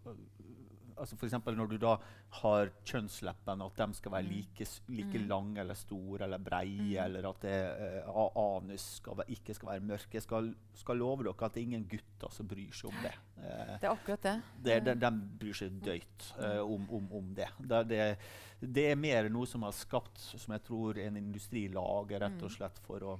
[0.98, 1.98] altså eksempel når du da
[2.41, 4.30] har kjønnsleppene, at de skal være Mm.
[4.32, 5.28] like, like Mm.
[5.28, 7.06] lange eller store eller breie, Mm.
[7.06, 10.08] eller at det, uh, anus skal, være- ikke skal være mørk.
[10.14, 13.14] Jeg skal, skal love dere at det er ingen gutter som bryr seg om det.
[13.38, 14.41] Uh, Det er akkurat det.
[14.64, 17.48] det, de, de bryr seg døyt uh, om, om, om det.
[17.60, 18.18] Det, det.
[18.62, 22.52] det er mer noe som har skapt, som jeg tror en industri lager rett og
[22.52, 23.20] slett for å,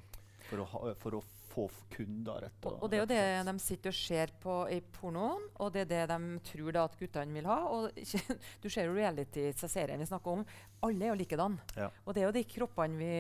[0.50, 1.24] for å, for å
[1.56, 2.45] få kunder.
[2.45, 5.72] Rett Og, og det er jo det de sitter og ser på i pornoen, og
[5.76, 7.60] det er det de tror da at guttene vil ha.
[7.72, 7.89] Og
[8.64, 10.45] du ser jo reality-serien vi snakker om.
[10.86, 11.60] Alle er jo likedan.
[11.78, 11.91] Ja.
[12.06, 13.14] Og det er jo de kroppene vi,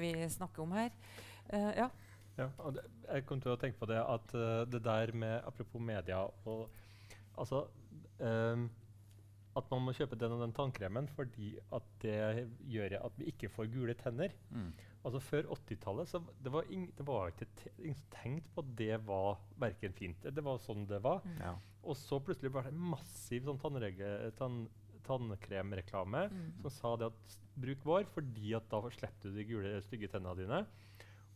[0.00, 0.96] vi snakker om her.
[1.52, 1.90] Uh, ja.
[2.38, 5.42] Ja, og det, jeg kom til å tenke på det at uh, det der med
[5.44, 6.62] Apropos media og
[7.36, 7.66] Altså
[8.24, 8.64] um,
[9.56, 13.50] At man må kjøpe den og den tannkremen fordi at det gjør at vi ikke
[13.52, 14.32] får gule tenner.
[14.48, 14.70] Mm.
[15.04, 18.62] Altså Før 80-tallet så det var ing, det var ikke te, ingen som tenkte på
[18.62, 20.22] at det var verken fint.
[20.22, 21.24] Det var sånn det var.
[21.26, 21.40] Mm.
[21.42, 21.56] Ja.
[21.82, 23.58] Og så plutselig ble det en massiv sånn
[24.38, 24.68] tann,
[25.02, 26.52] tannkremreklame Mm.
[26.62, 30.36] som sa det at bruk vår fordi at da slipper du de gule, stygge tennene
[30.38, 30.66] dine.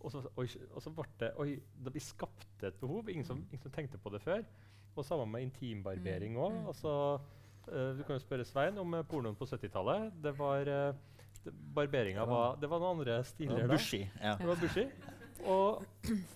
[0.01, 3.09] Og så, oi, og så ble det Oi, da vi skapte et behov.
[3.11, 4.45] Ingen som, ingen som tenkte på det før.
[4.97, 6.53] Og sammen med intimbarbering Mm, òg.
[6.53, 6.67] mm.
[6.69, 7.21] Altså,
[7.69, 10.13] uh, du kan jo spørre Svein om uh, pornoen på 70-tallet.
[10.23, 10.95] Det var uh,
[11.53, 13.69] Barberinga var- Det var noen andre stiler.
[13.69, 14.03] Bushy.
[14.23, 14.37] Ja.
[14.37, 14.87] Det var bushy.
[15.47, 15.85] Og,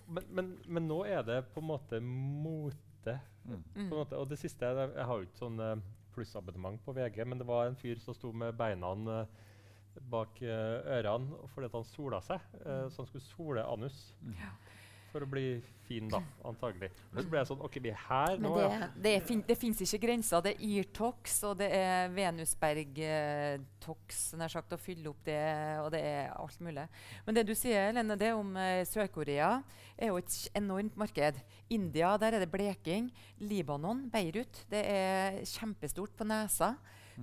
[0.08, 3.16] men, men, men nå er det på en måte mote.
[3.48, 3.62] Mm.
[3.74, 4.16] På en måte.
[4.20, 5.76] Og det siste Jeg, jeg har jo ikke sånn eh,
[6.14, 8.90] plussabonnement på VG, men det var en fyr som sto med beina
[9.20, 9.26] eh,
[10.11, 12.40] bak eh, ørene fordi at han sola seg.
[12.64, 14.34] eh, så han skulle sole anus Mm.
[15.11, 15.46] For å bli
[15.90, 16.90] fin, da, antagelig.
[17.11, 18.88] Men så ble jeg sånn OK, vi er her Men nå, det, ja.
[19.06, 20.38] det, fin, det fins ikke grenser.
[20.44, 25.40] Det er Irtox og det er venusbergtox nær sagt, å fylle opp det,
[25.82, 26.86] og det er alt mulig.
[27.26, 29.50] Men det du sier, Lene, det om eh, Sør-Korea,
[30.00, 31.34] er jo et enormt marked.
[31.70, 33.04] India, der er det bleking.
[33.42, 36.68] Libanon, Beirut, det er kjempestort på nesa.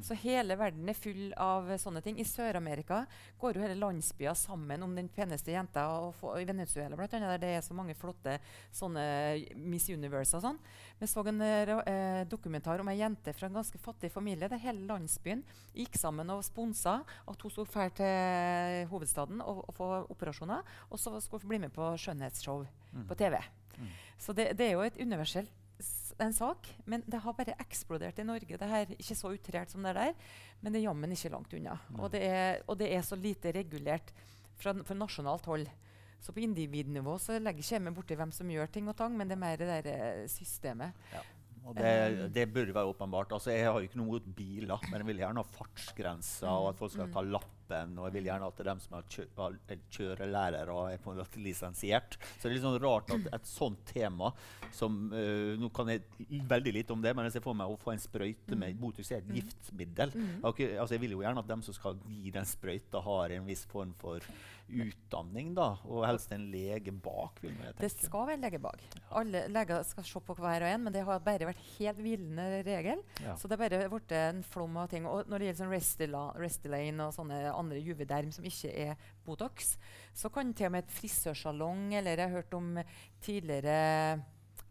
[0.03, 2.19] Så hele verden er full av sånne ting.
[2.19, 3.05] I Sør-Amerika
[3.39, 5.85] går jo hele landsbyer sammen om den peneste jenta.
[6.01, 8.37] Og få, I Venezuela blant annet, der det er så mange flotte
[8.71, 9.03] sånne
[9.55, 10.59] Miss Universe og sånn.
[10.99, 14.61] Vi så en eh, eh, dokumentar om ei jente fra en ganske fattig familie der
[14.63, 15.43] hele landsbyen
[15.77, 20.65] gikk sammen og sponsa at hun skulle dra til hovedstaden og, og få operasjoner.
[20.91, 23.07] Og så skulle hun bli med på skjønnhetsshow Mm.
[23.07, 23.35] på TV.
[23.77, 23.87] Mm.
[24.17, 25.51] Så det, det er jo et universelt
[26.25, 28.57] en sak, men det har bare eksplodert i Norge.
[28.57, 30.13] det her, Ikke så utrert som det er der,
[30.61, 31.77] men det er jammen ikke langt unna.
[31.97, 34.13] Og det, er, og det er så lite regulert
[34.57, 35.67] fra, fra nasjonalt hold.
[36.19, 39.13] Så på individnivå så legger ikke jeg meg borti hvem som gjør ting og tang,
[39.17, 40.95] men det er mer det der systemet.
[41.13, 41.33] systemet.
[41.67, 43.33] Og det, det burde være åpenbart.
[43.35, 46.69] Altså, jeg har jo ikke noe mot biler, men jeg vil gjerne ha fartsgrenser, og
[46.71, 47.23] at folk skal ta
[47.67, 47.97] lappen.
[47.99, 49.25] Og jeg vil gjerne at de som har kjø
[49.67, 52.17] er kjørelærere, er på en måte lisensiert.
[52.37, 54.31] Så det er litt sånn rart at et sånt tema
[54.71, 56.03] som uh, Nå kan jeg
[56.47, 59.11] veldig lite om det, men jeg ser for meg å få en sprøyte med Botox
[59.11, 60.13] er et giftmiddel.
[60.15, 63.33] Jeg, ikke, altså, jeg vil jo gjerne at dem som skal gi den sprøyta, har
[63.37, 64.23] en viss form for
[64.67, 65.69] utdanning, da.
[65.87, 68.83] Og helst en lege bak, vil jeg Det skal være lege bak.
[69.15, 72.47] Alle leger skal se på hver og en, men det har bare vært helt hvilende
[72.67, 73.03] regel.
[73.23, 73.35] Ja.
[73.39, 75.07] Så det har bare blitt en flom av ting.
[75.07, 78.95] Og når det gjelder sånn Restila- Restylane og sånne andre juvederm som ikke er
[79.25, 79.75] Botox,
[80.13, 82.77] så kan til og med et frisørsalong, eller jeg har hørt om
[83.21, 84.21] tidligere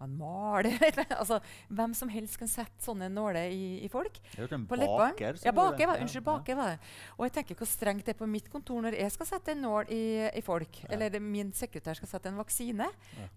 [0.04, 0.76] en maler
[1.20, 1.38] altså,
[1.72, 4.18] Hvem som helst kan sette sånne nåler i, i folk.
[4.32, 5.86] Jeg hørte en På baker som Ja, gjorde baker det.
[5.88, 6.26] var, Ja, unnskyld, ja.
[6.32, 6.78] baker var det.
[7.16, 9.62] Og jeg tenker hvor strengt det er på mitt kontor når jeg skal sette en
[9.64, 10.02] nål i,
[10.36, 10.80] i folk.
[10.92, 12.88] Eller min sekretær skal sette en vaksine.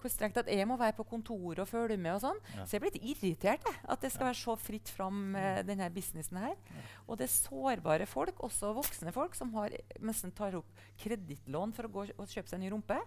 [0.02, 2.42] Hvor strengt at jeg må være på kontoret og følge med og sånn.
[2.58, 2.66] Ja.
[2.66, 5.88] Så jeg blir litt irritert jeg, at det skal være så fritt fram, uh, denne
[5.94, 6.58] businessen her.
[7.08, 11.88] Og det er sårbare folk, også voksne folk, som har, nesten tar opp kredittlån for
[11.88, 13.00] å gå og kjøpe seg en ny rumpe.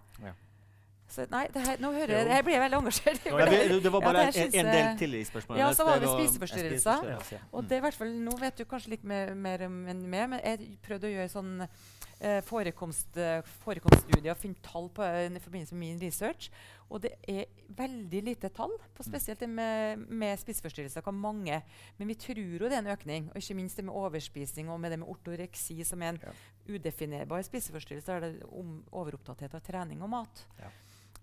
[1.12, 1.26] Ja.
[1.26, 3.58] Så nei, det her, nå hører jeg, det her blir jeg veldig engasjert Ja, det,
[3.84, 5.60] det var Ja, bare det en, en del til i spørsmålet.
[5.60, 7.42] Ja, så var det spiseforstyrrelser.
[7.52, 10.30] Og det er i hvert fall, Nå vet du kanskje litt mer, mer enn meg,
[10.32, 15.76] men jeg prøvde å gjøre sånn eh, forekomst, eh, forekomststudier finne tall på i forbindelse
[15.76, 16.48] med min research.
[16.92, 21.04] Og det er veldig lite tall, på spesielt det med, med spiseforstyrrelser.
[21.04, 21.62] Hvor mange.
[21.98, 23.30] Men vi tror jo det er en økning.
[23.32, 26.22] Og ikke minst det med overspising og med det med ortoreksi, som er en
[26.68, 28.12] udefinerbar spiseforstyrrelse.
[28.12, 30.44] er det om overopptatthet av trening og mat.
[30.60, 30.68] Ja.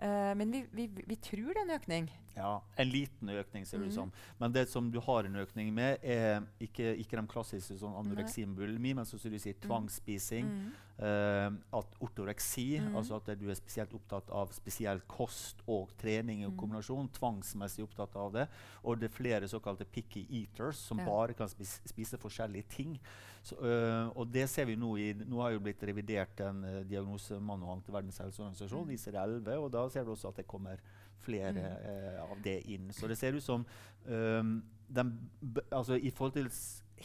[0.02, 2.10] Eh, men vi, vi, vi tror det er en økning.
[2.38, 3.96] Ja, en liten økning, ser det ut Mhm.
[3.96, 4.12] som.
[4.40, 8.46] Men det som du har en økning med, er ikke, ikke de klassiske sånn anoreksi
[8.48, 10.46] med bulimi, men som du sier, tvangsspising.
[10.46, 10.72] Mm.
[11.00, 12.96] Uh, at ortoreksi, mm.
[12.96, 16.58] altså at du er spesielt opptatt av spesiell kost og trening i Mhm.
[16.58, 17.10] kombinasjon.
[17.16, 18.48] Tvangsmessig opptatt av det.
[18.84, 21.06] Og det er flere såkalte picky eaters som Ja.
[21.06, 23.00] bare kan spise, spise forskjellige ting.
[23.44, 26.82] Så, øh, og det ser vi nå i Nå har jo blitt revidert en uh,
[26.90, 28.94] diagnosemanual til Verdens helseorganisasjon, Mm.
[28.96, 30.78] ICD-11, og da ser du også at det kommer
[31.20, 31.58] flere Mm.
[31.60, 32.92] eh, av det inn.
[32.92, 33.66] Så det ser ut som
[34.08, 35.30] øhm, den,
[35.72, 36.50] altså I forhold til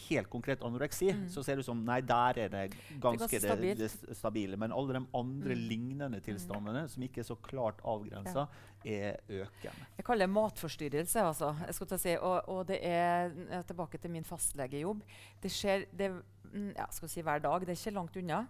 [0.08, 1.28] helt konkret anoreksi, Mm.
[1.28, 4.56] så ser det ut som nei, der er det ganske det, det s- stabile.
[4.56, 5.68] Men alle de andre Mm.
[5.68, 8.46] lignende tilstandene, som ikke er så klart avgrensa,
[8.84, 9.86] er økende.
[9.96, 11.20] Jeg kaller det matforstyrrelse.
[11.20, 11.54] altså.
[11.66, 15.02] Jeg skal si, og, og det er eh, tilbake til min fastlegejobb.
[15.42, 16.10] Det skjer det,
[16.52, 17.60] mm, ja, skal si hver dag.
[17.60, 18.46] Det er ikke langt unna.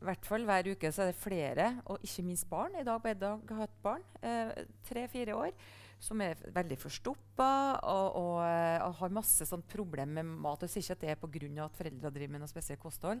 [0.00, 2.70] I hvert fall hver uke så er det flere, og ikke minst barn.
[2.78, 5.50] I dag på en dag har jeg hatt barn, eh, tre-fire år,
[5.98, 7.50] som er veldig forstoppa
[7.82, 10.62] og, og, eh, og har masse sånn problem med mat.
[10.66, 11.64] Jeg sier ikke at det er pga.
[11.64, 13.20] at foreldre driver med noe spesielt kosthold,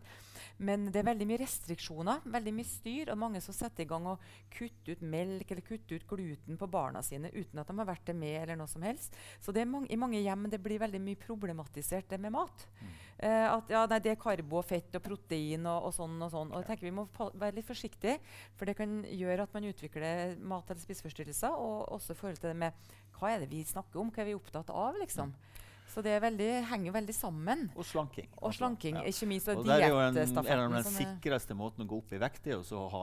[0.58, 4.06] men det er veldig mye restriksjoner, veldig mye styr, og mange som setter i gang
[4.06, 4.18] å
[4.54, 8.06] kutte ut melk eller kutter ut gluten på barna sine uten at de har vært
[8.06, 8.42] det med.
[8.42, 9.16] eller noe som helst.
[9.40, 12.66] Så det mange, i mange hjem det blir veldig mye problematisert det med mat.
[13.18, 16.30] Eh, at ja, nei, Det er karbo og fett og protein og, og sånn og
[16.30, 16.52] sånn.
[16.52, 18.18] Og jeg tenker Vi må være litt forsiktige,
[18.54, 21.50] for det kan gjøre at man utvikler mat- eller spiseforstyrrelser.
[21.50, 22.67] Og også i forhold til det med
[23.18, 25.34] hva er det vi snakker om, hva er vi opptatt av, liksom.
[25.88, 27.64] Så det er veldig, henger veldig sammen.
[27.74, 28.28] Og slanking.
[28.36, 28.58] Og altså.
[28.58, 29.02] slanking, Ja.
[29.08, 29.48] ikke minst.
[29.48, 32.20] Og Og det er jo en, en av de sikreste måtene å gå opp i
[32.20, 33.02] vekt er også å ha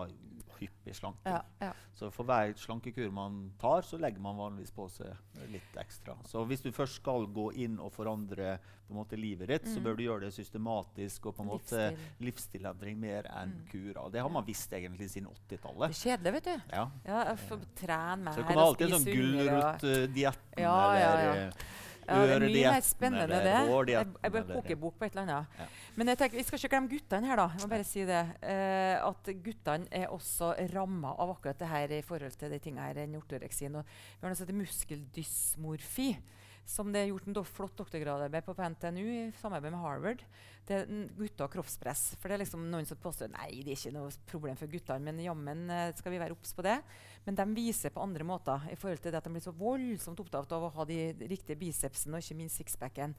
[0.60, 1.32] hyppig slanking.
[1.34, 1.74] ja, ja.
[1.96, 5.16] Så for hver slankekur man tar, så legger man vanligvis på seg
[5.52, 6.16] litt ekstra.
[6.28, 9.80] Så hvis du først skal gå inn og forandre på en måte livet ditt, så
[9.80, 9.84] Mm.
[9.84, 11.98] bør du gjøre det systematisk og på en måte Livsstil.
[12.22, 13.68] livsstilendring mer enn Mm.
[13.72, 14.12] kurer.
[14.12, 15.90] Det har man visst egentlig siden 80-tallet.
[15.90, 16.62] er kjedelig, vet du.
[16.74, 16.92] Ja.
[17.06, 19.80] Ja, jeg får trene mer Så det kommer alltid en sånn spise sunnere.
[19.80, 21.32] gulrotdietten Ja, ja, ja.
[21.32, 21.54] eller
[22.06, 23.54] Ja, det er mye mer spennende, det.
[23.90, 25.58] Jeg, jeg bør koke bok på et eller annet.
[25.60, 25.66] Ja.
[25.96, 27.48] Men jeg tenker, vi skal ikke glemme guttene her, da.
[27.56, 28.22] Jeg må bare si det.
[28.46, 32.86] Eh, at guttene er også ramma av akkurat det her i forhold til de tingene
[32.86, 33.76] her, den ortoreksien.
[33.80, 36.10] Og vi har noe som heter muskeldysmorfi.
[36.66, 40.24] Som det er gjort en flott doktorgradarbeid på på NTNU i samarbeid med Harvard.
[40.66, 42.16] Det er gutter og kroppspress.
[42.18, 45.06] For det er liksom noen som påstår nei, det er ikke noe problem for guttene,
[45.06, 46.80] men jammen eh, skal vi være obs på det.
[47.28, 50.26] Men de viser på andre måter i forhold til det at de blir så voldsomt
[50.26, 51.00] opptatt av å ha de
[51.30, 53.14] riktige bicepsene og ikke minst sixpacken.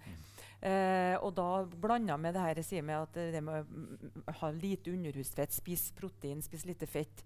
[0.58, 3.66] Eh, og da blanda med det her jeg sier med at eh, det med å
[3.66, 7.22] mm, ha lite underhusfett, spise protein, spise lite fett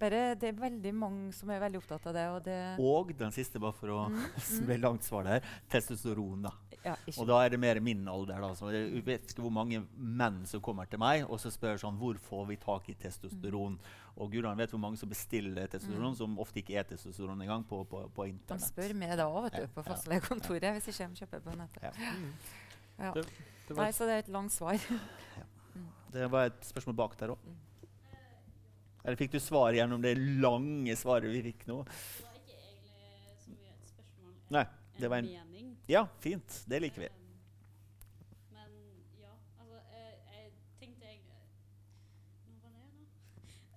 [0.00, 2.24] bare, Det er veldig mange som er veldig opptatt av det.
[2.34, 4.16] Og det Og den siste, bare for å Mm,
[4.66, 4.80] mm.
[4.80, 5.40] langt svar der,
[5.70, 6.42] testosteron.
[6.42, 6.50] da.
[6.86, 8.40] Ja, Og da er det mer min alder.
[8.40, 11.78] da, så Jeg vet ikke hvor mange menn som kommer til meg og så spør
[11.80, 13.78] sånn, hvor får vi tak i testosteron.
[14.16, 16.16] Og Guran vet hvor mange som bestiller testosteron, Mm.
[16.16, 19.60] som ofte ikke er testosteron engang, på, på, på De spør meg da vet du,
[19.62, 21.82] Ja, på ja, hvis de kommer og kjøper på nettet.
[21.82, 21.92] Ja.
[22.98, 23.12] Ja.
[23.12, 23.26] Det-
[23.68, 24.78] Det Nei, så det er et langt svar.
[26.12, 27.38] Det var et spørsmål bak der òg.
[29.06, 31.76] Eller fikk du svar gjennom det lange svaret vi fikk nå?
[31.86, 34.64] Det var ikke egentlig så mye et spørsmål, Nei,
[34.98, 35.68] det var en mening.
[35.86, 36.56] Ja, fint.
[36.66, 37.10] Det liker vi.
[38.56, 38.74] Men
[39.22, 39.30] ja,
[39.62, 40.50] altså jeg, jeg
[40.80, 41.38] tenkte egentlig
[42.48, 43.06] Nå var det nå?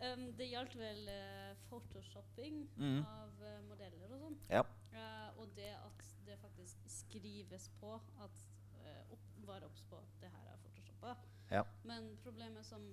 [0.02, 3.00] Um, det gjaldt vel uh, photoshopping mm.
[3.04, 4.40] av uh, modeller og sånn.
[4.50, 4.64] Ja.
[4.96, 7.94] Uh, og det at det faktisk skrives på
[8.26, 8.48] at
[8.82, 11.14] uh, opp, Var obs på at det her er photoshoppa.
[11.54, 11.64] Ja.
[11.86, 12.84] Men problemet som,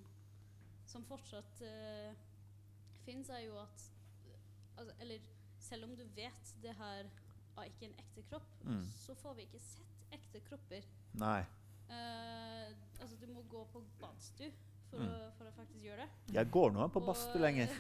[0.87, 2.13] som fortsatt uh,
[3.05, 3.87] fins, er jo at
[4.79, 5.19] altså, Eller
[5.59, 7.07] selv om du vet det her
[7.57, 8.85] er ikke en ekte kropp, Mm.
[8.99, 10.85] så får vi ikke sett ekte kropper.
[11.19, 11.41] Nei.
[11.89, 14.51] Uh, altså, du må gå på badstue
[14.91, 15.09] for, Mm.
[15.11, 16.35] å, for å faktisk gjøre det.
[16.37, 17.73] Jeg går nå på badstue lenger.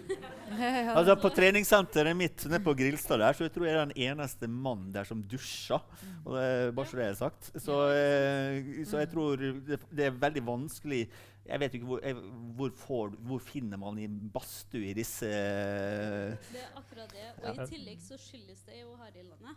[0.96, 4.48] Altså På treningssenteret mitt nede på Grilstad der, så jeg tror jeg er den eneste
[4.50, 5.82] mannen der som dusjer.
[6.24, 7.50] Og det er bare så det er sagt.
[7.62, 11.04] Så, eh, så jeg tror det, det er veldig vanskelig
[11.46, 12.14] Jeg vet ikke hvor, jeg,
[12.58, 17.26] hvor, får, hvor finner man i badstue i disse Det er akkurat det.
[17.42, 17.62] Og Ja.
[17.62, 19.56] i tillegg så skyldes det jo her i landet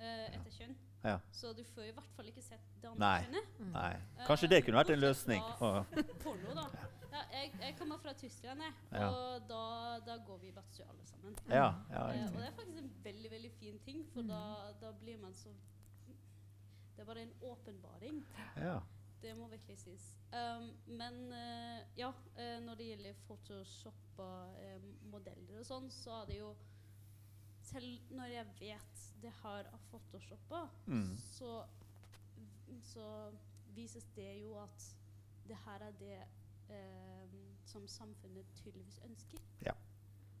[0.00, 0.74] eh, etter kjønn.
[1.04, 1.18] Ja.
[1.32, 3.22] Så du får i hvert fall ikke sett det andre Nei.
[3.24, 3.72] kjønnet.
[3.74, 3.92] Nei.
[4.18, 5.42] Eh, Kanskje det kunne vært en løsning.
[6.24, 6.66] Porno, da.
[7.14, 8.72] Ja, jeg, jeg kommer fra Tyskland, jeg.
[8.92, 9.08] Ja.
[9.12, 9.60] Og da,
[10.06, 11.36] da går vi i badstue alle sammen.
[11.48, 14.40] ja, ja, uh, og det er faktisk en veldig veldig fin ting, for da,
[14.80, 15.52] da blir man så
[16.96, 18.24] Det er bare en åpenbaring.
[18.56, 18.80] ja.
[19.24, 20.04] Det må virkelig sies.
[20.36, 20.66] Um,
[21.00, 26.38] men uh, ja, uh, når det gjelder photoshoppa uh, modeller og sånn, så er det
[26.42, 26.54] jo
[27.64, 31.14] Selv når jeg vet det her er photoshoppa, Mm.
[31.16, 31.64] så,
[32.84, 33.06] så
[33.74, 34.84] vises det jo at
[35.48, 36.18] det her er det
[36.70, 37.32] eh,
[37.64, 39.40] som samfunnet tydeligvis ønsker.
[39.64, 39.72] Ja.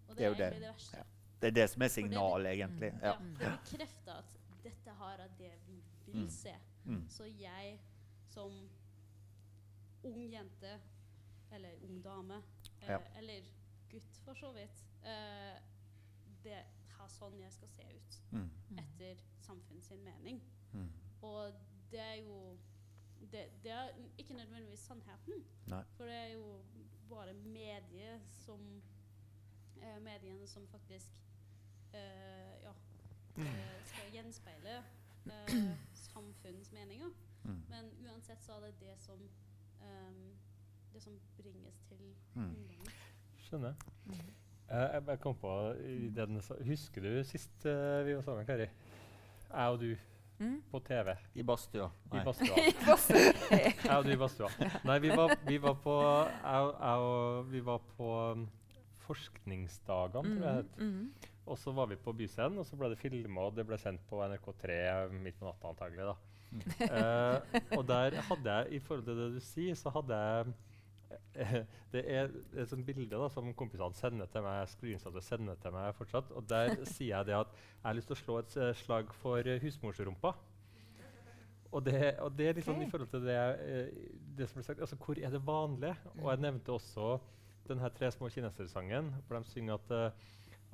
[0.08, 0.50] Og Det det er jo det.
[0.52, 0.96] det verste.
[1.00, 1.02] Ja.
[1.40, 2.92] Det er det som er signalet, egentlig.
[2.92, 3.00] Mm.
[3.02, 3.14] Ja.
[3.16, 6.28] Ja, det bekrefter at dette her er det vi vil Mm.
[6.30, 6.54] se.
[6.84, 7.08] Mm.
[7.08, 7.80] Så jeg
[8.34, 8.56] som
[10.04, 10.80] ung jente,
[11.52, 12.42] eller ung dame,
[12.82, 12.98] eh, Ja.
[13.18, 13.42] eller
[13.90, 15.60] gutt for så vidt eh,
[16.44, 18.50] Det er sånn jeg skal se ut Mm.
[18.78, 20.40] etter samfunnets mening.
[20.72, 20.90] Mm.
[21.22, 21.52] Og
[21.90, 22.58] det er jo
[23.32, 23.88] det, det er
[24.18, 25.44] ikke nødvendigvis sannheten.
[25.66, 25.82] Nei.
[25.96, 26.64] For det er jo
[27.08, 28.82] bare medier som
[29.82, 31.08] eh, mediene som faktisk
[31.94, 32.72] eh, ja,
[33.38, 34.76] eh, skal gjenspeile
[35.30, 37.10] eh, samfunnets meninger.
[37.44, 37.60] Mm.
[37.68, 39.20] Men uansett så er det det som
[39.82, 40.22] um,
[40.94, 42.54] det som bringes til Mm.
[43.44, 43.74] skjønner.
[44.70, 45.50] Eh, jeg jeg kom på
[45.84, 48.66] i den, Husker du sist uh, vi var sammen, Kari?
[49.50, 49.94] Jeg og du
[50.40, 50.62] Mm.
[50.70, 51.90] på TV I badstua.
[52.18, 52.56] i badstua.
[53.84, 54.48] jeg og du i badstua.
[54.84, 58.48] Nei, vi var, vi var på jeg, jeg og vi var på um,
[59.04, 60.78] Forskningsdagene, tror jeg det het.
[60.80, 61.30] Mm, mm.
[61.46, 64.00] Og så var vi på Byscenen, og så ble det filma, og det ble sendt
[64.08, 64.76] på NRK3
[65.12, 66.06] midt på natta antagelig.
[66.08, 66.14] da.
[66.84, 70.54] Eh, og der hadde jeg, i forhold til det du sier, så hadde jeg
[71.42, 71.54] eh,
[71.92, 75.94] Det er et sånt bilde da, som kompisene sender til meg, screenshotet sender til meg
[75.98, 76.30] fortsatt.
[76.34, 79.14] Og der sier jeg det at jeg har lyst til å slå et eh, slag
[79.22, 80.34] for uh, husmorsrumpa.
[81.74, 84.66] Og det, og det er liksom sånn i forhold til det, eh, det som ble
[84.66, 84.82] sagt.
[84.84, 85.96] Altså, hvor er det vanlige?
[86.20, 87.16] Og jeg nevnte også
[87.66, 90.28] denne Tre små kinesere-sangen, hvor de synger at, eh,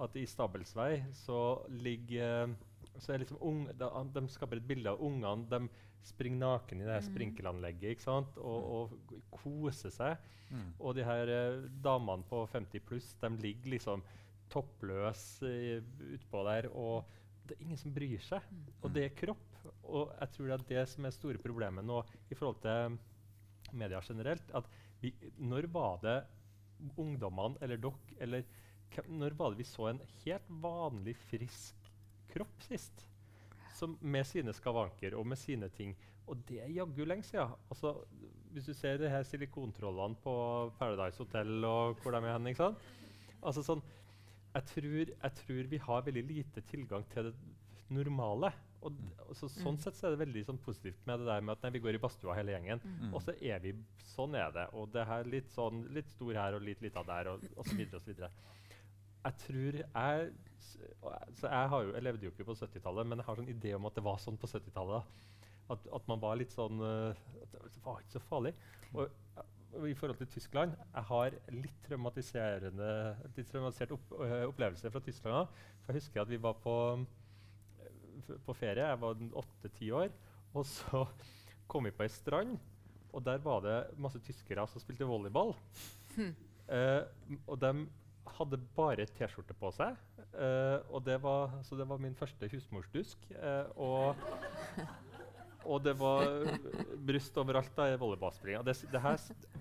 [0.05, 1.41] at i Stabelsvei så
[1.73, 2.59] ligger eh,
[2.99, 5.47] så er liksom unge, da, De skaper et bilde av ungene.
[5.49, 5.69] De
[6.03, 7.13] springer naken i det her Mm.
[7.13, 8.39] sprinkelanlegget ikke sant?
[8.39, 10.17] Og, og koser seg.
[10.51, 10.73] Mm.
[10.81, 14.03] Og de her eh, damene på 50 pluss de ligger liksom
[14.51, 16.69] toppløse uh, utpå der.
[16.75, 17.05] Og
[17.47, 18.43] det er ingen som bryr seg.
[18.83, 19.47] Og det er kropp.
[19.85, 22.01] Og jeg tror det er det som er store problemet nå
[22.31, 22.99] i forhold til
[23.77, 24.51] media generelt.
[24.55, 24.67] At
[25.01, 26.19] vi, når var det
[26.99, 28.45] ungdommene eller dere eller
[29.07, 31.77] Når var det vi så en helt vanlig, frisk
[32.33, 33.07] kropp sist?
[33.77, 35.95] Som med sine skavanker og med sine ting.
[36.31, 37.55] Og det er jaggu lenge siden.
[37.73, 37.95] Altså,
[38.55, 40.35] hvis du ser de her silikontrollene på
[40.79, 42.91] Paradise Hotel og hvor de er hen, ikke sant?
[43.41, 43.81] Altså sånn,
[44.55, 47.35] jeg tror, jeg tror vi har veldig lite tilgang til det
[47.91, 48.53] normale.
[48.81, 48.97] Og,
[49.27, 49.81] og så, sånn Mm.
[49.83, 51.99] sett så er det veldig sånn positivt med det der med at nei, vi går
[51.99, 52.81] i badstua hele gjengen.
[52.85, 53.11] Mm.
[53.15, 53.75] Og så er vi
[54.11, 54.65] Sånn er det.
[54.75, 57.77] Og det her litt sånn litt stor her og litt lita der, og, og så
[57.79, 58.31] videre og så videre.
[59.25, 60.31] Jeg tror jeg, jeg
[61.37, 63.75] Så jeg, har jo, jeg levde jo ikke på 70-tallet, men jeg har sånn idé
[63.77, 65.27] om at det var sånn på 70-tallet.
[65.71, 68.55] At, at man var litt sånn eh, at Det var ikke så farlig.
[68.95, 69.13] Og,
[69.79, 72.89] og i forhold til Tyskland Jeg har litt traumatiserende
[73.37, 74.17] litt traumatisert opp,
[74.49, 75.61] opplevelse fra Tyskland.
[75.85, 76.75] For jeg husker at vi var på,
[78.47, 78.89] på ferie.
[78.89, 80.11] Jeg var åtte-ti år.
[80.59, 81.05] Og så
[81.71, 82.57] kom vi på ei strand,
[83.15, 85.55] og der var det masse tyskere som spilte volleyball.
[86.17, 86.33] Hm.
[86.71, 87.03] Eh,
[87.47, 87.73] og de
[88.39, 89.97] hadde bare T-skjorte på seg.
[90.35, 93.25] Uh, og det var, så det var min første husmorsdusk.
[93.35, 94.17] Uh, og,
[95.67, 96.25] og det var
[97.11, 98.63] bryst overalt da i volleyballspringa.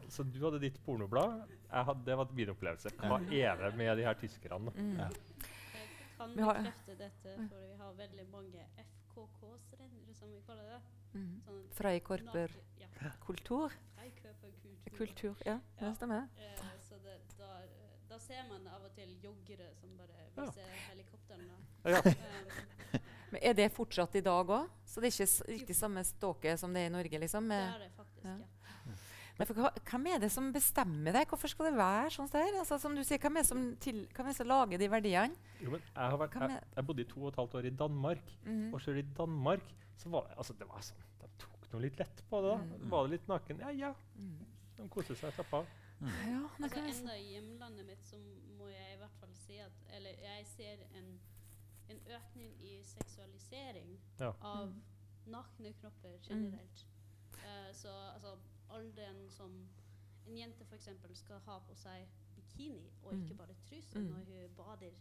[0.10, 1.42] Så du hadde ditt pornoblad.
[1.70, 2.94] Jeg hadde, det var min opplevelse.
[3.02, 4.72] Hva er det med de her tyskerne?
[4.78, 4.96] Mm.
[5.00, 5.10] Ja.
[5.10, 10.74] Jeg kan Vi har- bekrefte dette, for vi har veldig mange FKK-strender, som vi kaller
[10.76, 10.82] det.
[11.14, 11.38] Mm.
[11.46, 13.72] Sånn Freikorper Ja, kultur.
[14.98, 15.36] Kultur.
[15.46, 15.88] Ja, Ja.
[15.88, 16.28] det stemmer.
[16.38, 17.88] Eh, så det, da, da
[18.24, 20.46] ser man av og til joggere som bare Ja.
[20.46, 21.58] viser helikoptrene.
[21.86, 22.02] Ja.
[22.94, 23.02] Um,
[23.32, 24.70] Men er det fortsatt i dag òg?
[24.90, 27.20] Så det er ikke riktig samme ståke som det er i Norge?
[27.22, 27.50] liksom?
[27.52, 28.38] det er det faktisk, ja.
[28.40, 28.96] ja.
[29.40, 29.56] Nei, for
[29.88, 31.22] hvem er det som bestemmer det?
[31.30, 32.58] Hvorfor skal det være sånn der?
[32.60, 34.90] Altså, som du sier, hvem er det som, til, hvem er det som lager de
[34.92, 35.38] verdiene?
[35.62, 37.76] Jo, men jeg, har vært, jeg, jeg bodde i to og et halvt år i
[37.84, 38.34] Danmark.
[38.44, 38.66] Mhm.
[38.74, 42.02] Og selv i Danmark så var det, altså, det var sånn, de tok noe litt
[42.02, 42.52] lett på det.
[42.52, 42.58] da.
[42.66, 42.90] Mm.
[42.92, 43.64] Var det litt naken?
[43.64, 43.94] Ja, ja.
[44.18, 44.44] Mm.
[44.80, 45.30] De koste seg.
[45.30, 45.72] og slappa av.
[46.02, 46.08] Ja,
[46.60, 48.18] nei, Altså, enda i hjemlandet mitt så
[48.58, 51.20] må jeg i hvert fall si at Eller jeg ser en,
[51.90, 54.32] en økning i seksualisering Ja.
[54.42, 54.82] av Mm.
[55.26, 56.86] nakne kropper generelt.
[57.34, 58.38] Eh, så altså
[58.70, 59.68] all den som
[60.28, 60.90] En jente f.eks.
[61.14, 63.38] skal ha på seg bikini og ikke Mm.
[63.38, 64.06] bare truse Mm.
[64.06, 64.92] når hun bader,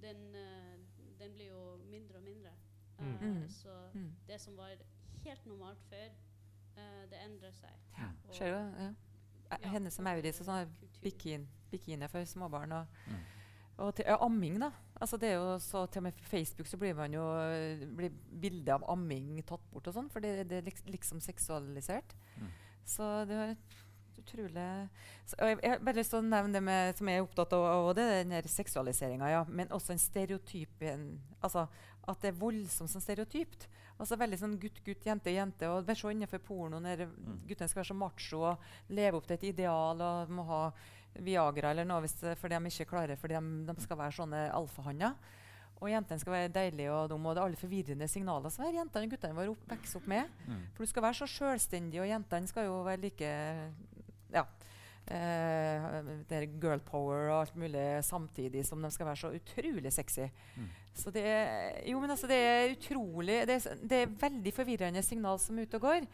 [0.00, 0.78] den, uh,
[1.18, 2.50] den blir jo mindre og mindre.
[2.98, 3.18] Mm.
[3.20, 3.48] Mm.
[3.48, 4.12] Så mm.
[4.26, 4.76] det som var
[5.24, 6.08] helt normalt før,
[6.76, 7.70] eh, det endrer seg.
[7.98, 8.82] Ja, skjer det.
[8.84, 8.92] Ja.
[9.50, 11.00] Ja, Henne som Maurits og kultur.
[11.02, 12.72] bikin, bikini for småbarn.
[12.72, 13.24] Og, Mm.
[13.78, 14.70] og til, ja, amming, da.
[15.00, 17.24] Altså, det er jo så, til og med på Facebook så blir man jo
[17.96, 18.10] blir
[18.40, 22.14] bildet av amming tatt bort og sånn, for det, det er liksom seksualisert.
[22.40, 22.48] Mm.
[22.84, 23.56] Så det er
[24.18, 24.88] utrolig
[25.26, 27.52] så, og jeg, jeg bare lyst til å nevne det med, som jeg er opptatt
[27.52, 29.44] av, og det er den seksualiseringa, ja.
[29.48, 31.66] Men også en stereotypen Altså
[32.08, 33.68] at det er voldsomt som stereotypt.
[33.98, 35.68] Altså veldig sånn gutt, gutt, jente, jente.
[35.72, 37.38] Og Vær så innenfor porno når Mm.
[37.48, 38.58] guttene skal være så macho og
[38.90, 40.72] leve opp til et ideal og må ha
[41.16, 45.14] Viagra eller noe hvis, fordi de ikke klarer fordi de, de skal være sånne alfahanner.
[45.80, 48.72] Og jentene skal være deilige og dumme, og det er alle forvirrende signaler som er
[48.76, 50.28] jentene og guttene våre opp, vokser opp med.
[50.46, 50.60] Mm.
[50.74, 53.32] For du skal være så selvstendig, og jentene skal jo være like
[54.32, 54.44] Ja.
[55.06, 59.92] Eh, det er girl power og alt mulig samtidig som de skal være så utrolig
[59.94, 60.26] sexy.
[60.56, 60.68] Mm.
[60.96, 65.02] Så det er, jo, men altså, det er utrolig Det er, det er veldig forvirrende
[65.04, 66.06] signal som er ute og går.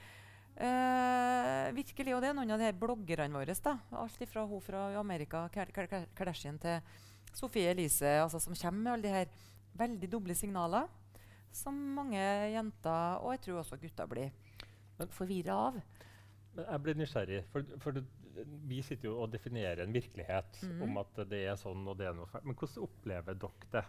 [0.62, 3.54] Eh, virkelig, og det er noen av de her bloggerne våre.
[3.64, 6.80] da, Alt fra hun fra Amerika, Kar- Kar- Kar- Kardashian, til
[7.32, 9.26] Sofie Elise, altså, som kommer med alle de her
[9.78, 10.88] veldig doble signaler.
[11.52, 12.18] Som mange
[12.52, 14.30] jenter, og jeg tror også gutter, blir
[15.10, 15.80] forvirra av.
[16.54, 18.04] Men jeg blir nysgjerrig, for, for det,
[18.68, 20.82] vi sitter jo og definerer en virkelighet Mhm.
[20.82, 22.42] om at det er sånn og det er noe feil.
[22.44, 23.84] Men hvordan opplever dere det?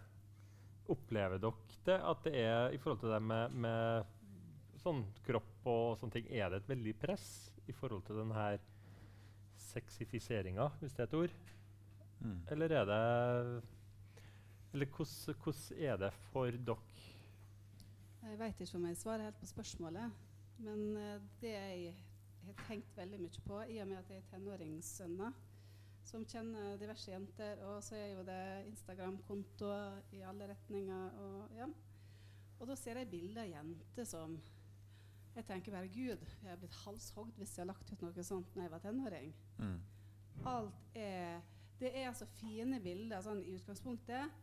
[0.91, 5.97] Opplever dere det at det er i forhold til det med, med sånn kropp og
[5.99, 7.27] sånne ting, er det et veldig press
[7.67, 8.59] i forhold til denne her
[9.69, 11.37] sexifiseringa, hvis det er et ord?
[12.23, 12.39] Mm.
[12.55, 12.99] Eller er det
[14.73, 16.77] Eller hvordan, hvordan er det for dere?
[18.23, 20.11] Jeg veit ikke om jeg svarer helt på spørsmålet.
[20.63, 21.95] Men eh, det jeg
[22.45, 25.35] har tenkt veldig mye på, i og med at jeg er tenåringssønner
[26.03, 31.15] som kjenner diverse jenter, og så er jo det Instagram-kontoer i alle retninger.
[31.23, 31.67] Og, ja.
[32.59, 34.37] og da ser jeg bilder av jenter som
[35.33, 38.51] Jeg tenker bare Gud, jeg har blitt halshogd hvis jeg har lagt ut noe sånt
[38.53, 39.31] når jeg var tenåring.
[39.57, 39.79] Mm.
[40.45, 41.41] Alt er
[41.79, 44.35] Det er altså fine bilder sånn i utgangspunktet,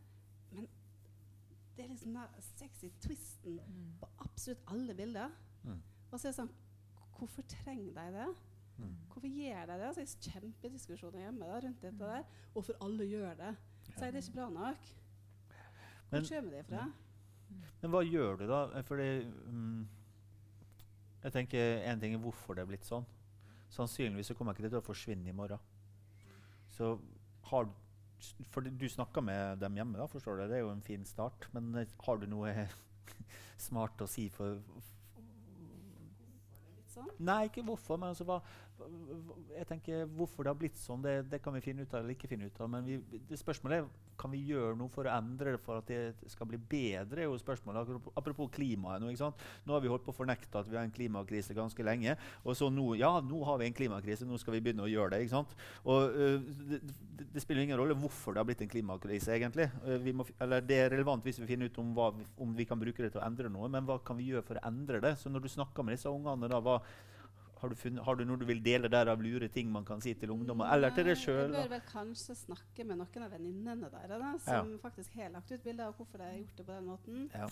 [0.51, 0.67] men
[1.77, 3.55] det er liksom den sexy twisten
[4.01, 5.31] på absolutt alle bilder.
[5.63, 5.79] Mm.
[6.11, 6.53] Og så er det sånn
[7.21, 8.27] Hvorfor trenger de det?
[8.81, 8.97] Mm.
[9.11, 9.87] Hvorfor gjør de det?
[9.87, 12.23] Altså, er kjempediskusjoner hjemme da, rundt dette der.
[12.55, 13.53] Hvorfor alle gjør det.
[13.91, 14.91] Så er det ikke bra nok.
[16.11, 16.85] Hvor kommer det fra?
[17.81, 18.61] Men hva gjør du da?
[18.77, 19.87] Eh, Fordi mm,
[21.23, 23.05] Jeg tenker En ting er hvorfor det er blitt sånn.
[23.71, 25.59] Sannsynligvis så kommer ikke det til å forsvinne i morgen.
[26.71, 26.93] Så
[27.51, 27.73] har du
[28.53, 30.43] For du snakka med dem hjemme, da, forstår du?
[30.51, 31.47] Det er jo en fin start.
[31.55, 32.67] Men eh, har du noe
[33.69, 34.91] smart å si for for,
[36.91, 37.09] sånn.
[37.23, 38.41] Nei, ikke hvorfor, men altså hva-
[39.55, 42.15] jeg tenker hvorfor det har blitt sånn, det, det kan vi finne ut av eller
[42.15, 42.71] ikke finne ut av.
[42.71, 43.89] Men vi, spørsmålet er
[44.21, 47.23] kan vi gjøre noe for å endre det for at det skal bli bedre.
[47.23, 47.89] er jo spørsmålet.
[48.13, 49.09] Apropos, klimaet nå.
[49.11, 49.45] ikke sant?
[49.65, 52.15] Nå har vi holdt på å fornekte at vi har en klimakrise ganske lenge.
[52.45, 55.15] Og så nå ja, nå har vi en klimakrise, nå skal vi begynne å gjøre
[55.15, 55.23] det.
[55.25, 55.55] ikke sant?
[55.85, 56.81] Og uh, det,
[57.21, 59.71] det, spiller ingen rolle hvorfor det har blitt en klimakrise, egentlig.
[59.85, 62.81] Uh, må, eller Det er relevant hvis vi finner ut om, hva, om vi kan
[62.81, 65.15] bruke det til å endre noe, men hva kan vi gjøre for å endre det?
[65.21, 66.81] Så når du snakker med disse ungene, da, hva,
[67.61, 70.01] har, du funnet, har du noe du vil dele der av lure ting man kan
[70.01, 70.71] si til ungdommer?
[70.73, 71.51] Eller til deg sjøl?
[71.51, 75.63] Jeg bør vel kanskje snakke med noen av venninnene deres som faktisk har lagt ut
[75.63, 77.29] bilder av hvorfor de har gjort det på den måten.
[77.35, 77.47] Ja.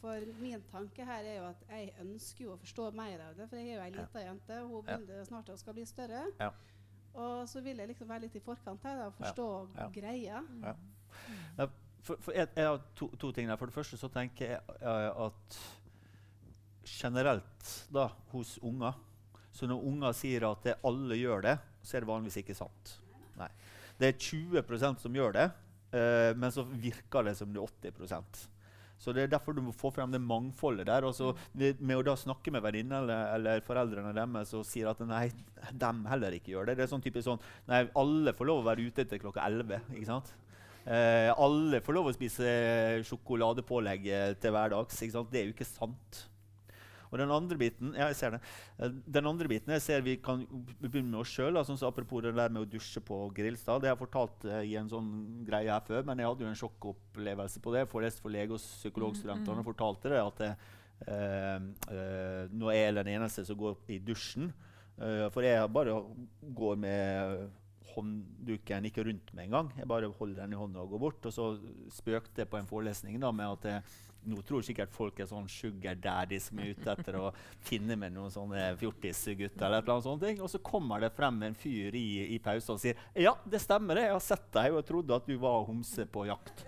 [0.00, 3.48] For min tanke her er jo at jeg ønsker jo å forstå mer av det.
[3.50, 3.96] For jeg er jo ei Ja.
[4.00, 4.96] lita jente, og hun Ja.
[4.96, 6.22] begynner snart å skal bli større.
[6.40, 6.50] Ja.
[7.14, 9.88] Og så vil jeg liksom være litt i forkant her og forstå Ja.
[9.88, 10.42] greia.
[11.58, 11.66] Ja,
[12.02, 13.56] For, for jeg, jeg har to, to ting der.
[13.56, 15.58] For det første så tenker jeg jeg at
[16.84, 18.94] generelt da, hos unger
[19.52, 22.94] Så når unger sier at alle gjør det, så er det vanligvis ikke sant.
[23.40, 23.50] Nei.
[24.00, 25.50] Det er 20% som gjør det,
[25.96, 28.48] eh, men så virker det som det er 80%
[29.00, 31.06] så det er derfor du må få frem det mangfoldet der.
[31.08, 35.30] Og med, å da snakke med venninnene eller, eller foreldrene deres og sier at nei,
[35.72, 36.76] dem heller ikke gjør det.
[36.76, 37.40] Det er sånn typisk sånn
[37.70, 39.80] Nei, alle får lov å være ute til klokka 11.
[39.96, 40.34] ikke sant?
[40.84, 42.50] Eh, alle får lov å spise
[43.08, 45.00] sjokoladepålegg eh, til hverdags.
[45.00, 45.32] ikke sant?
[45.32, 46.22] Det er jo ikke sant.
[47.10, 48.40] Og den andre biten ja, jeg ser det.
[48.78, 50.44] Eh, Den andre biten jeg ser vi kan
[50.80, 51.58] begynne med oss sjøl.
[51.66, 53.82] Sånn som apropos det der med å dusje på Grilstad.
[53.82, 55.10] Det har jeg fortalt eh, i en sånn
[55.46, 57.86] greie her før, men jeg hadde jo en sjokkopplevelse på det.
[57.90, 60.50] Forelest for lege- og psykologstudentene og fortalte det at det,
[61.08, 61.56] eh,
[61.96, 64.52] eh, nå er jeg den eneste som går i dusjen.
[65.00, 65.94] For jeg bare
[66.52, 67.46] går med
[67.94, 69.70] håndduken ikke rundt meg engang.
[69.78, 71.26] Jeg bare holder den i hånda og går bort.
[71.30, 71.46] Og så
[71.94, 73.82] spøkte jeg på en forelesning da, med at jeg,
[74.28, 77.30] nå tror sikkert folk er sånn sugar daddy som er ute etter å
[77.64, 79.64] finne med noen sånne fjortisgutter.
[79.64, 80.44] eller et eller annet sånt.
[80.44, 83.96] Og så kommer det frem en fyr i, i pausen og sier ja, det stemmer,
[83.96, 84.08] det.
[84.08, 86.64] jeg har sett deg, og trodde at du var homse på jakt.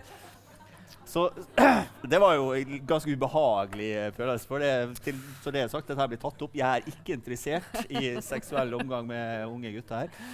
[1.13, 1.27] Så
[2.11, 4.49] det var jo en ganske ubehagelig eh, følelse.
[4.49, 4.71] For det,
[5.05, 6.55] til, så det er sagt, dette blir tatt opp.
[6.57, 10.31] Jeg er ikke interessert i seksuell omgang med unge gutter her.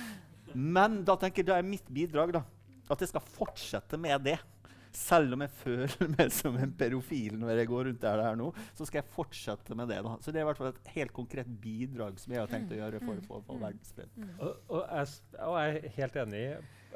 [0.54, 2.46] Men da tenker jeg, da er mitt bidrag da,
[2.90, 4.38] at jeg skal fortsette med det.
[4.96, 8.50] Selv om jeg føler meg som en pedofil når jeg går rundt der, der nå,
[8.78, 10.02] så skal jeg fortsette med det.
[10.06, 10.16] da.
[10.24, 12.80] Så det er i hvert fall et helt konkret bidrag som jeg har tenkt å
[12.80, 14.20] gjøre for, å få verdensfred.
[14.40, 16.44] Og, og, jeg, og jeg er helt enig,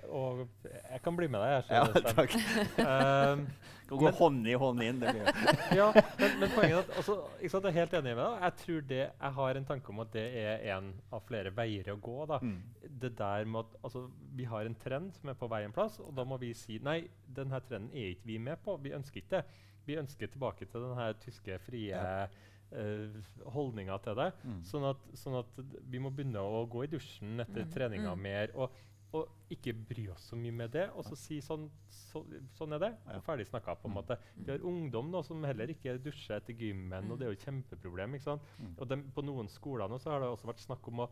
[0.09, 1.69] og jeg kan bli med deg.
[1.69, 2.33] Jeg, Ja, takk.
[2.79, 3.47] Um,
[3.83, 4.99] Kan gå Men- hånd i hånd inn.
[5.01, 5.25] Det blir
[5.79, 8.37] ja, men, men poenget er at også, ikke sant, Jeg er helt enig med deg.
[8.45, 11.89] Jeg tror det, jeg har en tanke om at det er en av flere veier
[11.91, 12.15] å gå.
[12.31, 12.39] da.
[12.41, 12.55] mm.
[13.03, 14.05] Det der med at altså,
[14.39, 16.79] Vi har en trend som er på vei en plass, og da må vi si
[16.79, 18.77] nei, denne trenden er ikke vi med på.
[18.81, 19.43] Vi ønsker ikke det.
[19.85, 22.23] Vi ønsker tilbake til denne tyske frie Ja.
[22.71, 23.19] eh,
[23.53, 24.29] holdninga til det.
[24.47, 24.61] Mm.
[24.65, 25.59] Sånn at, sånn at
[25.91, 28.21] vi må begynne å gå i dusjen etter Mm, treninga mm.
[28.23, 28.55] mer.
[28.55, 28.71] Og,
[29.13, 30.89] og ikke bry oss så mye med det.
[30.97, 32.23] Og så si sånn, så,
[32.57, 32.89] sånn er det.
[33.15, 33.75] Og Ferdig snakka.
[33.81, 33.97] på en Mm.
[34.01, 34.17] måte.
[34.35, 37.45] Vi har ungdom nå som heller ikke dusjer etter gymmen, og det er jo et
[37.45, 38.15] kjempeproblem.
[38.15, 38.41] ikke sant?
[38.59, 38.75] Mm.
[38.79, 41.09] Og de, på noen skoler nå så har det også vært snakk om å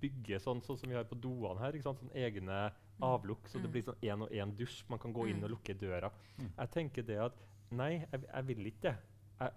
[0.00, 1.72] bygge sånn, sånn som vi har på doene her.
[1.72, 1.98] ikke sant?
[2.00, 2.72] Sånn egne
[3.02, 3.72] avlukk, så det Mm.
[3.72, 4.84] blir sånn én og én dusj.
[4.88, 5.44] Man kan gå inn Mm.
[5.44, 6.10] og lukke døra.
[6.38, 6.50] Mm.
[6.58, 7.32] Jeg tenker det at
[7.72, 8.96] nei, jeg, jeg vil ikke det.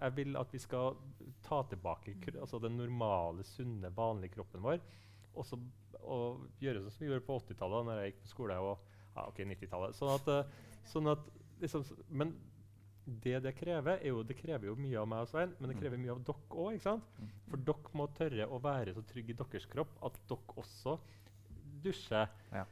[0.00, 0.96] Jeg vil at vi skal
[1.42, 4.80] ta tilbake altså den normale, sunne, vanlige kroppen vår.
[5.34, 5.58] Og, så,
[6.02, 8.58] og gjøre sånn som vi gjorde på 80-tallet, når jeg gikk på skole.
[8.58, 8.78] og
[9.16, 9.94] ja, ok, 90-tallet.
[9.98, 10.50] Sånn at, eh,
[10.90, 11.30] sånn at
[11.60, 12.34] liksom, Men
[13.06, 15.76] det det krever, er jo Det krever jo mye av meg og Svein, men det
[15.76, 15.80] Mm.
[15.82, 16.80] krever mye av dere òg.
[17.50, 20.98] For dere må tørre å være så trygge i deres kropp at dere også
[21.84, 22.64] dusjer Ja.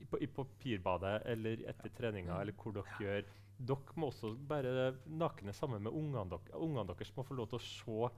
[0.00, 3.24] i, på, i papirbadet eller etter treninga eller hvor dere gjør.
[3.58, 6.50] Dere må også være nakne sammen med ungene deres.
[6.54, 8.14] Ungene deres må få lov til å se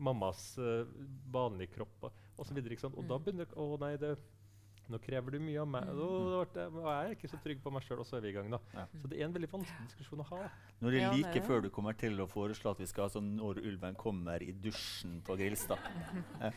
[0.00, 0.86] mammas uh,
[1.30, 2.08] vanlige kropp
[2.40, 3.24] og så videre, Og da Mm.
[3.24, 4.18] begynner det Å nei, det,
[4.90, 5.84] nå krever du mye av meg.
[5.86, 8.06] Nå Å, det ble det- og jeg er ikke så trygg på meg sjøl, og
[8.06, 8.58] så er vi i gang, da.
[8.74, 8.86] Ja.
[8.96, 10.50] Så det er en veldig vanskelig diskusjon å ha.
[10.80, 11.44] Nå er det Ja, det like er det.
[11.46, 14.52] før du kommer til å foreslå at vi skal ha sånn 'Når ulven kommer' i
[14.52, 15.78] dusjen på Grilstad.
[16.40, 16.50] Ja.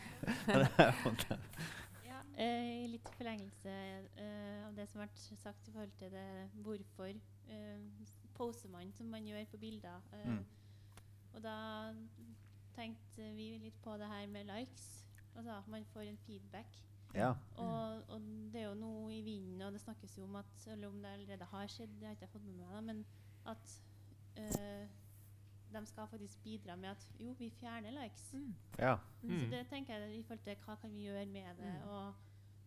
[2.04, 3.70] Ja, eh, litt forlengelse
[4.18, 7.14] eh, av det som vært sagt i forhold til det hvorfor
[7.48, 7.78] eh,
[8.34, 10.00] poser man som man gjør på bilder.
[10.12, 10.44] Eh, Mm.
[11.34, 11.92] Og da
[12.76, 15.03] tenkte vi litt på det her med likes.
[15.36, 16.66] Altså man får en feedback.
[17.14, 17.32] ja.
[17.56, 18.20] Og, og
[18.52, 21.06] det er jo noe i vinden, og det snakkes jo om at Eller om det
[21.08, 23.04] allerede har skjedd, det har ikke jeg fått med meg, da, men
[23.46, 23.80] at
[24.38, 24.88] øh,
[25.74, 28.32] de skal faktisk bidra med at jo, vi fjerner likes.
[28.32, 28.54] Mm.
[28.78, 28.96] ja.
[29.20, 29.50] Så Mm.
[29.50, 31.72] det tenker jeg i forhold til hva kan vi gjøre med det.
[31.82, 31.88] Mm.
[31.88, 32.14] Og,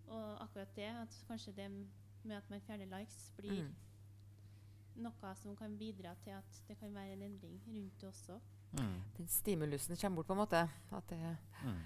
[0.07, 1.71] og akkurat det, at kanskje det
[2.23, 3.75] med at man fjerner likes, blir Mm.
[4.95, 8.39] noe som kan bidra til at det kan være en endring rundt det også.
[8.71, 9.01] Mm.
[9.17, 10.69] Den stimulusen kommer bort, på en måte.
[10.91, 11.79] At det, Mm.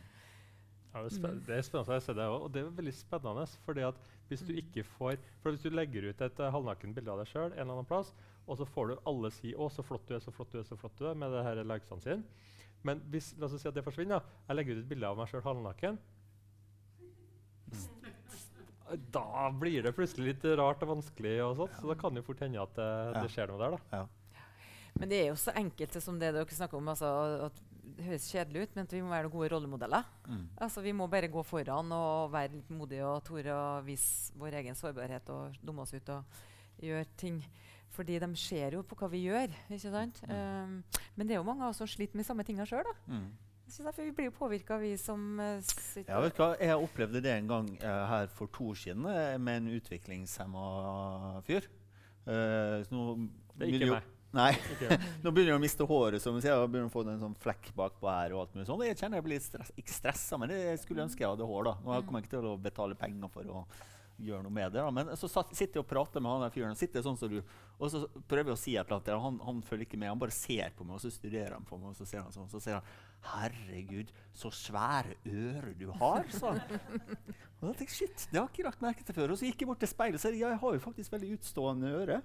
[0.94, 1.44] Ja, det, er Mm.
[1.46, 3.46] det er spennende å se det òg, og det er veldig spennende.
[3.66, 3.96] fordi at
[4.30, 4.60] hvis du Mm.
[4.60, 7.60] ikke får For hvis du legger ut et uh, halvnaken bilde av deg sjøl en
[7.60, 8.14] eller annen plass,
[8.48, 10.64] og så får du alle si 'Å, så flott du er, så flott du er',
[10.68, 12.24] så flott du er, med det her likesene sine
[12.84, 14.22] Men hvis, la oss si at det forsvinner.
[14.50, 15.98] Jeg legger ut et bilde av meg sjøl halvnaken.
[19.12, 22.28] Da blir det plutselig litt rart og vanskelig, og sånt, så da kan det jo
[22.34, 23.78] fort hende at uh, det skjer noe der.
[23.78, 24.08] da.
[25.00, 26.90] Men det er jo så enkelt som det dere snakker om.
[26.92, 27.62] Altså, at
[27.98, 30.08] det høres kjedelig ut, men at vi må være noen gode rollemodeller.
[30.28, 30.46] Mm.
[30.66, 34.60] Altså, vi må bare gå foran og være litt modige og tore å vise vår
[34.62, 36.42] egen sårbarhet og dumme oss ut og
[36.82, 37.42] gjøre ting.
[37.92, 39.52] Fordi de ser jo på hva vi gjør.
[39.68, 40.22] ikke sant?
[40.30, 40.80] Um,
[41.16, 42.88] men det er jo mange av oss som sliter med samme tinga sjøl.
[43.08, 43.30] Mm.
[43.72, 46.50] Derfor vi blir jo påvirka, vi som uh, sitter Ja, vet du hva?
[46.60, 50.66] Jeg opplevde det en gang uh, her for to år siden eh, med en utviklingshemma
[51.48, 51.68] fyr.
[52.28, 53.06] Uh, så nå
[53.56, 54.11] Det er ikke meg.
[54.32, 54.52] Nei.
[54.76, 54.98] Okay.
[55.24, 57.38] Nå begynner jeg å miste håret, som vi sier, og begynner å få en sånn
[57.44, 58.36] flekk bakpå her.
[58.36, 58.84] og alt mulig sånn.
[58.88, 61.66] Jeg kjenner jeg blir litt stress, ikke stressa, men jeg skulle ønske jeg hadde hår.
[61.68, 61.74] da.
[61.84, 63.66] Nå kommer jeg ikke til å betale penger for å
[64.22, 64.82] gjøre noe med det.
[64.82, 64.92] da.
[64.94, 67.40] Men så satt, sitter jeg og prater med han der fyren, sitter sånn som du,
[67.78, 69.24] og så prøver jeg å si et eller annet.
[69.26, 71.80] han, Han, følger ikke med, han bare ser på meg, og så studerer han på
[71.80, 72.86] meg, og så ser han sånn, så sier han
[73.22, 76.80] 'Herregud, så svære ører du har', sa han.
[77.62, 79.34] Og da tenkte jeg, shit, det har jeg ikke lagt merke til før.
[79.34, 81.36] Og så gikk jeg bort til speilet og sa ja, jeg har jo faktisk veldig
[81.38, 82.22] utstående øre.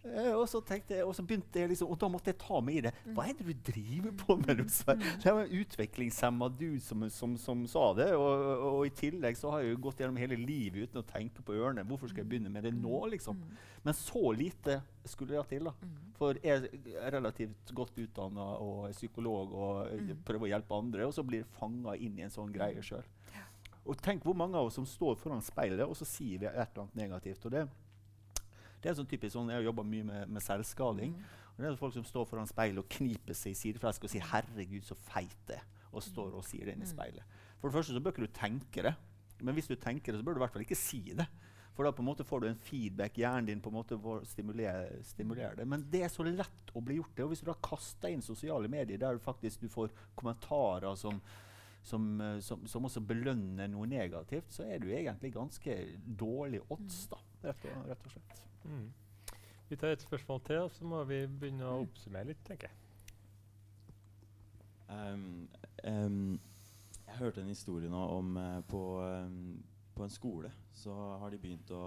[0.00, 2.78] Eh, og så jeg, og så begynte jeg liksom, og da måtte jeg ta meg
[2.78, 2.92] i det.
[3.14, 4.62] Hva er det du driver på med?
[4.72, 8.08] Så jeg var en utviklingshemma dude som, som, som sa det.
[8.16, 11.44] Og, og, i tillegg så har jeg jo gått gjennom hele livet uten å tenke
[11.44, 11.84] på ørene.
[11.88, 13.40] Hvorfor skal jeg begynne med det nå, liksom?
[13.82, 15.68] Men så lite skulle det til.
[15.68, 15.92] da.
[16.18, 21.08] For jeg er relativt godt utdanna og er psykolog og eh, prøver å hjelpe andre,
[21.08, 23.04] og så blir jeg fanga inn i en sånn greie sjøl.
[23.82, 26.54] Og tenk hvor mange av oss som står foran speilet, og så sier vi et
[26.60, 27.48] eller annet negativt.
[27.48, 27.64] og det
[28.82, 31.14] det er sånn typisk sånn, Jeg har jobba mye med, med selvskading.
[31.52, 34.26] og det er folk som står foran speilet og kniper seg i sideflesket og sier
[34.26, 35.60] 'herregud, så feit det
[35.92, 37.22] og står og sier det inn i speilet.
[37.60, 38.94] For det første så bør ikke du tenke det,
[39.42, 41.26] men hvis du tenker det, så bør du i hvert fall ikke si det.
[41.72, 43.16] For da på en måte får du en feedback.
[43.16, 45.66] Hjernen din på en måte stimulerer, stimulere, stimulere det.
[45.68, 47.24] Men det er så lett å bli gjort det.
[47.24, 51.20] Og hvis du da kaster inn sosiale medier der du faktisk du får kommentarer som,
[51.82, 57.06] som, eh, som, som også belønner noe negativt, så er du egentlig ganske dårlig odds,
[57.14, 58.42] da, rett og, rett og slett.
[58.64, 58.92] Mm.
[59.68, 62.78] Vi tar et spørsmål til, og så må vi begynne å oppsummere litt, tenker jeg.
[64.92, 65.48] Um,
[65.88, 66.40] um,
[67.06, 69.62] jeg hørte en historie nå om uh, på, um,
[69.96, 71.84] på en skole så har de begynt å,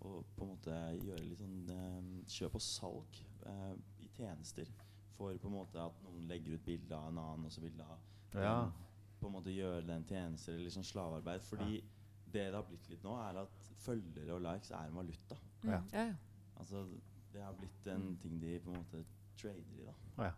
[0.00, 4.70] å på en måte gjøre litt sånn um, kjøp og salg uh, i tjenester.
[5.16, 7.74] For på en måte at noen legger ut bilde av en annen, og så vil
[7.78, 7.90] da
[8.38, 8.54] Ja.
[8.62, 8.72] um,
[9.20, 11.42] på en måte gjøre den tjenester eller sånn slavearbeid.
[11.44, 11.82] Fordi
[12.32, 15.38] det det har blitt litt nå, er at følgere og likes er en valuta.
[15.62, 15.72] Mm.
[15.72, 15.80] Ja.
[15.92, 16.52] Ja, ja.
[16.60, 16.84] Altså
[17.32, 19.04] det har blitt en ting de på en måte
[19.40, 19.94] trader i, da.
[20.26, 20.32] Ja.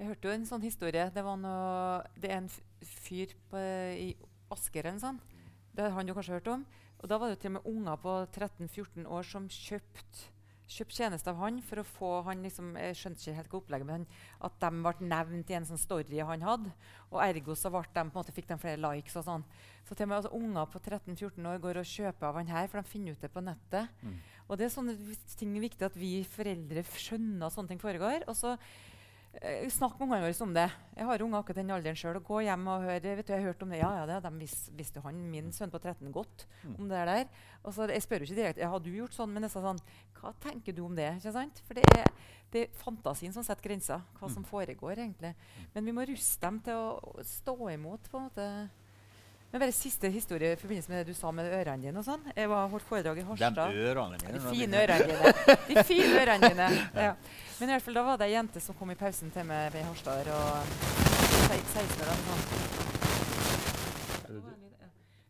[0.00, 1.06] Jeg hørte jo en sånn historie.
[1.12, 2.50] Det, var noe, det er en
[2.88, 4.14] fyr på, i
[4.52, 5.34] Asker eller noe sånt.
[5.76, 6.62] Det har han jo kanskje hørt om.
[7.00, 10.30] Og da var det til og med unger på 13-14 år som kjøpte
[10.70, 13.88] kjøpt tjeneste av han for å få han liksom, Jeg skjønte ikke helt hva opplegget
[13.88, 14.06] men
[14.46, 16.72] at de ble nevnt i en sånn story han hadde.
[17.10, 19.46] Og ergo så ble de, på en måte, fikk de flere likes og sånn.
[19.88, 22.68] Så til og med altså, unger på 13-14 år går og kjøper av han her,
[22.70, 23.90] for de finner ut det på nettet.
[24.04, 24.20] Mm.
[24.46, 24.94] Og det er sånne
[25.38, 28.26] ting viktig at vi foreldre skjønner at sånne ting foregår.
[28.30, 28.56] Og så
[29.70, 30.64] Snakk med ungene våre om det.
[30.98, 32.16] Jeg har unger akkurat den alderen sjøl.
[32.26, 32.96] Gå hjem og hør.
[33.00, 33.78] Vet du, jeg har hørt om det.
[33.78, 36.74] Ja, ja, det, de vis, visste han, min sønn på 13 godt Mm.
[36.80, 37.28] om det der.
[37.64, 39.60] Og så Jeg spør jo ikke direkte ja, har du gjort sånn, men jeg sa
[39.62, 39.78] sånn
[40.20, 41.16] Hva tenker du om det?
[41.16, 41.62] ikke sant?
[41.64, 42.04] For det er,
[42.52, 44.02] det er fantasien som setter grenser.
[44.18, 45.34] Hva som foregår, egentlig.
[45.74, 48.10] Men vi må ruste dem til å stå imot.
[48.10, 48.70] på en måte.
[49.50, 51.98] Men bare Siste historie i forbindelse med det du sa med ørene dine.
[51.98, 52.22] og sånn.
[52.36, 53.74] Jeg var holdt foredrag i De Harstad.
[53.74, 54.32] ørene mine.
[54.38, 55.56] De fine ørene dine.
[55.68, 56.68] De fine ørene dine.
[56.94, 57.14] Ja.
[57.58, 59.72] Men i hvert fall da var det ei jente som kom i pausen til meg
[59.74, 60.30] ved Harstad.
[60.30, 60.40] og
[61.50, 62.40] 16 år
[64.30, 64.38] du?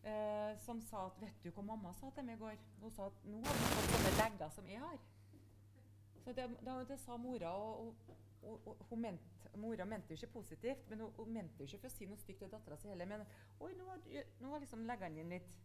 [0.05, 2.57] Eh, som sa at Vet du hva mamma sa til meg i går?
[2.83, 4.99] Hun sa at nå har du fått sånne legger som jeg har.
[6.25, 7.95] Så det, det, det sa mora, og, og
[8.43, 10.87] hun mente, mora mente jo ikke positivt.
[10.91, 13.07] Men hun, hun mente jo ikke for å si noe stygt til dattera si heller.
[13.11, 13.25] Men
[13.61, 14.01] oi, nå var,
[14.41, 15.57] nå var liksom leggene dine litt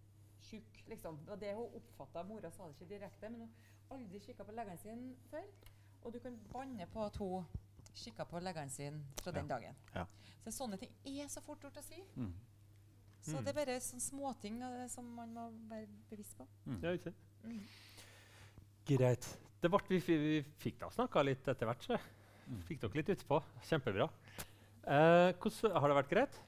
[0.50, 0.84] tjukke.
[0.92, 1.22] Liksom.
[1.26, 2.24] Det var det hun oppfatta.
[2.28, 3.54] Mora sa det ikke direkte, men hun
[3.90, 5.48] har aldri kikka på leggene sine før.
[6.06, 7.46] Og du kan banne på at hun
[7.96, 9.78] kikka på leggene sine fra den dagen.
[9.96, 10.04] Ja.
[10.44, 12.02] Så sånne ting er så fort gjort å si.
[12.16, 12.34] Mm.
[13.26, 13.46] Så Mm.
[13.46, 16.46] det er bare sånne småting eh, som man må være bevisst på.
[16.84, 17.24] Ja, ikke sant?
[17.44, 17.64] Mm.
[18.86, 19.26] Greit.
[19.64, 22.04] Det ble, vi, vi fikk da snakka litt etter hvert, så Mm.
[22.68, 23.40] Fikk dere litt utpå.
[23.70, 24.10] Kjempebra.
[24.86, 26.42] Eh, hvordan, har det vært greit?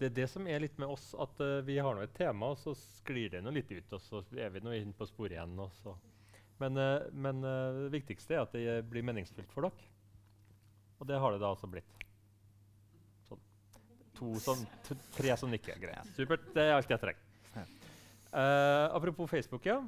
[0.00, 2.54] Det er det som er litt med oss, at uh, vi har nå et tema,
[2.54, 5.34] og så sklir det nå litt ut, og så er vi nå inn på sporet
[5.34, 5.52] igjen.
[5.60, 5.92] Og så.
[6.62, 9.90] Men, uh, men uh, det viktigste er at det blir meningsfylt for dere.
[11.00, 12.06] Og det har det da altså blitt.
[13.28, 13.44] Sånn.
[14.16, 14.64] To som,
[15.18, 15.76] tre som nikker.
[15.84, 16.16] Greit.
[16.16, 16.48] Supert.
[16.56, 17.26] Det er alt jeg trenger.
[18.30, 19.80] Apropos Facebook, ja.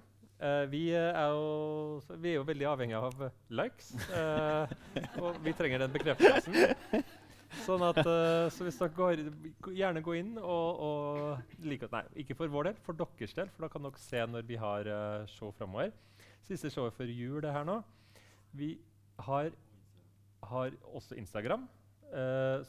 [0.43, 3.21] Eh, vi, er jo, vi er jo veldig avhengig av
[3.55, 3.93] likes.
[4.11, 4.67] uh,
[5.23, 7.05] og vi trenger den bekreftelsen.
[7.63, 9.23] Sånn at, uh, så hvis dere går,
[9.77, 13.67] gjerne gå inn og, og like Nei, ikke for vår del, for deres del, for
[13.67, 14.91] da kan dere se når vi har
[15.31, 15.95] show framover.
[16.43, 17.79] Siste showet før jul det her nå.
[18.59, 18.75] Vi
[19.23, 19.53] har,
[20.51, 21.69] har også Instagram,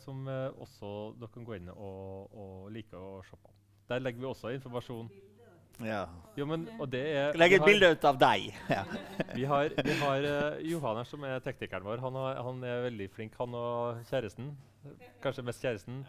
[0.04, 3.56] som også dere kan gå inn og, og like og på.
[3.90, 5.10] Der legger vi også informasjon.
[5.82, 6.04] Ja.
[6.38, 8.52] Jo, men, og det er, Legg et bilde ut av deg.
[8.76, 8.84] Ja.
[9.34, 12.02] Vi har, vi har uh, Johan her, som er teknikeren vår.
[12.04, 13.38] Han, har, han er veldig flink.
[13.42, 14.54] Han og kjæresten,
[15.24, 16.04] kanskje mest kjæresten,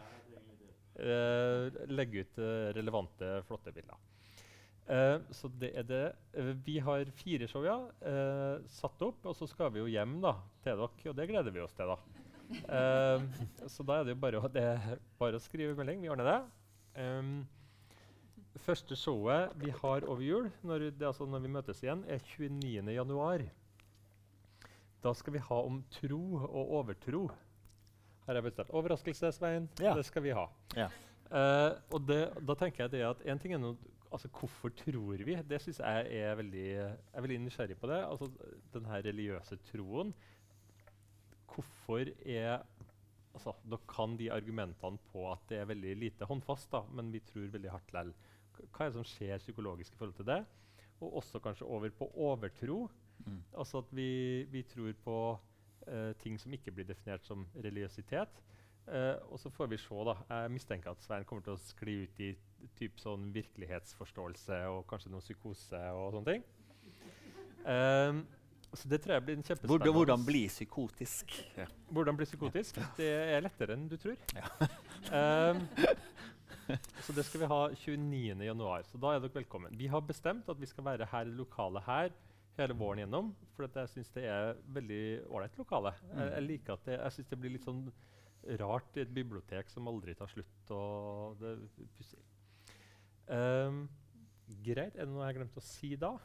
[0.95, 3.97] Uh, legger ut uh, relevante, flotte bilder.
[4.85, 6.03] Eh, så det er det.
[6.37, 10.19] Eh, vi har fire show ja, eh, satt opp, og så skal vi jo hjem
[10.21, 11.89] da, til dere, og det gleder vi oss til.
[11.89, 11.97] da.
[12.69, 13.25] Eh,
[13.71, 14.67] så da er det jo bare å, det
[15.17, 16.03] bare å skrive melding.
[16.03, 16.39] Vi ordner det.
[17.01, 17.31] Um,
[18.63, 22.21] første showet vi har over jul, når, det, er altså når vi møtes igjen, er
[22.23, 22.93] 29.
[22.93, 23.43] januar.
[25.03, 27.27] Da skal vi ha om tro og overtro.
[28.25, 28.71] Her jeg bestemt.
[28.73, 29.67] Overraskelse, Svein.
[29.79, 29.93] Ja.
[29.93, 30.47] Det skal vi ha.
[30.75, 30.87] Ja.
[31.25, 33.77] Uh, og det, da tenker jeg det at en ting er noe,
[34.13, 35.35] altså Hvorfor tror vi?
[35.49, 37.89] Det syns jeg er veldig, jeg er veldig nysgjerrig på.
[37.91, 37.99] det.
[38.05, 38.29] Altså
[38.73, 40.13] Den her religiøse troen.
[41.53, 42.63] Hvorfor er
[43.33, 47.21] altså, Da kan de argumentene på at det er veldig lite håndfast, da, men vi
[47.29, 48.13] tror veldig hardt likevel.
[48.71, 50.41] Hva er det som skjer psykologisk i forhold til det?
[51.03, 52.85] Og også kanskje over på overtro.
[53.25, 53.41] Mm.
[53.57, 55.17] Altså at vi, vi tror på
[55.87, 58.41] uh, ting som ikke blir definert som religiøsitet.
[58.87, 59.95] Uh, og så får vi se.
[60.07, 60.15] da.
[60.29, 62.31] Jeg mistenker at Svein kommer til å skli ut i
[62.77, 66.47] typ sånn virkelighetsforståelse og kanskje noe psykose og sånne ting.
[67.65, 68.25] Um,
[68.75, 71.33] så det tror jeg blir en kjempespennende hvordan bli psykotisk?
[71.57, 71.65] Ja.
[71.89, 72.79] hvordan bli psykotisk?
[72.97, 74.17] Det er lettere enn du tror.
[75.15, 75.61] Ehm,
[77.05, 78.45] så det skal vi ha 29.
[78.47, 78.85] januar.
[78.89, 79.75] Så da er dere velkommen.
[79.77, 82.13] Vi har bestemt at vi skal være her i det lokale her
[82.59, 83.31] hele våren gjennom.
[83.55, 85.93] For jeg syns det er veldig ålreit lokale.
[86.11, 87.83] Jeg, jeg liker at det, jeg synes det blir litt sånn
[88.61, 90.71] rart i et bibliotek som aldri tar slutt.
[90.73, 91.57] og det
[91.97, 92.21] pussig.
[93.25, 93.85] Um,
[94.65, 94.95] greit.
[94.95, 96.15] Er det noe jeg glemte å si da?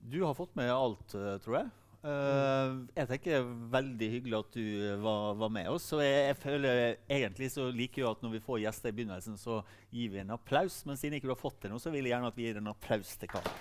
[0.00, 1.70] Du har fått med alt, eh, tror jeg.
[2.00, 5.90] Eh, jeg tenker det er veldig hyggelig at du eh, var, var med oss.
[5.96, 9.36] Og jeg, jeg føler egentlig så liker jeg at når vi får gjester i begynnelsen,
[9.40, 9.60] så
[9.92, 10.80] gir vi en applaus.
[10.88, 12.60] Men siden ikke du har fått det nå, så vil jeg gjerne at vi gir
[12.62, 13.52] en applaus til Karl.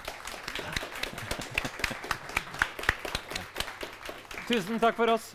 [4.50, 5.34] Tusen takk for oss.